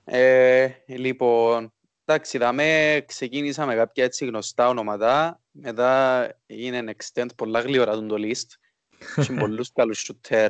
Ε, 0.04 0.68
λοιπόν, 0.86 1.72
εντάξει, 2.04 2.38
δαμε 2.38 3.02
ξεκίνησα 3.06 3.66
με 3.66 3.74
κάποια 3.74 4.04
έτσι 4.04 4.26
γνωστά 4.26 4.68
ονόματα, 4.68 5.40
μετά 5.50 6.28
έγινε 6.46 6.94
extend 6.96 7.28
πολλά 7.36 7.60
γλήορα 7.60 7.94
τούτον 7.94 8.08
το 8.08 8.14
list, 8.18 8.48
και 9.26 9.32
πολλούς 9.32 9.72
καλούς 9.72 10.10
shooter. 10.10 10.48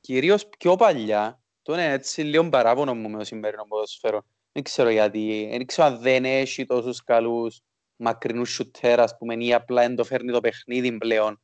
Κυρίως 0.00 0.48
πιο 0.58 0.76
παλιά, 0.76 1.40
το 1.62 1.72
είναι 1.72 1.92
έτσι 1.92 2.22
λίγο 2.22 2.48
παράπονο 2.48 2.94
μου 2.94 3.10
με 3.10 3.18
το 3.18 3.24
σημερινό 3.24 3.64
ποδοσφαίρο. 3.68 4.24
Δεν 4.52 4.62
ξέρω 4.62 4.90
γιατί, 4.90 5.48
δεν 5.50 5.66
ξέρω 5.66 5.86
αν 5.88 5.98
δεν 6.00 6.24
έχει 6.24 6.64
τόσους 6.64 7.04
καλούς 7.04 7.60
μακρινούς 7.96 8.60
shooter, 8.60 8.96
ας 8.98 9.16
πούμε, 9.16 9.34
ή 9.34 9.54
απλά 9.54 9.82
δεν 9.82 9.96
το 9.96 10.04
φέρνει 10.04 10.32
το 10.32 10.40
παιχνίδι 10.40 10.98
πλέον 10.98 11.40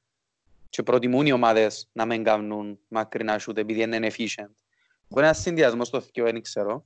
και 0.69 0.83
προτιμούν 0.83 1.27
οι 1.27 1.33
ομάδες 1.33 1.89
να 1.93 2.05
μην 2.05 2.25
κάνουν 2.25 2.79
μακρινά 2.89 3.41
shoot 3.41 3.57
επειδή 3.57 3.83
είναι 3.83 4.11
efficient. 4.11 4.55
Μπορεί 5.09 5.23
να 5.23 5.27
είναι 5.27 5.33
συνδυασμός 5.33 5.91
το 5.91 6.01
θκιο, 6.01 6.25
δεν 6.25 6.43
ξέρω. 6.43 6.85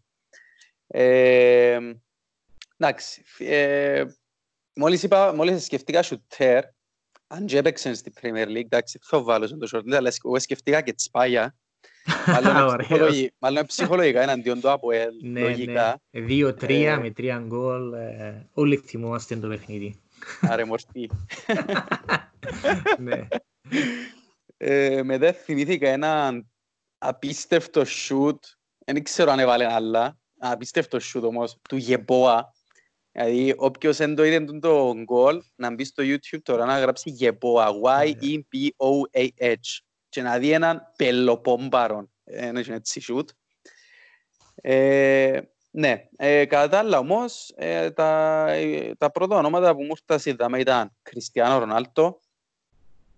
Ε, 0.86 1.78
εντάξει, 2.78 3.22
ε, 3.38 4.04
μόλις, 4.74 5.02
είπα, 5.02 5.34
μόλις 5.34 5.64
σκεφτήκα 5.64 6.04
shooter, 6.04 6.60
αν 7.26 7.46
και 7.46 7.58
έπαιξαν 7.58 7.94
στη 7.94 8.12
Premier 8.20 8.46
League, 8.46 8.64
εντάξει, 8.64 8.98
θα 9.02 9.22
βάλω 9.22 9.46
στον 9.46 9.58
το 9.58 9.68
short, 9.72 9.92
αλλά 9.94 10.12
εγώ 10.24 10.38
σκεφτήκα 10.38 10.80
και 10.80 10.92
τσπάγια. 10.92 11.56
Μάλλον 12.26 12.56
Ωραίος. 12.56 12.86
ψυχολογι- 12.88 13.30
Μάλλον 13.38 13.66
ψυχολογικά 13.66 14.22
εναντίον 14.22 14.60
του 14.60 14.70
από 14.70 14.90
ελ, 14.92 15.10
Ναι, 15.22 15.40
λογικά. 15.40 16.00
ναι. 16.10 16.20
Δύο-τρία 16.20 16.92
Ε, 16.92 16.96
με 16.98 17.10
τρία 17.10 17.38
γκολ. 17.46 17.92
ε, 17.92 18.46
Όλοι 18.52 18.76
θυμόμαστε 18.76 19.36
το 19.36 19.48
παιχνίδι. 19.48 20.00
Άρε 20.40 20.64
μορφή. 20.64 21.08
Ναι. 22.98 23.28
Ε, 24.56 25.02
μετά 25.02 25.32
θυμήθηκα 25.32 25.88
ένα 25.88 26.42
απίστευτο 26.98 27.82
shoot, 27.86 28.38
δεν 28.86 29.02
ξέρω 29.02 29.30
αν 29.30 29.38
έβαλε 29.38 29.72
άλλα, 29.72 30.18
απίστευτο 30.38 30.98
shoot 31.12 31.22
όμως, 31.22 31.56
του 31.68 31.76
Γεμπόα. 31.76 32.52
Δηλαδή, 33.12 33.54
όποιος 33.56 33.96
δεν 33.96 34.14
το 34.14 34.24
είδε 34.24 34.40
τον 34.40 34.60
το 34.60 34.94
γκολ, 35.02 35.42
να 35.54 35.74
μπει 35.74 35.84
στο 35.84 36.02
YouTube 36.06 36.42
τώρα 36.42 36.64
να 36.64 36.78
γράψει 36.78 37.10
Γεμπόα, 37.10 37.68
Y-E-B-O-A-H, 37.82 39.78
και 40.08 40.22
να 40.22 40.38
δει 40.38 40.50
έναν 40.50 40.92
πελοπόμπαρο, 40.96 42.08
ένα 42.24 42.64
έτσι 42.68 43.02
shoot. 43.08 43.24
Ε, 44.54 45.40
ναι, 45.70 46.08
ε, 46.16 46.44
κατά 46.44 46.68
τα 46.68 46.78
άλλα 46.78 46.98
όμως, 46.98 47.52
ε, 47.56 47.90
τα, 47.90 48.44
ε, 48.50 48.94
τα 48.98 49.10
πρώτα 49.10 49.36
ονόματα 49.36 49.74
που 49.74 49.82
μου 49.82 49.94
ήρθαν 50.08 50.32
είδαμε 50.32 50.58
ήταν 50.58 50.96
Κριστιανό 51.02 51.58
Ρονάλτο, 51.58 52.20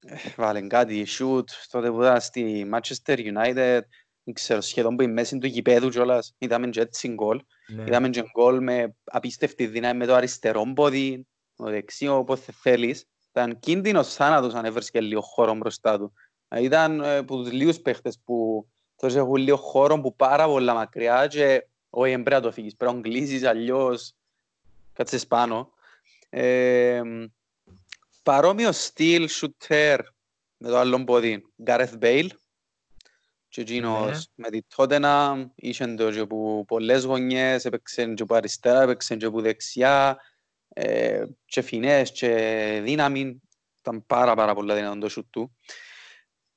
ε, 0.07 0.17
βάλε 0.37 0.61
κάτι, 0.61 1.07
shoot, 1.19 1.45
τότε 1.71 1.91
που 1.91 2.03
ήταν 2.03 2.21
στη 2.21 2.71
Manchester 2.73 3.19
United, 3.19 3.55
δεν 3.55 3.87
ξέρω, 4.33 4.61
σχεδόν 4.61 4.97
που 4.97 5.03
η 5.03 5.07
μέση 5.07 5.39
του 5.39 5.47
γηπέδου 5.47 5.89
κιόλας, 5.89 6.35
είδαμε 6.39 6.69
και 6.69 6.81
έτσι 6.81 7.09
γκολ. 7.09 7.41
ναι. 7.67 7.83
Είδαμε 7.83 8.09
και 8.09 8.23
γκολ 8.31 8.63
με 8.63 8.95
απίστευτη 9.05 9.67
δύναμη 9.67 9.99
με 9.99 10.07
το 10.07 10.15
αριστερό 10.15 10.73
πόδι, 10.75 11.27
το 11.57 11.65
δεξιό, 11.65 12.17
όποτε 12.17 12.53
θέλεις. 12.53 13.05
Ήταν 13.31 13.59
κίνδυνος 13.59 14.15
θάνατος 14.15 14.55
αν 14.55 14.65
έβρισκε 14.65 15.01
λίγο 15.01 15.21
χώρο 15.21 15.55
μπροστά 15.55 15.99
του. 15.99 16.13
Ε, 16.49 16.63
Ήταν 16.63 17.01
ε, 17.01 17.17
από 17.17 17.37
τους 17.37 17.53
λίγους 17.53 17.81
παίχτες 17.81 18.19
που 18.25 18.67
τόσο 18.97 19.19
έχουν 19.19 19.37
λίγο 19.37 19.57
χώρο 19.57 20.01
που 20.01 20.17
πάρα 20.17 20.47
πολλά 20.47 20.75
μακριά 20.75 21.27
και 21.27 21.67
όχι 21.91 22.11
δεν 22.11 22.23
πρέπει 22.23 22.43
να 22.43 22.49
το 22.49 22.53
φύγεις, 22.53 22.77
πρέπει 22.77 22.95
να 22.95 23.01
γλύσεις 23.01 23.45
αλλιώς 23.45 24.15
κάτσεις 24.93 25.27
πάνω. 25.27 25.71
Ε, 26.29 27.03
παρόμοιο 28.23 28.73
στυλ 28.73 29.29
shooter 29.31 29.99
με 30.57 30.69
το 30.69 30.79
άλλο 30.79 31.05
πόδι, 31.05 31.43
Gareth 31.65 31.99
Bale 32.01 32.29
και 33.51 33.61
εκείνος 33.61 34.29
με 34.35 34.51
τη 34.51 34.61
Tottenham 34.77 35.47
είχε 35.55 35.87
το 35.87 36.13
και 36.13 36.27
που 36.27 36.65
πολλές 36.67 37.05
γωνιές, 37.05 37.65
έπαιξε 37.65 38.13
και 38.15 38.25
που 38.25 38.35
αριστερά, 38.35 38.83
έπαιξε 38.83 39.17
και 39.17 39.31
που 39.31 39.41
δεξιά 39.41 40.19
ε, 40.69 41.25
και 41.45 41.63
φινές 41.63 42.13
και 42.13 42.81
δύναμη, 42.83 43.43
ήταν 43.79 44.07
πάρα 44.07 44.35
πάρα 44.35 44.55
πολλά 44.55 44.75
δυνατόν 44.75 45.01
το 45.01 45.09
shoot 45.17 45.25
του. 45.31 45.57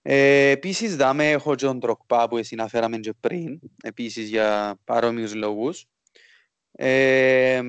Ε, 0.02 0.50
επίσης 0.50 0.96
δάμε 0.96 1.32
έχω 1.32 1.56
και 1.56 1.66
τον 1.66 1.80
Τροκπά 1.80 2.28
που 2.28 2.38
εσύ 2.38 2.56
αναφέραμε 2.60 2.98
και 2.98 3.14
πριν, 3.14 3.60
επίσης 3.84 4.30
για 4.30 4.80
παρόμοιους 4.84 5.34
λόγους. 5.34 5.86
Ε, 6.72 7.62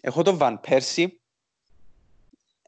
έχω 0.00 0.22
τον 0.22 0.36
Βαν 0.36 0.60
Πέρσι, 0.60 1.20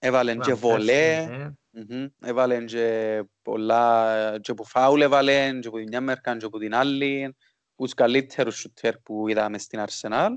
έβαλε 0.00 0.36
και 0.36 0.54
βολέ, 0.54 1.28
Ναι. 1.76 1.96
Μμμ. 1.96 2.06
Έβαλε 2.20 2.64
και 2.64 3.22
πολλά, 3.42 4.38
και 4.40 4.54
που 4.54 4.64
φάουλ 4.64 5.00
έβαλε, 5.00 5.58
και 5.60 5.70
που 5.70 5.78
την 5.78 5.88
μια 5.88 6.00
μερκάν 6.00 6.36
και 6.36 6.48
που 6.48 6.58
την 6.58 6.74
άλλη, 6.74 7.36
τους 7.76 7.94
καλύτερους 7.94 8.56
σουτέρ 8.56 8.98
που 8.98 9.28
είδαμε 9.28 9.58
στην 9.58 9.84
Arsenal. 9.86 10.30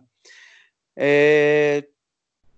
Ε, 0.93 1.79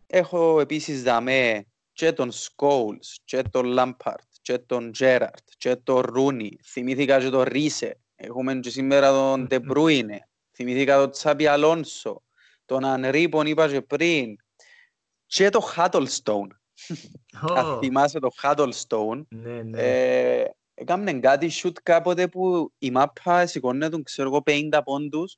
έχω 0.07 0.59
επίσης 0.59 1.03
δαμέ 1.03 1.65
και 1.93 2.11
τον 2.11 2.31
Σκόουλς, 2.31 3.19
και 3.25 3.41
τον 3.41 3.65
Λάμπαρντ, 3.65 4.27
και 4.41 4.57
τον 4.57 4.91
Τζέραρτ, 4.91 5.49
και 5.57 5.75
τον 5.75 5.99
Ρούνι. 5.99 6.57
Θυμήθηκα 6.63 7.19
και 7.19 7.29
τον 7.29 7.41
Ρίσε. 7.41 7.99
Έχουμε 8.15 8.55
και 8.55 8.69
σήμερα 8.69 9.11
τον 9.11 9.47
Ντεμπρούινε. 9.47 10.29
Θυμήθηκα 10.51 10.97
τον 10.97 11.11
Τσάμπι 11.11 11.47
Αλόνσο. 11.47 12.23
Τον 12.65 12.85
Ανρί 12.85 13.29
που 13.29 13.47
είπα 13.47 13.69
και 13.69 13.81
πριν. 13.81 14.35
Και 15.25 15.49
τον 15.49 15.61
Χάτολστον. 15.61 16.60
Αν 17.55 17.79
θυμάσαι 17.79 18.19
τον 18.19 18.31
Χάτολστον. 18.35 19.27
Ναι, 19.29 19.61
ναι. 19.61 19.81
Ε, 19.81 20.45
έκαμε 20.73 21.13
κάτι 21.13 21.49
σούτ 21.49 21.77
κάποτε 21.83 22.27
που 22.27 22.71
η 22.77 22.91
μάπα 22.91 23.45
σηκώνε 23.45 23.89
τον 23.89 24.03
ξέρω 24.03 24.27
εγώ 24.29 24.43
50 24.45 24.79
πόντους 24.83 25.37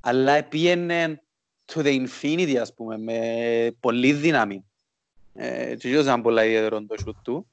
αλλά 0.00 0.44
πήγαινε 0.44 1.22
to 1.66 1.80
the 1.80 2.06
infinity 2.06 2.54
ας 2.54 2.74
πούμε 2.74 2.98
με 2.98 3.76
πολύ 3.80 4.12
δύναμη. 4.12 4.64
Ε, 5.34 5.74
και 5.76 5.88
ήταν 5.88 6.22
πολλά 6.22 6.44
ιδιαίτερο 6.44 6.84
το 6.84 6.96
σούτ 6.98 7.16
του. 7.22 7.46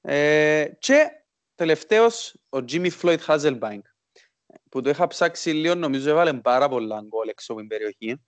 Ε, 0.00 0.66
και 0.78 1.10
τελευταίος 1.54 2.34
ο 2.48 2.58
Jimmy 2.68 2.90
Floyd 3.02 3.18
Hazelbank 3.26 3.80
που 4.68 4.80
το 4.80 4.90
είχα 4.90 5.06
ψάξει 5.06 5.50
λίγο 5.50 5.74
νομίζω 5.74 6.10
έβαλε 6.10 6.32
πάρα 6.32 6.68
πολλά 6.68 7.00
γκολ 7.00 7.28
έξω 7.28 7.52
από 7.52 7.60
την 7.60 7.70
περιοχή. 7.70 8.20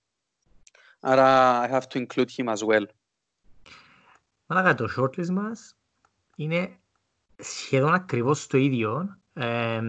Άρα 1.00 1.60
I 1.64 1.72
have 1.72 1.86
to 1.92 2.06
include 2.06 2.30
him 2.36 2.48
as 2.48 2.62
well. 2.66 2.84
Μάλακα 4.46 4.74
το 4.74 4.88
shortlist 4.96 5.28
μας 5.28 5.76
είναι 6.36 6.78
σχεδόν 7.36 7.94
ακριβώς 7.94 8.46
το 8.46 8.58
ίδιο. 8.58 9.18
Ε, 9.32 9.80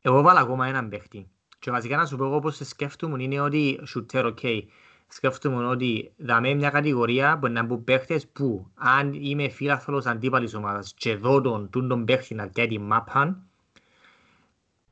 εγώ 0.00 0.22
βάλα 0.22 0.40
ακόμα 0.40 0.66
έναν 0.66 0.88
παίχτη. 0.88 1.30
Και 1.58 1.70
βασικά 1.70 1.96
να 1.96 2.06
σου 2.06 2.16
πω 2.16 2.24
εγώ 2.24 2.38
πώς 2.38 2.60
σκέφτομαι 2.62 3.22
είναι 3.22 3.40
ότι 3.40 3.80
shooter, 3.94 4.34
ok. 4.34 4.62
Σκέφτομαι 5.08 5.66
ότι 5.66 6.12
δαμε 6.16 6.54
μια 6.54 6.70
κατηγορία 6.70 7.38
που 7.38 7.48
να 7.48 7.62
μπουν 7.62 7.84
παίχτες 7.84 8.28
που 8.28 8.70
αν 8.74 9.12
είμαι 9.12 9.48
φίλαθλος 9.48 10.06
αντίπαλης 10.06 10.54
ομάδας 10.54 10.94
και 10.96 11.16
δω 11.16 11.40
τον, 11.40 11.70
τον, 11.70 11.88
τον 11.88 12.04
παίχτη 12.04 12.34
να 12.34 12.46
κάνει 12.46 12.78
μάπαν 12.78 13.50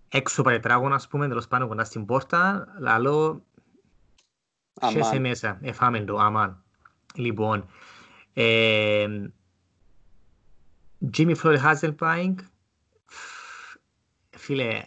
έξω 0.09 0.41
από 0.41 0.51
τετράγωνα 0.51 0.95
ας 0.95 1.09
πούμε, 1.09 1.29
τέλος 1.29 1.49
πάνω 1.49 1.69
κοντά 1.69 1.85
στην 1.85 2.05
πόρτα, 2.05 2.69
λαλό 2.79 3.43
σε 5.01 5.19
μέσα, 5.19 5.59
εφάμε 5.63 6.01
το, 6.01 6.17
αμάν. 6.17 6.63
Λοιπόν, 7.15 7.59
ε, 7.59 7.65
Jimmy 11.17 11.35
Floyd 11.43 11.59
Hasselbank, 11.65 12.35
φίλε, 14.31 14.83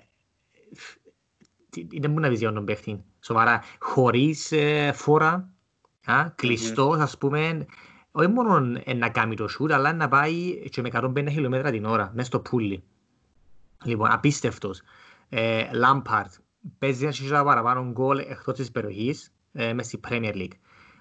δεν 2.00 2.12
μπορεί 2.12 2.22
να 2.22 2.30
δεις 2.30 2.40
για 2.40 2.54
τον 2.54 2.66
παίχτη. 2.66 3.04
Σοβαρά, 3.20 3.62
χωρίς 3.80 4.52
ε, 4.52 4.92
φόρα, 4.92 5.50
α, 6.06 6.30
κλειστός, 6.36 7.00
ας 7.00 7.18
πούμε, 7.18 7.66
όχι 8.12 8.28
μόνο 8.28 8.60
να 8.96 9.10
κάνει 9.10 9.36
το 9.36 9.48
σούτ, 9.48 9.72
αλλά 9.72 9.94
να 9.94 10.08
πάει 10.08 10.70
και 10.70 10.82
με 10.82 10.90
150 10.94 11.28
χιλιόμετρα 11.30 11.72
την 11.72 11.86
ώρα, 11.86 12.12
μέσα 12.14 12.28
στο 12.28 12.40
πουλί. 12.40 12.84
Λοιπόν, 13.84 14.12
απίστευτος. 14.12 14.82
Λάμπαρντ, 15.74 16.34
παίζει 16.78 17.04
ένα 17.04 17.12
σίγουρα 17.12 17.44
παραπάνω 17.44 17.92
γκολ 17.92 18.18
εκτός 18.18 18.56
της 18.56 18.72
περιοχής, 18.72 19.34
ε, 19.52 19.74
μέσα 19.74 19.90
στη 19.90 20.00
Premier 20.10 20.34
League. 20.34 20.54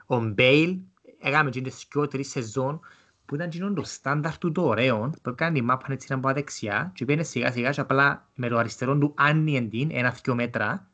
Ο 0.06 0.20
Μπέιλ, 0.20 0.78
έκαμε 1.20 1.50
και 1.50 1.60
τις 1.60 1.86
δυο 1.92 2.06
τρεις 2.08 2.30
σεζόν, 2.30 2.80
που 3.26 3.34
ήταν 3.34 3.50
γίνον 3.50 3.74
το 3.74 3.82
στάνταρ 3.84 4.38
του 4.38 4.52
το 4.52 4.66
ωραίο, 4.66 5.10
που 5.22 5.30
έκανε 5.30 5.52
τη 5.52 5.62
μάπα 5.62 5.92
έτσι 5.92 6.06
να 6.10 6.20
πάει 6.20 6.34
δεξιά 6.34 6.92
και 6.94 7.04
πήγαινε 7.04 7.24
σιγά 7.24 7.52
σιγά 7.52 7.70
και 7.70 7.80
απλά 7.80 8.28
με 8.34 8.48
το 8.48 8.56
αριστερό 8.56 8.98
του 8.98 9.14
άνοιγε 9.16 9.60
την 9.60 9.90
ένα-δυο 9.92 10.34
μέτρα 10.34 10.90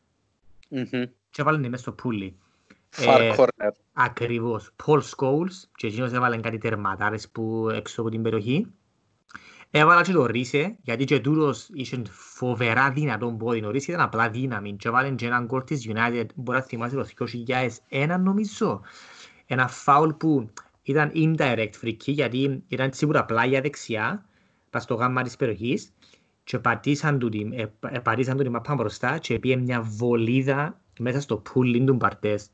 και 1.30 1.40
έβαλε 1.40 1.58
την 1.60 1.70
μέσα 1.70 1.82
στο 1.82 1.92
πουλί. 1.92 2.36
Far 2.96 3.20
ε, 3.20 3.34
corner. 3.36 3.70
Ακριβώς. 3.92 4.70
Paul 4.84 5.00
Scholes 5.00 5.68
και 5.76 5.86
εκείνος 5.86 6.12
έβαλε 6.12 6.36
κάτι 6.36 6.58
τερματάρες 6.58 7.28
που 7.28 7.68
έξω 7.72 8.00
από 8.00 8.10
την 8.10 8.22
περιοχή. 8.22 8.66
Έβαλα 9.70 10.02
και 10.02 10.12
το 10.12 10.26
Ρίσε, 10.26 10.76
γιατί 10.82 11.04
και 11.04 11.20
τούτος 11.20 11.68
είχε 11.72 12.02
φοβερά 12.10 12.90
δυνατόν 12.90 13.38
πόδι. 13.38 13.64
Ο 13.64 13.70
Ρίσε 13.70 13.90
ήταν 13.92 14.04
απλά 14.04 14.30
δύναμη 14.30 14.72
και 14.72 14.88
έβαλε 14.88 15.10
και 15.10 15.26
έναν 15.26 15.44
γκολ 15.44 15.64
της 15.64 15.88
United, 15.88 16.26
μπορεί 16.34 16.58
να 16.58 16.64
θυμάσαι 16.64 16.96
το 16.96 17.26
2001 17.88 18.16
νομίζω. 18.20 18.80
Ένα 19.46 19.68
φάουλ 19.68 20.10
που 20.10 20.50
ήταν 20.82 21.12
indirect 21.14 21.72
free 21.82 21.96
kick 22.04 22.12
γιατί 22.12 22.64
ήταν 22.68 22.92
σίγουρα 22.92 23.24
πλάγια 23.24 23.60
δεξιά 23.60 24.26
πας 24.70 24.82
στο 24.82 24.94
γάμμα 24.94 25.22
της 25.22 25.36
περιοχής 25.36 25.92
και 26.44 26.58
πατήσαν 26.58 27.18
του 27.18 27.28
την, 27.28 27.52
ε, 27.52 27.72
ε, 27.90 27.98
πατήσαν 27.98 28.36
του 28.36 28.42
την 28.42 28.52
μαπά 28.52 28.74
μπροστά 28.74 29.18
και 29.18 29.38
πήγε 29.38 29.56
μια 29.56 29.80
βολίδα 29.82 30.80
μέσα 30.98 31.20
στο 31.20 31.36
πουλί 31.36 31.84
του 31.84 31.94
Μπαρτές. 31.94 32.50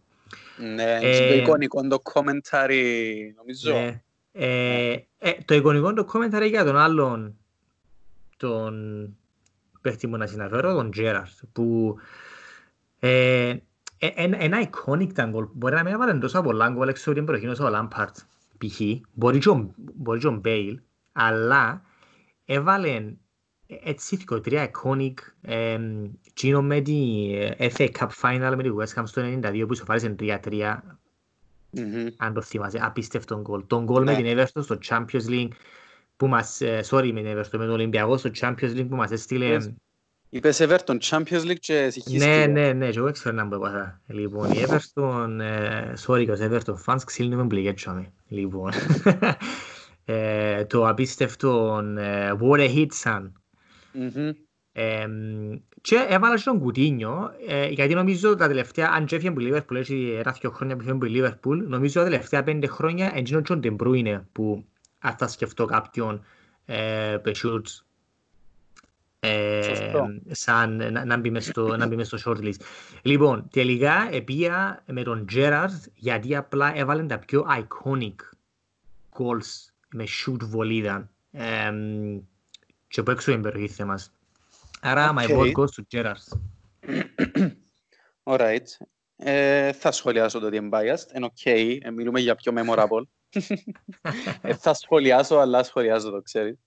Ναι, 0.75 0.99
ε, 1.03 1.29
το 1.29 1.35
εικονικό 1.35 1.89
το 1.89 2.03
commentary 2.13 3.17
νομίζω. 3.37 3.73
Ναι. 3.73 4.03
Ε, 4.33 4.97
ε, 5.19 5.33
το 5.45 5.55
εικονικό 5.55 5.93
το 5.93 6.09
commentary 6.13 6.49
για 6.49 6.65
τον 6.65 6.77
άλλον 6.77 7.37
τον 8.37 9.17
παίχτη 9.81 10.07
μου 10.07 10.17
να 10.17 10.27
συναφέρω, 10.27 10.75
τον 10.75 10.91
Τζέραρτ, 10.91 11.39
που 11.53 11.97
ε, 12.99 13.57
ένα 14.07 14.71
iconic 14.71 15.09
ήταν 15.09 15.31
γκολ. 15.31 15.47
Μπορεί 15.53 15.75
να 15.75 15.83
μην 15.83 15.93
έβαλε 15.93 16.19
τόσο 16.19 16.43
πολλά 16.43 16.69
γκολ 16.69 16.89
έξω 16.89 17.11
από 17.11 17.19
την 17.19 17.27
προχήνωση 17.27 17.61
όσο 17.61 17.71
ο 17.71 17.73
Λάμπαρτ 17.73 18.17
π.χ. 18.59 18.81
Μπορεί 19.13 19.39
και 20.19 20.27
ο 20.27 20.39
Μπέιλ, 20.41 20.81
αλλά 21.13 21.83
έβαλε 22.45 23.15
έτσι 23.67 24.17
δύο 24.17 24.41
τρία 24.41 24.71
iconic 24.71 25.15
κοινό 26.35 26.63
με 26.63 26.81
τη 26.81 27.29
FA 27.59 27.89
Cup 27.99 28.09
Final 28.21 28.55
με 28.57 28.63
τη 28.63 28.69
West 28.79 29.01
Ham 29.01 29.03
στο 29.05 29.23
92 29.23 29.65
που 29.67 29.73
ισοφάρισε 29.73 30.15
3-3 30.19 30.77
αν 32.17 32.35
το 32.35 32.43
θυμάσαι, 32.43 32.79
απίστευτο 32.83 33.41
γκολ. 33.41 33.67
Τον 33.67 33.85
γκολ 33.85 34.03
με 34.03 34.15
την 34.15 34.27
Everton 34.27 34.63
στο 34.63 34.79
Champions 34.89 35.29
League 35.29 35.51
που 36.17 36.27
μας, 36.27 36.61
sorry 36.63 37.11
με 37.13 37.23
την 37.23 37.39
Everton, 37.39 37.59
με 37.59 37.65
τον 37.65 37.71
Ολυμπιακό 37.71 38.17
στο 38.17 38.31
Champions 38.41 38.77
League 38.77 38.87
που 38.89 38.97
μας 38.97 39.11
έστειλε 39.11 39.75
Είπες 40.35 40.61
Everton, 40.61 40.99
Champions 40.99 41.45
League 41.45 41.59
και 41.61 41.91
συγχύστηκε. 41.91 42.27
Ναι, 42.27 42.47
ναι, 42.47 42.73
ναι, 42.73 42.91
και 42.91 42.99
εγώ 42.99 43.11
ξέρω 43.11 43.35
να 43.35 43.49
πω 43.49 43.57
έπαθα. 43.57 44.01
Λοιπόν, 44.07 44.51
η 44.51 44.65
Everton, 44.67 45.41
sorry, 46.07 46.25
και 46.25 46.49
Everton 46.51 46.75
fans 46.87 47.01
ξύλινε 47.05 47.37
με 47.37 47.43
μπλικέτσαμε. 47.43 48.13
Λοιπόν, 48.29 48.71
το 50.67 50.89
απίστευτο 50.89 51.83
What 52.41 52.59
a 52.59 52.75
hit, 52.75 52.87
son. 53.03 53.31
Και 55.81 56.07
έβαλα 56.09 56.37
και 56.37 56.43
τον 56.45 56.59
Κουτίνιο, 56.59 57.31
γιατί 57.71 57.95
νομίζω 57.95 58.35
τα 58.35 58.47
τελευταία, 58.47 58.91
αν 58.95 59.07
και 59.07 59.17
έφυγε 59.17 59.31
που 59.31 59.41
η 59.41 59.53
Liverpool, 59.53 59.77
έτσι 59.77 60.17
ένα 60.19 60.37
δύο 60.41 60.51
χρόνια 60.51 60.77
που 60.77 60.83
έφυγε 60.83 60.99
που 60.99 61.05
η 61.05 61.23
Liverpool, 61.23 61.67
νομίζω 61.67 61.99
τα 61.99 62.05
τελευταία 62.05 62.43
πέντε 62.43 62.67
χρόνια 62.67 63.13
εντύνω 63.15 63.41
και 63.41 63.53
ο 63.53 63.57
Ντεμπρούινε 63.57 64.27
που 64.33 64.65
αν 64.99 65.15
θα 65.17 65.29
σκεφτώ 65.29 65.65
κάποιον 65.65 66.25
πεσούτς 69.23 69.91
σαν 70.31 70.93
να, 70.93 71.05
να, 71.05 71.17
μπει 71.17 71.31
μες 71.31 71.45
στο, 71.45 71.77
να 71.77 71.87
μπει 71.87 71.97
μες 71.97 72.07
στο 72.07 72.19
shortlist. 72.25 72.61
Λοιπόν, 73.03 73.49
τελικά 73.51 74.09
επία 74.11 74.83
με 74.87 75.03
τον 75.03 75.27
Gerrard 75.35 75.91
γιατί 75.95 76.37
απλά 76.37 76.77
έβαλαν 76.77 77.09
τα 77.09 77.19
πιο 77.19 77.47
iconic 77.59 78.15
goals 79.11 79.73
με 79.89 80.05
shoot 80.05 80.39
βολίδα 80.41 81.11
ε, 81.31 81.73
και 82.89 83.01
από 83.01 83.11
έξω 83.11 83.33
την 83.33 83.41
περιοχή 83.41 83.69
θέμας. 83.69 84.13
Άρα, 84.81 85.15
okay. 85.15 85.19
my 85.19 85.29
vote 85.29 85.53
goes 85.53 85.67
to 85.67 85.83
Gerrard. 85.93 86.39
Alright. 88.23 88.67
Ε, 89.17 89.73
θα 89.73 89.93
σχολιάσω 89.93 90.39
το 90.39 90.47
ότι 90.47 90.57
είναι 90.57 90.69
biased. 90.73 91.17
Είναι 91.17 91.31
ok. 91.35 91.79
Ε, 91.83 91.91
μιλούμε 91.91 92.21
για 92.21 92.35
πιο 92.35 92.53
memorable. 92.57 93.03
ε, 94.43 94.55
θα 94.55 94.75
σχολιάσω, 94.75 95.37
αλλά 95.37 95.63
σχολιάζω 95.63 96.11
το, 96.11 96.23
ξέρεις. 96.23 96.59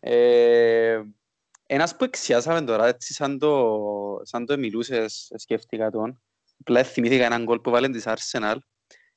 Ε, 0.00 1.00
ένας 1.70 1.96
που 1.96 2.04
εξιάσαμε 2.04 2.62
τώρα, 2.62 2.86
έτσι 2.86 3.12
σαν 3.14 3.38
το, 3.38 3.80
σαν 4.22 4.46
το 4.46 4.58
μιλούσες, 4.58 5.32
σκέφτηκα 5.36 5.90
τον, 5.90 6.20
απλά 6.60 6.84
θυμήθηκα 6.84 7.24
έναν 7.24 7.44
γκολ 7.44 7.58
που 7.58 7.70
βάλει 7.70 7.90
της 7.90 8.04
Arsenal 8.06 8.56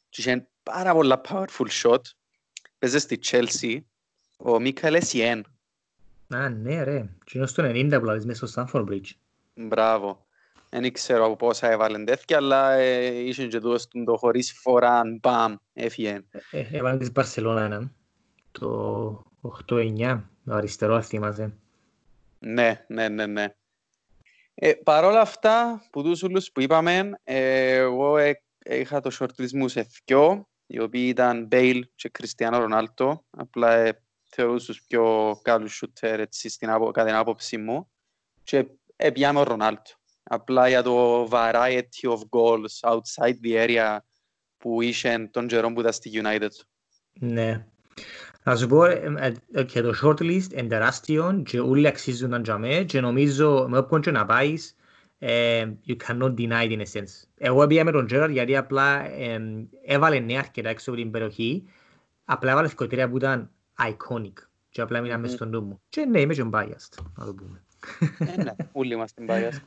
και 0.10 0.22
είχε 0.22 0.48
πάρα 0.64 0.94
πολλά 0.94 1.22
powerful 1.28 1.68
shot, 1.84 2.02
παίζε 2.80 3.00
στη 3.00 3.20
Chelsea, 3.26 3.78
ο 4.38 4.60
Μίκαλ 4.60 4.94
Εσιέν. 4.94 5.46
Α, 6.28 6.50
ναι 6.50 6.84
ρε, 6.84 7.10
και 7.24 7.38
είναι 7.38 7.48
στο 7.48 7.64
90 7.66 7.96
που 8.00 8.06
λάβεις 8.06 8.26
μέσα 8.26 8.48
στο 8.48 8.64
Stanford 8.72 8.90
Bridge. 8.90 9.10
Μπράβο. 9.56 10.26
Δεν 10.70 10.92
ξέρω 10.92 11.26
από 11.26 11.36
πόσα 11.36 11.72
έβαλε 11.72 12.04
τέτοια, 12.04 12.38
αλλά 12.38 12.72
ε, 12.72 13.06
είχε 13.06 13.48
και 13.48 13.60
το, 13.60 13.80
το 14.06 14.18
χωρίς 14.18 14.54
φοράν, 14.54 15.20
μπαμ, 15.22 15.56
έφυγε. 15.74 16.22
Ε, 16.52 16.60
ε, 16.60 16.68
έβαλε 16.72 16.98
της 16.98 17.12
Μπαρσελώνα 17.12 17.64
έναν, 17.64 17.96
το 18.52 19.24
8-9, 19.70 20.22
το 20.46 20.54
αριστερό 20.54 21.02
θυμάσαι. 21.02 21.54
Ναι, 22.44 22.86
ναι, 22.88 23.10
ναι, 23.10 23.26
ναι. 23.26 23.48
Ε, 24.54 24.74
Παρ' 24.74 25.04
όλα 25.04 25.22
αυτά, 25.22 25.86
που 25.92 26.04
τους 26.04 26.24
ούλους 26.24 26.52
που 26.52 26.62
είπαμε, 26.62 27.20
ε, 27.24 27.76
εγώ 27.76 28.18
ε, 28.18 28.44
είχα 28.66 29.00
το 29.00 29.18
shortlist 29.20 29.52
μου 29.52 29.68
σε 29.68 29.88
δυο, 30.06 30.50
οι 30.66 30.80
οποίοι 30.80 31.06
ήταν 31.08 31.46
Μπέιλ 31.46 31.88
και 31.96 32.10
Κριστιανό 32.10 32.58
Ρονάλτο. 32.58 33.26
Απλά 33.30 33.74
ε, 33.74 34.02
θεωρούσα 34.24 34.66
τους 34.66 34.82
πιο 34.82 35.36
καλούς 35.42 35.84
shooter 35.84 36.18
έτσι, 36.18 36.50
στην 36.50 36.70
απο, 36.70 36.92
κατά 36.92 37.08
την 37.08 37.16
άποψή 37.16 37.58
μου. 37.58 37.92
Και 38.44 38.66
ε, 38.96 39.10
πιάμε 39.10 39.40
ο 39.40 39.44
Ρονάλτο. 39.44 39.92
Απλά 40.24 40.68
για 40.68 40.84
το 40.84 41.28
variety 41.32 42.10
of 42.10 42.20
goals 42.30 42.92
outside 42.92 43.36
the 43.44 43.68
area 43.68 43.98
που 44.58 44.82
είχε 44.82 45.30
τον 45.32 45.48
καιρό 45.48 45.74
που 45.74 45.80
ήταν 45.80 45.94
στη 45.94 46.22
United. 46.24 46.50
Ναι. 47.14 47.66
Να 48.44 48.56
σου 48.56 48.68
πω 48.68 48.86
ε, 48.86 49.34
ε, 49.52 49.64
και 49.64 49.82
το 49.82 49.94
shortlist 50.04 50.52
είναι 50.52 50.68
τεράστιο 50.68 51.42
και 51.46 51.60
όλοι 51.60 51.88
αξίζουν 51.88 52.30
να 52.30 52.42
τζαμέ 52.42 52.84
και 52.84 53.02
νομίζω 53.02 53.66
με 53.70 53.78
όποιον 53.78 54.02
και 54.02 54.12
να 54.12 54.26
πάεις 54.26 54.76
ε, 55.20 55.66
you 55.88 55.96
cannot 56.08 56.34
deny 56.36 56.64
it 56.64 56.72
in 56.72 56.80
a 56.80 57.00
sense. 57.00 57.28
Εγώ 57.38 57.68
πήγα 57.68 57.84
με 57.84 57.92
τον 57.92 58.08
Gerard 58.12 58.30
γιατί 58.32 58.58
απλά 58.58 59.04
έβαλε 59.86 60.20
νέα 60.20 60.40
αρκετά 60.40 60.70
έξω 60.70 60.92
από 60.92 61.00
την 61.00 61.12
περιοχή 61.12 61.64
απλά 62.26 62.52
έβαλε 62.52 62.68
σκοτήρια 62.68 63.10
που 63.10 63.18
ήταν 63.18 63.50
iconic 63.80 64.34
και 64.70 64.82
απλά 64.82 65.02
μείναμε 65.02 65.28
στον 65.28 65.50
νου 65.50 65.62
μου. 65.62 65.82
Και 65.90 66.06
ναι, 66.06 66.20
είμαι 66.20 66.34
και 66.34 66.50
biased, 66.54 67.04
να 67.18 67.26
το 67.26 67.34
πούμε. 67.34 67.64
Ναι, 68.36 68.52
όλοι 68.72 68.94
είμαστε 68.94 69.26
biased. 69.30 69.62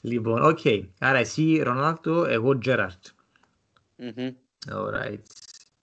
Λοιπόν, 0.00 0.42
οκ. 0.42 0.58
Άρα 0.98 1.18
εσύ 1.18 1.62
Ρονάλντο, 1.62 2.24
εγώ 2.24 2.58
Gerrard. 2.64 3.00
Alright. 4.70 5.22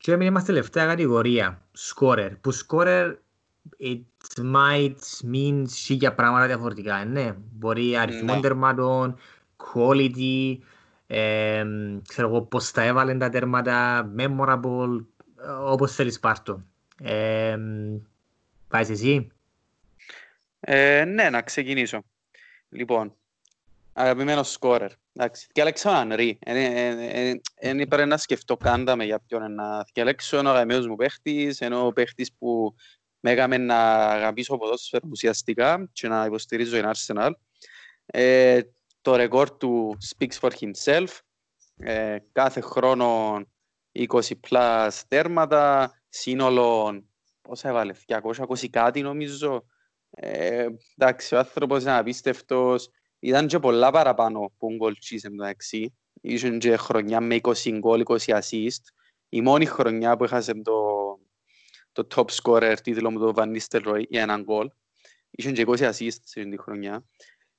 Και 0.04 0.12
είμαστε 0.12 0.52
τελευταία 0.54 0.86
κατηγορία, 0.86 1.62
scorer. 1.78 2.32
Που 2.42 2.54
scorer 2.54 3.16
it 3.80 4.44
might 4.44 5.32
mean 5.34 5.64
σίλια 5.66 6.14
πράγματα 6.14 6.46
διαφορετικά, 6.48 7.06
ναι. 7.06 7.36
Μπορεί 7.52 7.98
αριθμό 7.98 8.34
ναι. 8.34 8.40
τερμάτων, 8.40 9.18
quality, 9.58 10.58
ε, 11.08 11.66
ξέρω 12.08 12.28
εγώ 12.28 12.42
πώς 12.42 12.72
τα 12.72 12.84
έβαλαν 12.84 13.20
τα 13.20 13.30
τέρματα, 13.30 14.10
memorable, 14.18 15.06
όπως 15.62 15.96
θέλεις 15.96 16.20
πάρ' 16.20 16.40
το. 16.40 16.64
Ε, 17.02 17.58
πάεις 18.68 18.90
εσύ; 18.90 19.32
Ε, 20.60 21.06
ναι, 21.06 21.30
να 21.30 21.42
ξεκινήσω. 21.42 22.04
Λοιπόν, 22.70 23.16
αγαπημένος 23.94 24.52
σκόρερ. 24.52 24.92
Εντάξει, 25.14 25.48
διάλεξα 25.54 25.90
ο 25.90 25.94
Ανρί. 25.94 26.40
Δεν 27.62 27.80
είπα 27.80 28.06
να 28.06 28.18
σκεφτώ 28.18 28.58
κάντα 28.58 28.96
με 28.96 29.04
για 29.04 29.20
ποιον 29.20 29.54
να 29.54 29.86
διάλεξω. 29.94 30.38
Είναι 30.38 30.48
ο 30.48 30.52
αγαπημένος 30.52 30.88
μου 30.88 30.96
παίχτης, 30.96 31.62
ενώ 31.62 31.86
ο 31.86 31.94
παίχτης 31.94 32.34
που 32.38 32.76
με 33.20 33.32
έκαμε 33.32 33.58
να 33.58 33.96
αγαπήσω 33.96 34.58
ποδόσφαιρο 34.58 35.08
ουσιαστικά 35.12 35.90
και 35.92 36.08
να 36.08 36.26
υποστηρίζω 36.26 36.76
την 36.76 36.92
Arsenal. 36.94 37.32
Ε, 38.06 38.62
το 39.02 39.16
ρεκόρ 39.16 39.58
του 39.58 39.98
speaks 40.10 40.40
for 40.40 40.52
himself. 40.60 41.08
Ε, 41.78 42.18
κάθε 42.32 42.62
χρόνο 42.62 43.40
20 43.92 44.06
plus 44.50 44.90
τέρματα, 45.08 45.94
σύνολο, 46.10 47.04
πόσα 47.42 47.70
έβαλε, 47.70 47.94
220 48.08 48.70
κάτι 48.70 49.02
νομίζω. 49.02 49.66
Ε, 50.10 50.68
εντάξει, 50.98 51.36
ο 51.36 51.38
άνθρωπος 51.38 51.82
είναι 51.82 51.98
απίστευτος. 51.98 52.90
Ήταν 53.24 53.48
και 53.48 53.60
πολλά 53.60 53.92
παραπάνω 53.92 54.52
που 54.58 54.76
γκολ 54.76 54.98
τσίσε 54.98 55.30
μεταξύ. 55.30 55.94
Ήσουν 56.22 56.60
και 56.60 56.76
χρονιά 56.76 57.22
με 57.22 57.40
20 57.42 57.54
γκολ, 57.78 58.04
20 58.06 58.18
assist. 58.18 58.84
Η 59.30 59.42
μόνη 59.42 59.66
χρονιά 59.66 60.18
που 60.18 60.24
έχασε 60.24 60.54
το, 60.54 60.74
το 61.92 62.08
top 62.16 62.26
scorer 62.42 62.76
τίτλο 62.84 63.12
μου 63.12 63.20
το 63.20 63.34
Van 63.36 63.58
Nistelrooy 63.58 64.04
για 64.10 64.22
έναν 64.22 64.44
γκολ. 64.44 64.70
Ήσουν 65.30 65.54
και 65.54 65.64
20 65.68 65.78
assist 65.78 66.18
σε 66.24 66.44
τη 66.44 66.58
χρονιά. 66.58 67.06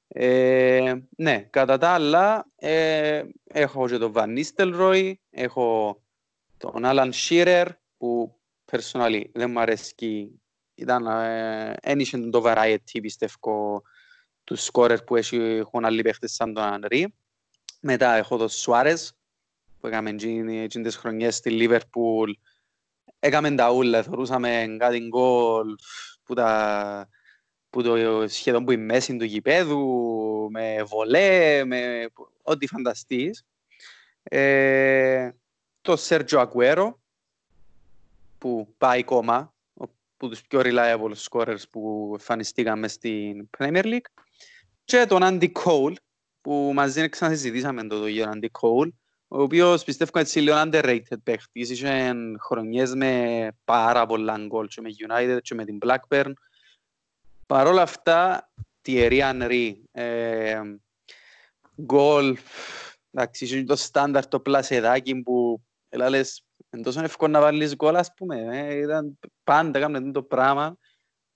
Ε, 0.08 0.94
ναι, 1.16 1.38
κατά 1.50 1.78
τα 1.78 1.88
άλλα, 1.88 2.46
ε, 2.56 3.22
έχω 3.44 3.88
και 3.88 3.98
τον 3.98 4.12
Van 4.14 4.38
Nistelrooy, 4.38 5.12
έχω 5.30 5.98
τον 6.56 6.82
Alan 6.84 7.10
Shearer, 7.12 7.66
που 7.96 8.40
personally 8.70 9.24
δεν 9.32 9.50
μου 9.50 9.60
αρέσει. 9.60 10.40
Ήταν, 10.74 11.06
ε, 11.06 11.74
ένιξε 11.80 12.18
το 12.18 12.42
variety, 12.44 12.98
πιστεύω, 13.02 13.82
τους 14.44 14.64
σκόρερ 14.64 15.02
που 15.02 15.16
έχουν 15.16 15.84
άλλοι 15.84 16.02
παίχτες 16.02 16.32
σαν 16.32 16.54
τον 16.54 16.64
Ανρί. 16.64 17.14
Μετά 17.80 18.14
έχω 18.14 18.36
τον 18.36 18.48
Σουάρες, 18.48 19.16
που 19.80 19.86
έκαμε 19.86 20.12
τις 20.12 20.96
χρονιές 20.96 21.36
στη 21.36 21.50
Λίβερπουλ. 21.50 22.30
Έκαμε 23.18 23.54
τα 23.54 23.70
ούλα, 23.70 24.02
θεωρούσαμε 24.02 24.76
κάτι 24.78 24.98
γκολ 24.98 25.74
που, 26.22 26.34
τα, 26.34 27.08
που 27.70 27.82
το 27.82 28.28
σχεδόν 28.28 28.64
που 28.64 28.72
η 28.72 28.76
μέση 28.76 29.16
του 29.16 29.24
γηπέδου, 29.24 30.48
με 30.50 30.82
βολέ, 30.82 31.64
με 31.64 32.06
ό,τι 32.42 32.66
φανταστείς. 32.66 33.44
Ε, 34.22 35.30
το 35.80 35.96
Σέρτζο 35.96 36.38
Ακουέρο, 36.38 37.00
που 38.38 38.74
πάει 38.78 39.04
κόμμα, 39.04 39.54
που 40.16 40.28
τους 40.28 40.42
πιο 40.42 40.60
reliable 40.64 41.14
scorers 41.30 41.62
που 41.70 42.10
εμφανιστήκαμε 42.12 42.88
στην 42.88 43.48
Premier 43.58 43.84
League 43.84 44.23
και 44.84 45.06
τον 45.08 45.20
Andy 45.22 45.52
Cole, 45.52 45.94
που 46.40 46.70
μαζί 46.74 47.08
ξανασυζητήσαμε 47.08 47.86
το 47.86 48.06
τον 48.06 48.30
Andy 48.34 48.46
Cole, 48.60 48.88
ο 49.28 49.42
οποίος 49.42 49.84
πιστεύω 49.84 50.18
έτσι 50.18 50.40
λίγο 50.40 50.56
underrated 50.56 51.22
παίχτης, 51.22 51.70
είχε 51.70 52.14
χρονιές 52.40 52.94
με 52.94 53.48
πάρα 53.64 54.06
πολλά 54.06 54.38
γκολ 54.46 54.66
και 54.66 54.80
με 54.80 54.90
United 55.08 55.38
και 55.42 55.54
με 55.54 55.64
την 55.64 55.78
Blackburn. 55.84 56.32
Παρ' 57.46 57.66
όλα 57.66 57.82
αυτά, 57.82 58.50
Thierry 58.86 59.20
Henry, 59.20 59.72
ε, 59.92 60.60
γκολ, 61.82 62.36
εντάξει, 63.10 63.44
είχε 63.44 63.62
το 63.62 63.76
στάνταρ 63.76 64.26
το 64.26 64.40
πλασεδάκι 64.40 65.22
που 65.22 65.62
λες, 65.90 66.44
είναι 66.70 66.82
τόσο 66.82 67.02
εύκολο 67.02 67.30
να 67.30 67.40
βάλεις 67.40 67.74
γκολ, 67.74 67.96
ας 67.96 68.14
πούμε, 68.14 68.36
ε, 68.50 68.76
ήταν 68.76 69.18
πάντα 69.44 69.78
έκαμε 69.78 70.10
το 70.10 70.22
πράγμα 70.22 70.76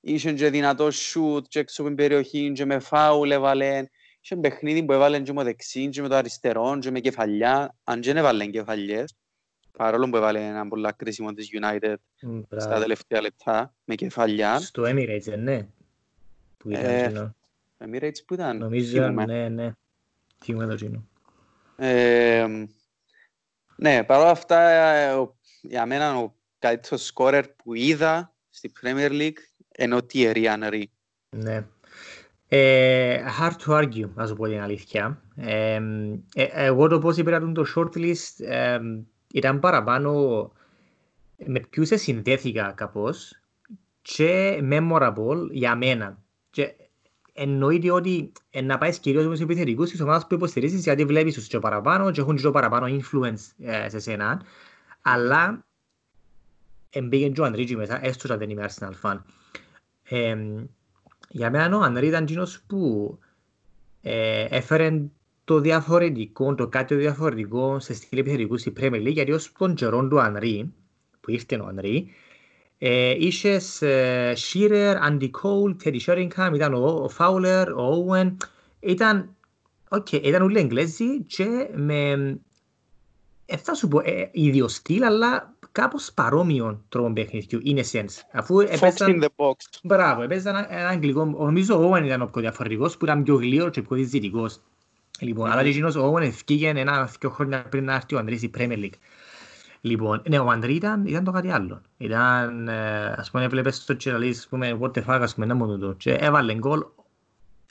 Είχε 0.00 0.32
και 0.32 0.50
δυνατός 0.50 0.96
σούτ 0.96 1.46
και 1.48 1.58
έξω 1.58 1.80
από 1.82 1.90
την 1.90 1.96
περιοχή 1.96 2.52
και 2.52 2.64
με 2.64 2.78
φάουλ 2.78 3.30
έβαλε. 3.30 3.84
Είχε 4.20 4.36
παιχνίδι 4.36 4.84
που 4.84 4.92
έβαλε 4.92 5.20
και 5.20 5.32
με 5.32 5.42
δεξί 5.42 5.88
και 5.88 6.02
με 6.02 6.08
το 6.08 6.14
αριστερό 6.14 6.78
και 6.78 6.90
με 6.90 7.00
κεφαλιά. 7.00 7.76
Αν 7.84 8.00
και 8.00 8.10
έβαλε 8.10 8.46
κεφαλιές, 8.46 9.14
παρόλο 9.78 10.08
που 10.08 10.16
έβαλε 10.16 10.40
ένα 10.46 10.68
πολύ 10.68 10.88
κρίσιμο 10.96 11.32
της 11.32 11.48
United 11.60 11.94
mm, 12.22 12.42
στα 12.56 12.80
τελευταία 12.80 13.20
λεπτά, 13.20 13.74
με 13.84 13.94
κεφαλιά. 13.94 14.58
Στο 14.58 14.82
Emirates, 14.86 15.38
ναι. 15.38 15.66
Που 16.56 16.70
ήταν 16.70 16.84
ε, 16.84 17.06
κοινό. 17.06 17.34
Emirates 17.78 18.24
που 18.26 18.34
ήταν. 18.34 18.58
Νομίζω, 18.58 19.08
ναι, 19.08 19.48
ναι. 19.48 19.72
Τι 20.38 20.54
μου 20.54 20.60
έδωσε 20.60 21.02
ε, 21.76 22.46
Ναι, 23.76 24.04
παρόλα 24.04 24.30
αυτά, 24.30 24.60
ε, 24.70 25.28
για 25.62 25.86
μένα 25.86 26.18
ο 26.18 26.34
καλύτερος 26.58 27.04
σκόρερ 27.04 27.48
που 27.48 27.74
είδα 27.74 28.34
στη 28.50 28.72
Premier 28.82 29.10
League 29.10 29.38
ενώ 29.80 30.02
τι 30.02 30.30
Henry. 30.34 30.82
Ναι. 31.36 31.66
Ε, 32.48 33.24
hard 33.40 33.52
to 33.66 33.82
argue, 33.82 34.08
να 34.14 34.26
σου 34.26 34.34
πω 34.34 34.46
την 34.46 34.60
αλήθεια. 34.60 35.22
Ε, 35.36 35.80
ε, 36.34 36.44
εγώ 36.52 36.88
το 36.88 36.98
πώς 36.98 37.16
υπήρχαν 37.16 37.54
το 37.54 37.64
shortlist 37.76 38.44
ε, 38.44 38.78
ήταν 39.32 39.60
παραπάνω 39.60 40.12
με 41.46 41.60
ποιους 41.70 41.88
συνδέθηκα 41.94 42.72
κάπως 42.76 43.40
και 44.02 44.60
memorable 44.70 45.46
για 45.50 45.76
μένα. 45.76 46.22
Και 46.50 46.74
εννοείται 47.32 47.90
ότι 47.90 48.32
ε, 48.50 48.60
να 48.60 48.78
πάεις 48.78 48.98
κυρίως 48.98 49.24
με 49.24 49.30
τους 49.30 49.40
επιθετικούς 49.40 49.90
της 49.90 50.00
ομάδας 50.00 50.26
που 50.26 50.34
υποστηρίζεις 50.34 50.82
γιατί 50.82 51.04
βλέπεις 51.04 51.34
τους 51.34 51.46
και 51.46 51.58
παραπάνω 51.58 52.10
και 52.10 52.20
έχουν 52.20 52.36
και 52.36 52.50
παραπάνω 52.50 52.86
influence 52.86 53.52
ε, 53.58 53.88
σε 53.88 53.98
σένα. 53.98 54.42
Αλλά 55.02 55.66
εμπήγαινε 56.90 57.32
και 57.32 57.40
ο 57.40 57.44
Αντρίτζι 57.44 57.76
μέσα, 57.76 58.06
έστω 58.06 58.28
και 58.28 58.36
δεν 58.36 58.50
είμαι 58.50 58.68
Arsenal 58.68 58.92
fan. 59.02 59.18
Ε, 60.08 60.36
για 61.28 61.50
μένα 61.50 61.76
ο 61.76 61.80
Ανρή 61.80 62.06
ήταν 62.06 62.22
εκείνος 62.22 62.60
που 62.66 63.18
ε, 64.02 64.46
έφερε 64.50 65.02
το 65.44 65.60
διαφορετικό, 65.60 66.54
το 66.54 66.68
κάτι 66.68 66.94
διαφορετικό 66.94 67.80
σε 67.80 67.94
στήλη 67.94 68.20
επιθετικού 68.20 68.56
στη 68.58 68.72
Premier 68.80 69.06
League, 69.06 69.12
γιατί 69.12 69.32
ως 69.32 69.52
τον 69.58 69.74
καιρό 69.74 70.08
του 70.08 70.20
Ανρή, 70.20 70.72
που 71.20 71.30
ήρθε 71.30 71.56
ο 71.56 71.66
Ανρή, 71.66 72.10
ε, 72.78 73.14
είχες 73.18 73.82
ε, 73.82 74.32
Shearer, 74.36 74.94
Andy 75.08 75.30
Cole, 75.30 75.76
Teddy 75.84 76.00
Sheringham, 76.06 76.50
ήταν 76.54 76.74
ο, 76.74 76.86
ο 76.86 77.10
Fowler, 77.18 77.66
ο 77.76 78.06
Owen, 78.06 78.36
ήταν, 78.80 79.36
okay, 79.88 80.22
ήταν 80.22 80.42
όλοι 80.42 80.58
Εγγλέζοι 80.58 81.22
και 81.22 81.68
με, 81.74 82.16
ε, 83.50 83.56
θα 83.56 83.74
σου 83.74 83.88
πω, 83.88 84.00
ε, 84.04 84.28
ίδιο 84.32 84.68
στυλ, 84.68 85.02
αλλά 85.02 85.54
κάπως 85.72 86.12
παρόμοιο 86.14 86.84
τρόπο 86.88 87.12
παιχνιδιού, 87.12 87.60
in 87.64 87.76
a 87.76 87.82
sense. 87.92 88.22
Αφού 88.32 88.60
έπαιζαν... 88.60 89.20
in 89.20 89.24
the 89.24 89.28
box. 89.36 89.54
Μπράβο, 89.82 90.22
έπαιζαν 90.22 90.66
ένα 90.68 90.88
αγγλικό, 90.88 91.24
νομίζω 91.24 91.86
ο 91.86 91.92
Owen 91.92 92.04
ήταν 92.04 92.22
ο 92.22 92.26
πιο 92.26 92.40
διαφορετικός, 92.40 92.96
που 92.96 93.04
ήταν 93.04 93.22
πιο 93.22 93.34
γλύωρος 93.34 93.72
και 93.72 93.82
πιο 93.82 93.96
διζητικός. 93.96 94.60
Λοιπόν, 95.20 95.50
αλλά 95.50 95.62
και 95.62 95.68
εκείνος 95.68 95.96
ο 95.96 96.12
Owen 96.12 96.22
ευκήγε 96.22 96.68
ένα-δυο 96.68 97.30
χρόνια 97.30 97.66
πριν 97.68 97.84
να 97.84 97.94
έρθει 97.94 98.14
ο 98.14 98.18
Ανδρής 98.18 98.42
η 98.42 98.50
Premier 98.58 98.78
League. 98.78 98.98
Λοιπόν, 99.80 100.22
ναι, 100.28 100.38
ο 100.38 100.50
Ανδρή 100.50 100.74
ήταν, 100.74 101.06
ήταν 101.06 101.24
το 101.24 101.30
κάτι 101.30 101.50
άλλο. 101.50 101.80
Ήταν, 101.96 102.68
ε, 102.68 103.14
ας 103.16 103.30
πούμε, 103.30 103.48
βλέπεις 103.48 103.76
στο 103.76 103.96
τσιραλής, 103.96 104.38
ας 104.38 104.46
πούμε, 104.48 104.78
what 104.80 104.90
the 104.90 105.04
fuck, 105.04 105.18
ας 105.20 105.34
πούμε, 105.34 105.46
να 105.46 105.54
μου 105.54 105.78
το 105.78 105.92
και 105.92 106.12
έβαλε 106.12 106.54
γκολ, 106.54 106.84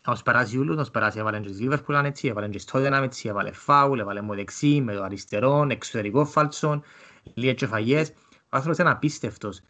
να 0.08 0.14
τους 0.14 0.24
περάσει 0.24 0.58
όλους, 0.58 0.76
να 0.76 0.82
τους 0.82 0.91
περάσει, 0.91 1.20
έβαλε 1.20 1.39
και 1.39 1.47
στις 1.47 1.68
Liverpool 1.68 2.03
έτσι, 2.03 2.28
έβαλε 2.28 2.47
και 2.47 2.60
στο 2.60 2.80
Tottenham 2.80 3.01
έτσι, 3.03 3.28
έβαλε 3.28 3.51
φάουλ, 3.51 3.99
έβαλε 3.99 4.22
μου 4.22 4.36
δεξί, 4.36 4.82
με 4.82 4.93
το 4.93 5.03
αριστερό, 5.03 5.68
εξωτερικό 5.70 6.26
φάλτσον, 6.26 6.84
λίγες 7.34 7.55
κεφαγιές. 7.55 8.14
Ο 8.34 8.49
άνθρωπος 8.49 8.80
είναι 8.80 8.89
απίστευτος. 8.89 9.62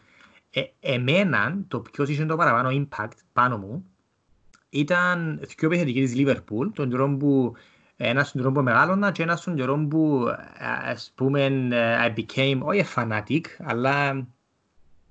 Ε, 0.49 0.61
εμένα, 0.79 1.57
το 1.67 1.79
ποιος 1.79 2.09
είχε 2.09 2.25
το 2.25 2.35
παραπάνω 2.35 2.69
impact 2.69 3.17
πάνω 3.33 3.57
μου, 3.57 3.85
ήταν 4.69 5.41
πιο 5.55 5.67
επιθετική 5.67 6.01
της 6.01 6.13
Liverpool, 6.17 6.71
τον 6.73 6.89
τρόπο 6.89 7.17
που 7.17 7.55
Ένας 7.99 8.27
στον 8.27 8.41
καιρό 8.41 8.53
που 8.53 8.61
μεγάλωνα 8.61 9.11
και 9.11 9.23
ένας 9.23 9.39
στον 9.39 9.55
καιρό 9.55 9.87
που 9.89 10.25
ας 10.85 11.11
πούμε 11.15 11.67
I 12.05 12.19
became, 12.19 12.59
όχι 12.61 12.85
fanatic, 12.95 13.41
αλλά 13.59 14.27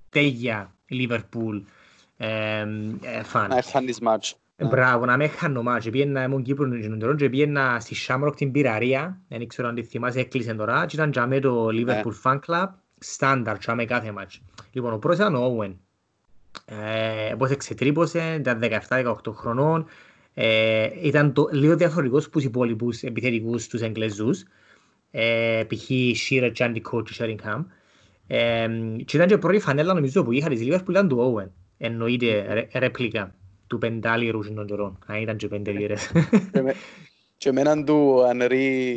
τέγια 0.09 0.75
Liverpool 0.91 1.63
φαν. 3.25 3.49
Να 3.49 3.57
έχαν 3.57 3.87
τις 3.87 4.01
μάτς. 4.01 4.37
Μπράβο, 4.65 5.05
να 5.05 5.17
με 5.17 5.29
χάνω 5.29 5.63
μάτς. 5.63 5.91
Πήγαινα, 5.91 6.23
ήμουν 6.23 6.43
Κύπρος 6.43 6.69
τον 6.69 6.99
καιρό 6.99 7.15
και 7.15 7.29
πήγαινα 7.29 7.81
στη 7.81 7.97
Shamrock 8.09 8.37
την 8.37 8.53
Πυραρία, 8.53 9.21
δεν 9.29 9.47
ξέρω 9.47 9.69
αν 9.69 9.75
τη 9.75 9.83
θυμάσαι, 9.83 10.19
έκλεισε 10.21 10.55
τώρα, 10.55 10.87
και 10.87 10.97
ήταν 10.97 11.11
και 11.11 11.41
το 11.41 11.69
Liverpool 11.73 12.13
Fan 12.23 12.39
Club, 12.47 12.67
στάνταρ, 12.99 13.59
και 13.59 13.85
κάθε 13.85 14.13
μάτς. 14.13 14.43
Λοιπόν, 14.73 14.93
ο 14.93 14.99
πρώτος 14.99 15.19
ήταν 15.19 15.35
ο 15.35 15.57
Owen. 15.59 15.75
Ε, 16.65 17.35
πώς 17.35 17.51
εξετρύπωσε, 17.51 18.37
ήταν 18.39 18.61
17-18 18.89 19.15
χρονών, 19.33 19.87
ε, 20.35 20.89
ήταν 21.03 21.33
το, 21.33 21.49
λίγο 21.53 21.77
διαφορετικός 21.77 22.25
από 22.25 22.33
τους 22.33 22.45
υπόλοιπους 22.45 23.03
επιθετικούς 23.03 23.67
τους 23.67 23.81
Εγγλεζούς, 23.81 24.45
ε, 25.11 25.63
π.χ. 25.69 25.91
Shearer, 26.29 26.53
Jandy 26.57 26.81
Coach, 26.91 27.07
Sheringham. 27.19 27.65
Ε, 28.27 28.69
και 29.05 29.17
ήταν 29.17 29.29
και 29.29 29.39
πρώτη 29.39 29.59
φανέλα 29.59 29.95
νομίζω 29.95 30.25
που 30.25 30.33
είχα 30.33 30.49
της 30.49 30.61
Liverpool 30.63 30.91
ήταν 30.91 31.09
του 31.09 31.35
Owen. 31.35 31.51
Εννοείται 31.79 32.69
ρεπλικά 32.73 33.35
του 33.67 33.79
πεντάλιρου 33.79 34.55
των 34.55 34.67
καιρών. 34.67 34.99
Αν 35.07 35.21
ήταν 35.21 35.37
και 35.37 35.49
πέντε 35.49 35.71
λίρες. 35.71 36.13
Και 37.39 37.49
εμέναν 37.49 37.85
του 37.85 38.25
Ανρί 38.25 38.97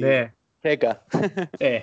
Χέκα. 0.62 1.06
Ε, 1.58 1.80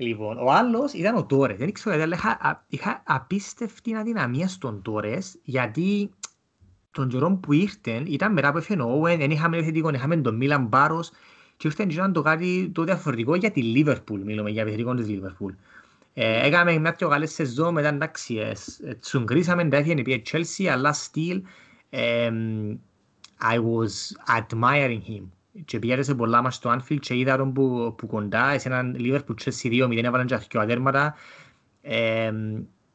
Λοιπόν, 0.00 0.38
ο 0.38 0.50
άλλος 0.50 0.92
ήταν 0.92 1.16
ο 1.16 1.24
Τόρες. 1.24 1.56
Δεν 1.56 1.72
ξέρω, 1.72 2.02
αλλά 2.02 2.16
είχα, 2.16 2.64
είχα 2.68 3.02
απίστευτη 3.06 3.94
αδυναμία 3.94 4.48
στον 4.48 4.82
Τόρες, 4.82 5.38
γιατί 5.42 6.10
τον 6.90 7.08
καιρό 7.08 7.38
που 7.42 7.52
ήρθαν 7.52 8.06
ήταν 8.06 8.32
μετά 8.32 8.52
που 8.52 8.58
έφυγε 8.58 8.82
ο 8.82 9.00
Όεν, 9.00 9.18
δεν 9.18 9.30
είχαμε 9.30 9.56
επιθετικό, 9.56 9.90
είχαμε 9.90 10.16
τον 10.16 10.36
Μίλαν 10.36 10.66
Μπάρος 10.66 11.10
και 11.56 11.66
ήρθαν 11.66 11.88
και 11.88 11.94
ήταν 11.94 12.12
το 12.12 12.22
κάτι 12.22 12.70
το 12.74 12.84
διαφορετικό 12.84 13.34
για 13.34 13.50
τη 13.50 13.62
Λίβερπουλ, 13.62 14.20
μιλούμε 14.20 14.50
για 14.50 14.62
επιθετικό 14.62 14.94
της 14.94 15.08
Λίβερπουλ. 15.08 15.52
Ε, 16.14 16.46
έκαμε 16.46 16.78
μια 16.78 16.92
πιο 16.92 17.08
καλή 17.08 17.26
σεζόν, 17.26 17.74
μετά 17.74 17.88
εντάξει, 17.88 18.34
ε, 18.34 18.52
ε 18.88 18.94
τσουγκρίσαμε, 18.94 19.64
τα 19.68 19.76
έφυγε 19.76 20.12
η 20.12 20.22
Chelsea, 20.30 20.66
αλλά 20.66 20.94
still 20.94 21.40
ε, 21.40 21.40
I 23.40 23.58
was 23.58 24.12
admiring 24.26 25.02
him 25.08 25.22
και 25.64 25.78
πήγατε 25.78 26.02
σε 26.02 26.14
πολλά 26.14 26.42
μας 26.42 26.54
στο 26.54 26.70
Anfield 26.70 26.98
και 27.00 27.16
είδα 27.16 27.36
τον 27.36 27.52
που, 27.52 27.94
που 27.98 28.06
κοντά, 28.06 28.58
σε 28.58 28.68
έναν 28.68 28.96
Liverpool 28.98 29.34
Chelsea 29.44 29.86
2-0 29.86 30.04
έβαλαν 30.04 30.26
και 30.26 30.34
αρχικό 30.34 30.60
αδέρματα. 30.60 31.14
Ε, 31.82 32.32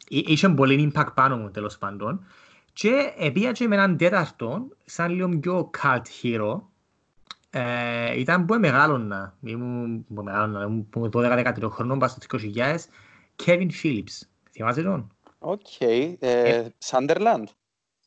είχε 0.08 0.50
πολύ 0.50 0.92
impact 0.94 1.14
πάνω 1.14 1.38
μου 1.38 1.52
τέλος 1.52 1.78
πάντων. 1.78 2.26
Και 2.74 2.92
πήγα 3.34 3.52
και 3.52 3.68
με 3.68 3.76
έναν 3.76 3.98
τέταρτο, 3.98 4.68
σαν 4.86 5.12
λίγο 5.12 5.40
πιο 5.40 5.70
cult 5.82 6.02
hero, 6.22 6.62
ε, 7.50 8.20
ήταν 8.20 8.46
που 8.46 8.60
μεγάλωνα, 8.60 9.38
ήμουν 9.42 10.06
που 10.14 10.24
μεγάλωνα, 10.24 10.64
ήμουν 10.64 11.12
12-13 11.14 11.70
χρονών, 11.70 12.00
πάω 12.00 12.10
στο 12.10 12.38
2000, 12.38 12.76
Kevin 13.46 13.70
Phillips. 13.84 14.22
Θυμάσαι 14.52 14.82
τον; 14.82 15.12
Οκ, 15.40 15.68
Sunderland. 16.86 17.44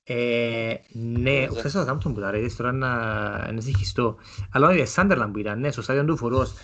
Ε, 0.08 0.74
ναι, 0.92 1.46
χθες 1.46 1.74
ο 1.74 1.80
Southampton 1.80 2.14
που 2.14 2.20
τα 2.20 2.30
ρε, 2.30 2.46
τώρα 2.56 2.72
να 2.72 3.60
συγχυστώ. 3.60 4.16
Αλλά 4.50 4.68
όχι, 4.68 4.86
Σάντερλαν 4.86 5.32
που 5.32 5.38
ήταν, 5.38 5.60
ναι, 5.60 5.70
στο 5.70 5.82
στάδιο 5.82 6.04
του 6.04 6.16
Φορός. 6.16 6.54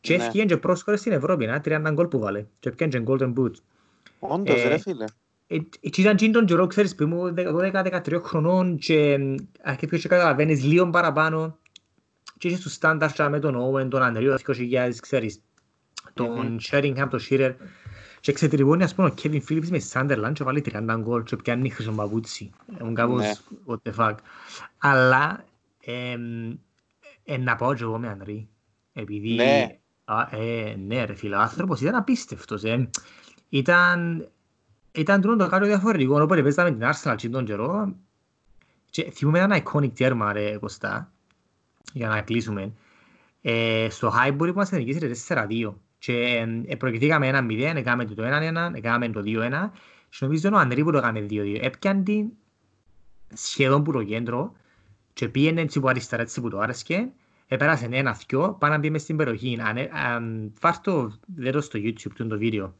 Και 0.00 0.14
έφυγαν 0.14 0.46
και 0.46 0.56
πρόσκορες 0.56 1.00
στην 1.00 1.12
Ευρώπη, 1.12 1.46
να, 1.46 1.60
30 1.64 1.90
γκολ 1.92 2.06
που 2.06 2.18
βάλε. 2.18 2.46
Και 2.58 2.68
έφυγαν 2.68 2.90
και 2.90 3.02
Golden 3.06 3.32
Boot. 3.38 3.52
Όντως, 4.18 4.62
ρε 4.62 4.78
φίλε. 4.78 5.04
Έτσι 5.80 6.00
ήταν 6.00 6.32
τον 6.32 6.46
καιρό, 6.46 6.66
ξέρεις, 6.66 6.94
που 6.94 7.02
ήμουν 7.02 7.34
12-13 7.36 8.20
χρονών 8.22 8.78
και 8.78 9.18
αρχίσεις 9.62 10.00
και 10.00 10.08
καταλαβαίνεις 10.08 10.64
λίγο 10.64 10.90
παραπάνω 10.90 11.58
και 12.38 12.48
είσαι 12.48 12.56
στους 12.56 12.72
στάνταρ 12.72 13.30
με 13.30 13.38
τον 13.38 13.56
Owen, 13.56 13.90
τον 13.90 14.02
Ανδρείο, 14.02 14.38
20.000, 14.46 14.90
ξέρεις, 15.00 15.40
τον 16.14 16.58
Sheringham, 16.70 17.06
τον 17.10 17.20
Shearer. 17.30 17.54
Και 18.26 18.32
ξετριβώνει 18.32 18.82
ας 18.82 18.94
πούμε 18.94 19.08
ο 19.08 19.14
Kevin 19.22 19.40
Phillips 19.48 19.68
με 19.68 19.80
Sunderland 19.92 20.32
και 20.32 20.44
βάλει 20.44 20.64
30 20.72 20.96
γκολ 21.00 21.22
και 21.22 21.36
πιάνει 21.36 21.70
χρυσό 21.70 21.92
παπούτσι. 21.92 22.50
Είναι 22.80 22.92
κάπως 22.92 23.20
ναι. 23.20 23.32
what 23.66 23.76
the 23.82 23.94
fuck. 23.94 24.14
Αλλά 24.78 25.44
ε, 27.24 27.36
να 27.38 27.56
πάω 27.56 27.74
και 27.74 27.82
εγώ 27.82 27.98
με 27.98 28.08
Ανρή. 28.08 28.48
Επειδή... 28.92 29.34
Ναι. 29.34 29.78
Α, 30.04 30.36
ε, 30.36 30.76
ναι 30.86 31.04
ρε 31.04 31.14
φίλε, 31.14 31.36
ο 31.36 31.40
άνθρωπος 31.40 31.80
ήταν 31.80 31.94
απίστευτος. 31.94 32.64
Ε. 32.64 32.88
Ήταν, 33.48 34.28
ήταν 34.92 35.20
το 35.20 35.48
κάτι 35.48 35.66
διαφορετικό. 35.66 36.20
Οπότε 36.20 36.42
παίζαμε 36.42 36.70
την 36.70 36.82
Arsenal 36.82 37.14
και 37.16 37.28
τον 37.28 37.44
καιρό. 37.44 37.94
Και 38.90 39.10
θυμούμε 39.10 39.38
ένα 39.38 39.62
iconic 39.62 39.92
τέρμα 39.92 40.32
ρε 40.32 40.58
Κωστά. 40.58 41.12
Για 41.92 42.08
να 42.08 42.20
κλείσουμε. 42.20 42.72
Ε, 43.42 43.86
στο 43.90 44.12
Highbury 44.16 44.48
που 44.48 44.52
μας 44.54 44.70
νικήσει 44.70 45.24
4-2 45.28 45.72
και 45.98 46.46
ε, 46.66 46.74
προκριθήκαμε 46.74 47.26
ένα 47.26 47.46
0, 47.50 47.60
έκαμε 47.60 48.04
το 48.04 48.22
1-1, 48.26 48.74
έκαμε 48.74 49.08
το 49.08 49.22
2-1 49.26 49.70
και 50.08 50.18
νομίζω 50.18 50.50
ο 50.52 50.56
Ανδρή 50.56 50.84
που 50.84 50.90
το 50.90 50.98
έκαμε 50.98 51.26
2-2. 51.30 51.58
Έπιαν 51.60 52.04
την 52.04 52.28
σχεδόν 53.34 53.82
που 53.82 53.92
το 53.92 54.02
κέντρο 54.02 54.52
και 55.12 55.28
πήγαινε 55.28 55.60
έτσι 55.60 55.80
που 55.80 55.88
αριστερά 55.88 56.22
έτσι 56.22 56.40
που 56.40 56.50
το 56.50 56.58
άρεσκε 56.58 57.08
Επέρασε 57.48 57.88
ένα-δυο, 57.90 58.56
πάνε 58.58 58.72
να 58.74 58.80
μπει 58.80 58.90
μες 58.90 59.02
στην 59.02 59.16
περιοχή. 59.16 59.58
Φάρ' 60.60 60.80
το 60.80 61.12
δέντο 61.36 61.60
στο 61.60 61.78
YouTube 61.82 62.26
το 62.28 62.38
βίντεο. 62.38 62.74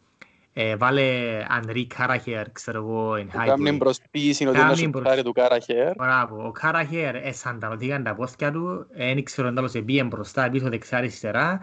Ε, 0.53 0.77
βάλε 0.77 1.03
Ανρί 1.49 1.87
Κάραχερ, 1.87 2.53
ξέρω 2.53 2.79
εγώ, 2.79 3.14
εν 3.14 3.31
Highbury. 3.35 3.47
Κάμνη 3.47 3.77
προσποίηση 3.77 4.47
ότι 4.47 4.61
είναι 4.61 4.75
σουτάρι 4.75 5.23
του 5.23 5.33
Κάραχερ. 5.33 5.95
Μπράβο, 5.95 6.47
ο 6.47 6.51
Κάραχερ 6.51 7.14
εσαντανωθήκαν 7.14 8.03
τα 8.03 8.14
πόθηκια 8.14 8.53
του, 8.53 8.87
δεν 8.97 9.25
ξέρω 9.25 9.49
εντάλλως 9.49 9.75
εμπίεν 9.75 10.07
μπροστά, 10.07 10.51
πίσω 10.51 10.69
δεξιά 10.69 10.99
αριστερά 10.99 11.61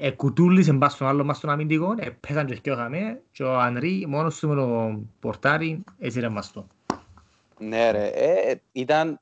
εκουτούλησε 0.00 0.72
μπας 0.72 0.92
στον 0.92 1.06
άλλο 1.06 1.24
μας 1.24 1.40
τον 1.40 1.50
αμυντικό, 1.50 1.94
πέσαν 2.20 2.46
και 2.46 2.54
σκιώχαμε 2.54 3.22
και 3.32 3.42
ο 3.42 3.58
Ανρί 3.58 4.04
μόνος 4.08 4.38
του 4.38 4.48
με 4.48 4.54
το 4.54 4.98
πορτάρι 5.20 5.84
έσυρε 5.98 6.28
μας 6.28 6.52
το. 6.52 6.66
Ναι 7.58 7.90
ρε, 7.90 8.06
ε, 8.06 8.60
ήταν, 8.72 9.20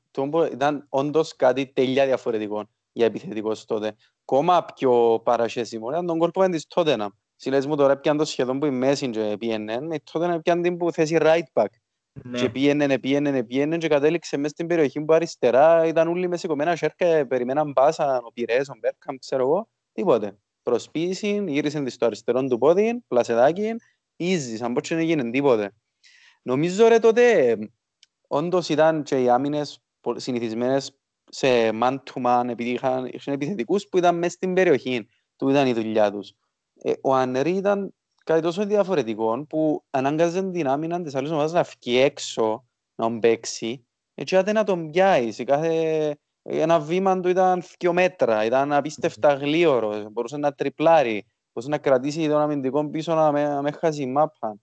ήταν 0.51 0.85
όντως 0.89 1.35
κάτι 1.35 1.65
τέλεια 1.65 2.05
διαφορετικό 2.05 2.63
για 2.91 3.05
επιθετικός 3.05 3.65
τότε. 3.65 3.95
Κόμμα 4.25 4.65
πιο 4.75 5.21
παρασχέσιμο 5.23 5.89
ήταν 5.89 6.05
τον 6.05 6.17
κόλπο 6.17 6.49
της 6.49 6.67
τότε 6.67 6.95
να. 6.95 7.09
Συλλες 7.35 7.65
μου 7.65 7.75
τώρα 7.75 7.97
πιάνε 7.97 8.17
το 8.17 8.25
σχεδόν 8.25 8.59
που 8.59 8.65
η 8.65 8.69
μέση 8.69 9.09
και 9.09 9.35
πήγαινε, 9.39 9.79
τότε 10.11 10.27
να 10.27 10.41
πιάνε 10.41 10.61
την 10.61 10.77
που 10.77 10.91
θέση 10.91 11.17
right 11.19 11.61
back. 11.61 11.65
Ναι. 12.23 12.39
Και 12.39 12.49
πήγαινε, 12.49 12.99
πήγαινε, 12.99 13.43
πήγαινε 13.43 13.77
και 13.77 13.87
κατέληξε 13.87 14.37
μέσα 14.37 14.49
στην 14.49 14.67
περιοχή 14.67 15.01
που 15.01 15.13
αριστερά 15.13 15.85
ήταν 15.85 16.07
όλοι 16.07 16.27
μες 16.27 16.39
σηκωμένα 16.39 16.75
σέρκα, 16.75 17.27
περιμέναν 17.27 17.73
πάσα, 17.73 18.21
ο 18.23 18.31
Πειρές, 18.33 18.69
ο 18.69 18.73
Μπέρκαμ, 18.79 19.15
ξέρω 19.17 19.43
εγώ. 19.43 19.67
Τίποτε. 19.95 20.37
Προσποίηση, 20.63 21.43
γύρισε 21.47 21.83
της 21.83 21.93
στο 21.93 22.05
αριστερό 22.05 22.43
του 22.43 22.57
πόδι, 22.57 23.03
πλασεδάκι, 23.07 23.75
easy, 24.17 24.55
σαν 24.57 24.73
πως 24.73 24.87
δεν 24.87 24.97
έγινε 24.97 25.29
τίποτε. 25.31 25.73
Νομίζω 26.41 26.87
ρε 26.87 26.99
τότε, 26.99 27.57
όντως 28.27 28.69
ήταν 28.69 29.03
και 29.03 29.21
οι 29.21 29.29
άμυνες 29.29 29.83
συνηθισμένες 30.15 30.97
σε 31.29 31.47
man 31.73 31.97
to 32.03 32.23
man, 32.25 32.47
επειδή 32.49 32.69
είχαν, 32.69 33.05
είχαν 33.05 33.33
επιθετικούς 33.33 33.87
που 33.87 33.97
ήταν 33.97 34.17
μέσα 34.17 34.33
στην 34.33 34.53
περιοχή, 34.53 35.07
του 35.35 35.49
ήταν 35.49 35.67
η 35.67 35.73
δουλειά 35.73 36.11
τους. 36.11 36.33
Ε, 36.73 36.93
ο 37.01 37.13
Ανρή 37.13 37.51
ήταν 37.51 37.93
κάτι 38.25 38.41
τόσο 38.41 38.65
διαφορετικό 38.65 39.45
που 39.49 39.83
ανάγκαζε 39.89 40.49
την 40.49 40.67
άμυνα 40.67 41.01
της 41.01 41.15
άλλης 41.15 41.31
ομάδας 41.31 41.51
να 41.51 41.63
φύγει 41.63 41.97
έξω, 41.97 42.67
να 42.95 43.19
παίξει, 43.19 43.85
έτσι 44.13 44.35
να 44.35 44.63
τον 44.63 44.91
πιάει 44.91 45.31
σε 45.31 45.43
κάθε 45.43 46.15
ένα 46.49 46.79
βήμα 46.79 47.19
του 47.19 47.29
ήταν 47.29 47.63
δύο 47.79 47.93
μέτρα, 47.93 48.45
ήταν 48.45 48.73
απίστευτα 48.73 49.33
γλίωρο, 49.33 50.09
μπορούσε 50.11 50.37
να 50.37 50.53
τριπλάρει, 50.53 51.25
μπορούσε 51.53 51.71
να 51.71 51.77
κρατήσει 51.77 52.27
τον 52.27 52.41
αμυντικό 52.41 52.89
πίσω 52.89 53.13
να 53.13 53.31
με, 53.31 53.61
με 53.61 53.71
χάσει 53.71 54.05
μάπα. 54.05 54.55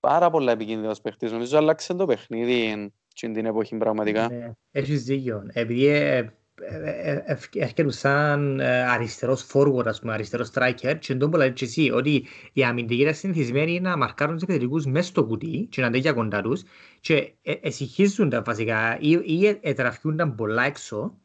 Πάρα 0.00 0.30
πολλά 0.30 0.52
επικίνδυνος 0.52 1.00
παίχτης, 1.00 1.32
νομίζω 1.32 1.58
άλλαξε 1.58 1.94
το 1.94 2.06
παιχνίδι 2.06 2.92
την 3.14 3.46
εποχή 3.46 3.76
πραγματικά. 3.76 4.28
Ναι, 4.28 4.50
έχεις 4.70 5.04
δίκιο. 5.04 5.46
Επειδή 5.52 5.86
ε, 5.86 6.32
έρχεται 7.52 7.90
σαν 7.90 8.60
αριστερός 8.60 9.46
forward, 9.52 9.86
ας 9.86 10.00
πούμε, 10.00 10.12
αριστερός 10.12 10.50
striker 10.54 10.96
και 10.98 11.14
τον 11.14 11.30
πολλά 11.30 11.48
και 11.48 11.64
εσύ 11.64 11.90
ότι 11.90 12.26
οι 12.52 12.64
αμυντικοί 12.64 13.00
ήταν 13.00 13.14
συνηθισμένοι 13.14 13.80
να 13.80 13.96
μαρκάρουν 13.96 14.34
τους 14.34 14.42
επιθετικούς 14.42 14.86
μέσα 14.86 15.08
στο 15.08 15.24
κουτί 15.24 15.66
και 15.70 15.82
να 15.82 15.90
τέχει 15.90 16.12
κοντά 16.12 16.42
τους 16.42 16.62
και 17.00 17.32
εσυχίζουν 17.42 18.28
τα 18.28 18.42
βασικά 18.42 18.98
ή 19.00 19.58
ετραφιούνταν 19.60 20.34
πολλά 20.34 20.64
έξω 20.64 21.18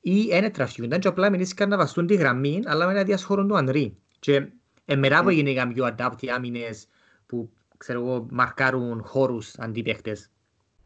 ή 0.00 0.26
δεν 0.30 0.44
ετραφιούνταν 0.44 1.00
και 1.00 1.08
απλά 1.08 1.30
μηνύσκαν 1.30 1.68
να 1.68 1.76
βαστούν 1.76 2.06
τη 2.06 2.14
γραμμή 2.14 2.60
αλλά 2.64 2.86
με 2.86 2.92
ένα 2.92 3.02
διασχόρο 3.02 3.46
του 3.46 3.56
Ανρή 3.56 3.96
και 4.18 4.48
μετά 4.96 5.22
που 5.22 5.28
έγιναν 5.28 5.72
πιο 5.72 5.94
adapt 5.96 6.22
οι 6.22 6.28
άμυνες 6.28 6.86
που 7.26 7.50
ξέρω 7.76 8.00
εγώ 8.00 8.26
μαρκάρουν 8.30 9.02
χώρους 9.02 9.58
αντί 9.58 9.82
παίχτες. 9.82 10.30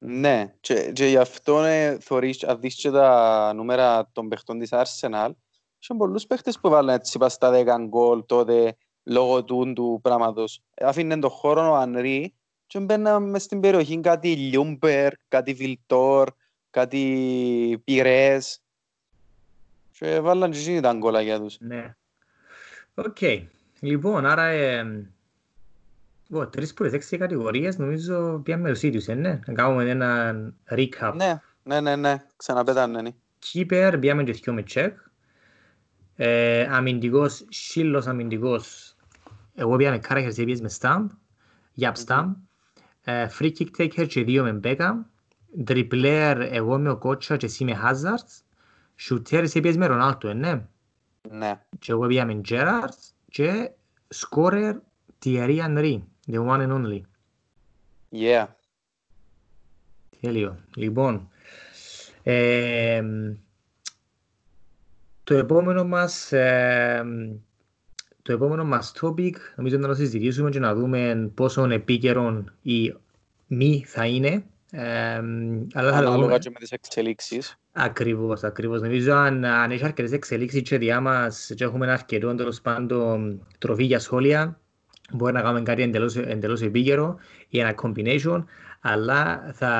Ναι, 0.05 0.55
και, 0.61 0.93
και 0.93 1.07
γι' 1.07 1.17
αυτό 1.17 1.63
ε, 1.63 1.99
θωρείς, 2.01 2.45
αν 2.45 2.61
δεις 2.61 2.75
και 2.75 2.91
τα 2.91 3.53
νούμερα 3.53 4.11
των 4.13 4.29
παιχτών 4.29 4.59
της 4.59 4.69
Arsenal, 4.73 5.31
είχαν 5.79 5.97
πολλούς 5.97 6.27
παίχτες 6.27 6.59
που 6.59 6.69
βάλουν 6.69 6.89
έτσι 6.89 7.19
πας 7.19 7.33
στα 7.33 7.51
10 7.51 7.87
γκολ 7.89 8.25
τότε 8.27 8.77
λόγω 9.03 9.45
του, 9.45 9.73
του 9.73 9.99
πράγματος. 10.03 10.63
Αφήνε 10.81 11.19
τον 11.19 11.31
χώρο 11.31 11.71
ο 11.71 11.75
Ανρί 11.75 12.35
και 12.67 12.79
μπαίναν 12.79 13.31
μες 13.31 13.43
στην 13.43 13.61
περιοχή 13.61 14.01
κάτι 14.01 14.37
Λιούνγκμπεργκ, 14.37 15.13
κάτι 15.29 15.53
Βιλτόρ, 15.53 16.29
κάτι 16.71 17.83
Πιρές. 17.85 18.63
Και 19.99 20.21
βάλαν 20.21 20.51
και 20.51 20.59
εκείνοι 20.59 20.81
τα 20.81 20.93
γκολάκια 20.93 21.41
τους. 21.41 21.57
Ναι. 21.61 21.95
Οκ. 22.95 23.19
Λοιπόν, 23.81 24.27
άρα... 24.27 24.45
Ε, 24.45 24.85
Ω, 26.35 26.49
τρεις 26.49 26.75
που 26.75 26.85
έξι 26.85 27.17
κατηγορίες 27.17 27.79
νομίζω 27.79 28.41
πιάμε 28.45 28.69
τους 28.71 28.83
ίδιους, 28.83 29.07
ε, 29.07 29.15
ναι. 29.15 29.41
Να 29.47 29.53
κάνουμε 29.53 29.91
ένα 29.91 30.35
recap. 30.71 31.13
Ναι, 31.15 31.41
ναι, 31.63 31.81
ναι, 31.81 31.97
ναι. 31.97 32.25
Ξαναπέτανε. 32.37 33.03
ναι. 33.03 33.11
Κίπερ, 33.39 33.99
πιάμε 33.99 34.23
και 34.23 34.33
δυο 34.33 34.53
με 34.53 34.63
τσεκ. 34.63 34.99
Ε, 36.17 36.67
αμυντικός, 36.71 37.45
σύλλος 37.49 38.07
αμυντικός. 38.07 38.97
Εγώ 39.55 39.77
πιάμε 39.77 39.99
κάραχερς 39.99 40.35
και 40.35 40.45
πιες 40.45 40.61
με 40.61 40.69
στάμπ. 40.69 41.09
Γιαπ 41.73 41.97
στάμπ. 41.97 42.35
Ε, 43.05 43.27
Free 43.39 43.53
kick 43.59 43.69
taker 43.79 44.07
και 44.09 44.25
δύο 44.25 44.43
με 44.43 44.53
μπέκα. 44.53 45.11
Τριπλέρ, 45.65 46.41
εγώ 46.41 46.79
με 46.79 46.91
ο 46.91 46.97
Κότσα 46.97 47.37
και 47.37 47.47
εσύ 47.47 47.65
με 47.65 47.81
Hazard. 47.85 48.43
Shooter, 49.09 49.43
εσύ 49.43 49.61
πιες 49.61 49.77
με 49.77 49.87
Ρονάλτο, 49.87 50.29
ε, 50.29 50.35
ναι. 50.35 50.67
Ναι. 51.31 51.61
Και 51.79 51.93
εγώ 51.93 52.07
πιάμε 52.07 52.41
Gerrard. 52.49 52.97
Και 53.29 53.71
scorer, 54.15 54.75
Thierry 55.25 55.59
Henry. 55.59 56.01
The 56.31 56.39
one 56.41 56.61
and 56.61 56.73
only. 56.73 57.01
Yeah. 58.13 58.47
Τέλειο. 60.21 60.59
Λοιπόν, 60.77 61.29
ε, 62.23 63.03
το 65.25 65.35
επόμενο 65.35 65.85
μας 65.85 66.33
ε, 66.33 67.05
το 68.23 68.33
επόμενο 68.33 68.65
μας 68.65 68.93
topic 69.01 69.33
νομίζω 69.57 69.77
να 69.79 69.89
το 69.89 69.95
συζητήσουμε 69.95 70.51
και 70.51 70.59
να 70.59 70.75
δούμε 70.75 71.31
πόσο 71.35 71.65
επίκαιρο 71.65 72.45
ή 72.63 72.95
μη 73.47 73.85
θα 73.87 74.07
είναι. 74.07 74.45
Ε, 74.71 75.15
αλλά 75.73 75.73
θα 75.73 75.81
το 75.83 75.89
Ανάλογα 75.89 76.17
δούμε. 76.17 76.39
και 76.39 76.51
με 76.51 76.59
τις 76.59 76.71
εξελίξεις. 76.71 77.57
Ακριβώς, 77.73 78.43
ακριβώς. 78.43 78.81
Νομίζω 78.81 79.13
αν, 79.15 79.45
αν 79.45 79.71
έχει 79.71 79.85
αρκετές 79.85 80.13
εξελίξεις 80.13 80.63
και 80.63 80.79
διά 80.79 81.01
μας 81.01 81.53
και 81.55 81.65
έχουμε 81.65 81.85
ένα 81.85 81.95
αρκετό 81.95 82.35
τέλος 82.35 82.61
πάντων 82.61 83.47
τροφή 83.59 83.85
για 83.85 83.99
σχόλια, 83.99 84.61
μπορεί 85.13 85.33
να 85.33 85.41
κάνουμε 85.41 85.63
κάτι 85.63 85.83
εντελώς, 85.83 86.17
εντελώς 86.17 86.61
επίκαιρο 86.63 87.19
ή 87.49 87.61
ένα 87.61 87.75
combination, 87.83 88.45
αλλά 88.81 89.51
θα, 89.53 89.73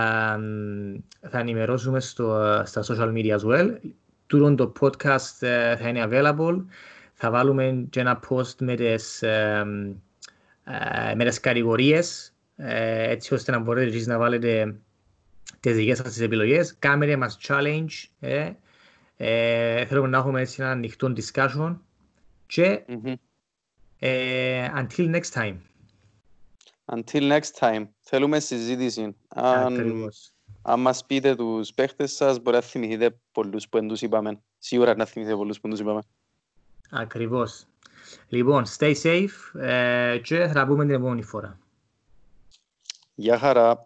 θα 1.31 1.39
ενημερώσουμε 1.39 2.01
στο, 2.01 2.63
στα 2.65 2.83
social 2.89 3.13
media 3.13 3.39
as 3.39 3.45
well. 3.51 3.77
Τούτον 4.27 4.57
το 4.57 4.73
podcast 4.81 5.43
ε, 5.43 5.77
θα 5.77 5.89
είναι 5.89 6.07
available. 6.11 6.65
Θα 7.15 7.31
βάλουμε 7.31 7.87
και 7.91 8.01
ένα 8.01 8.21
post 8.29 8.57
με 8.61 8.75
τις, 8.75 9.23
ε, 9.23 9.65
ε, 11.11 11.15
με 11.15 11.25
τις 11.25 11.41
κατηγορίες, 11.41 12.35
ε, 12.57 13.11
έτσι 13.11 13.35
ώστε 13.35 13.53
να 13.53 13.59
μπορείτε 13.59 13.87
εσείς 13.87 14.07
να 14.07 14.19
βάλετε 14.19 14.75
τις 15.61 15.77
δικές 15.77 15.97
σας 15.97 16.07
τις 16.07 16.21
επιλογές. 16.21 16.77
Κάμερε 16.79 17.17
μας 17.17 17.39
challenge. 17.49 18.09
Ε, 18.21 18.51
ε, 19.17 19.85
θέλουμε 19.85 20.09
να 20.09 20.19
έχουμε 20.19 20.41
έτσι 20.41 20.63
ένα 20.63 20.71
ανοιχτό 20.71 21.13
discussion. 21.17 21.77
Και 22.47 22.83
Μμμ. 22.89 23.13
Ε, 24.05 24.69
until 24.75 25.15
next 25.15 25.33
time. 25.33 25.57
Until 26.85 27.39
next 27.39 27.59
time. 27.59 27.85
Θέλουμε 28.01 28.41
συζήτηση. 28.41 29.17
Αν, 29.29 29.73
Ακριβώς. 29.73 30.33
αν 30.63 30.81
μας 30.81 31.07
πείτε 31.07 31.35
τους 31.35 31.73
παίχτες 31.73 32.13
σας, 32.13 32.41
μπορεί 32.41 32.57
να 32.57 32.63
θυμηθείτε 32.63 33.19
πολλούς 33.33 33.69
που 33.69 33.79
δεν 33.79 33.89
τους 33.89 34.03
είπαμε. 34.03 34.41
Σίγουρα 34.59 34.97
να 34.97 35.05
θυμηθείτε 35.05 35.37
πολλούς 35.37 35.57
που 35.57 35.63
δεν 35.63 35.71
τους 35.71 35.81
είπαμε. 35.81 36.01
Ακριβώς. 36.91 37.65
Λοιπόν, 38.29 38.65
stay 38.79 38.95
safe 39.03 39.61
ε, 39.61 40.19
και 40.23 40.47
θα 40.47 40.53
τα 40.53 40.67
πούμε 40.67 40.85
την 40.85 40.95
επόμενη 40.95 41.23
φορά. 41.23 41.59
Γεια 43.15 43.39
χαρά. 43.39 43.83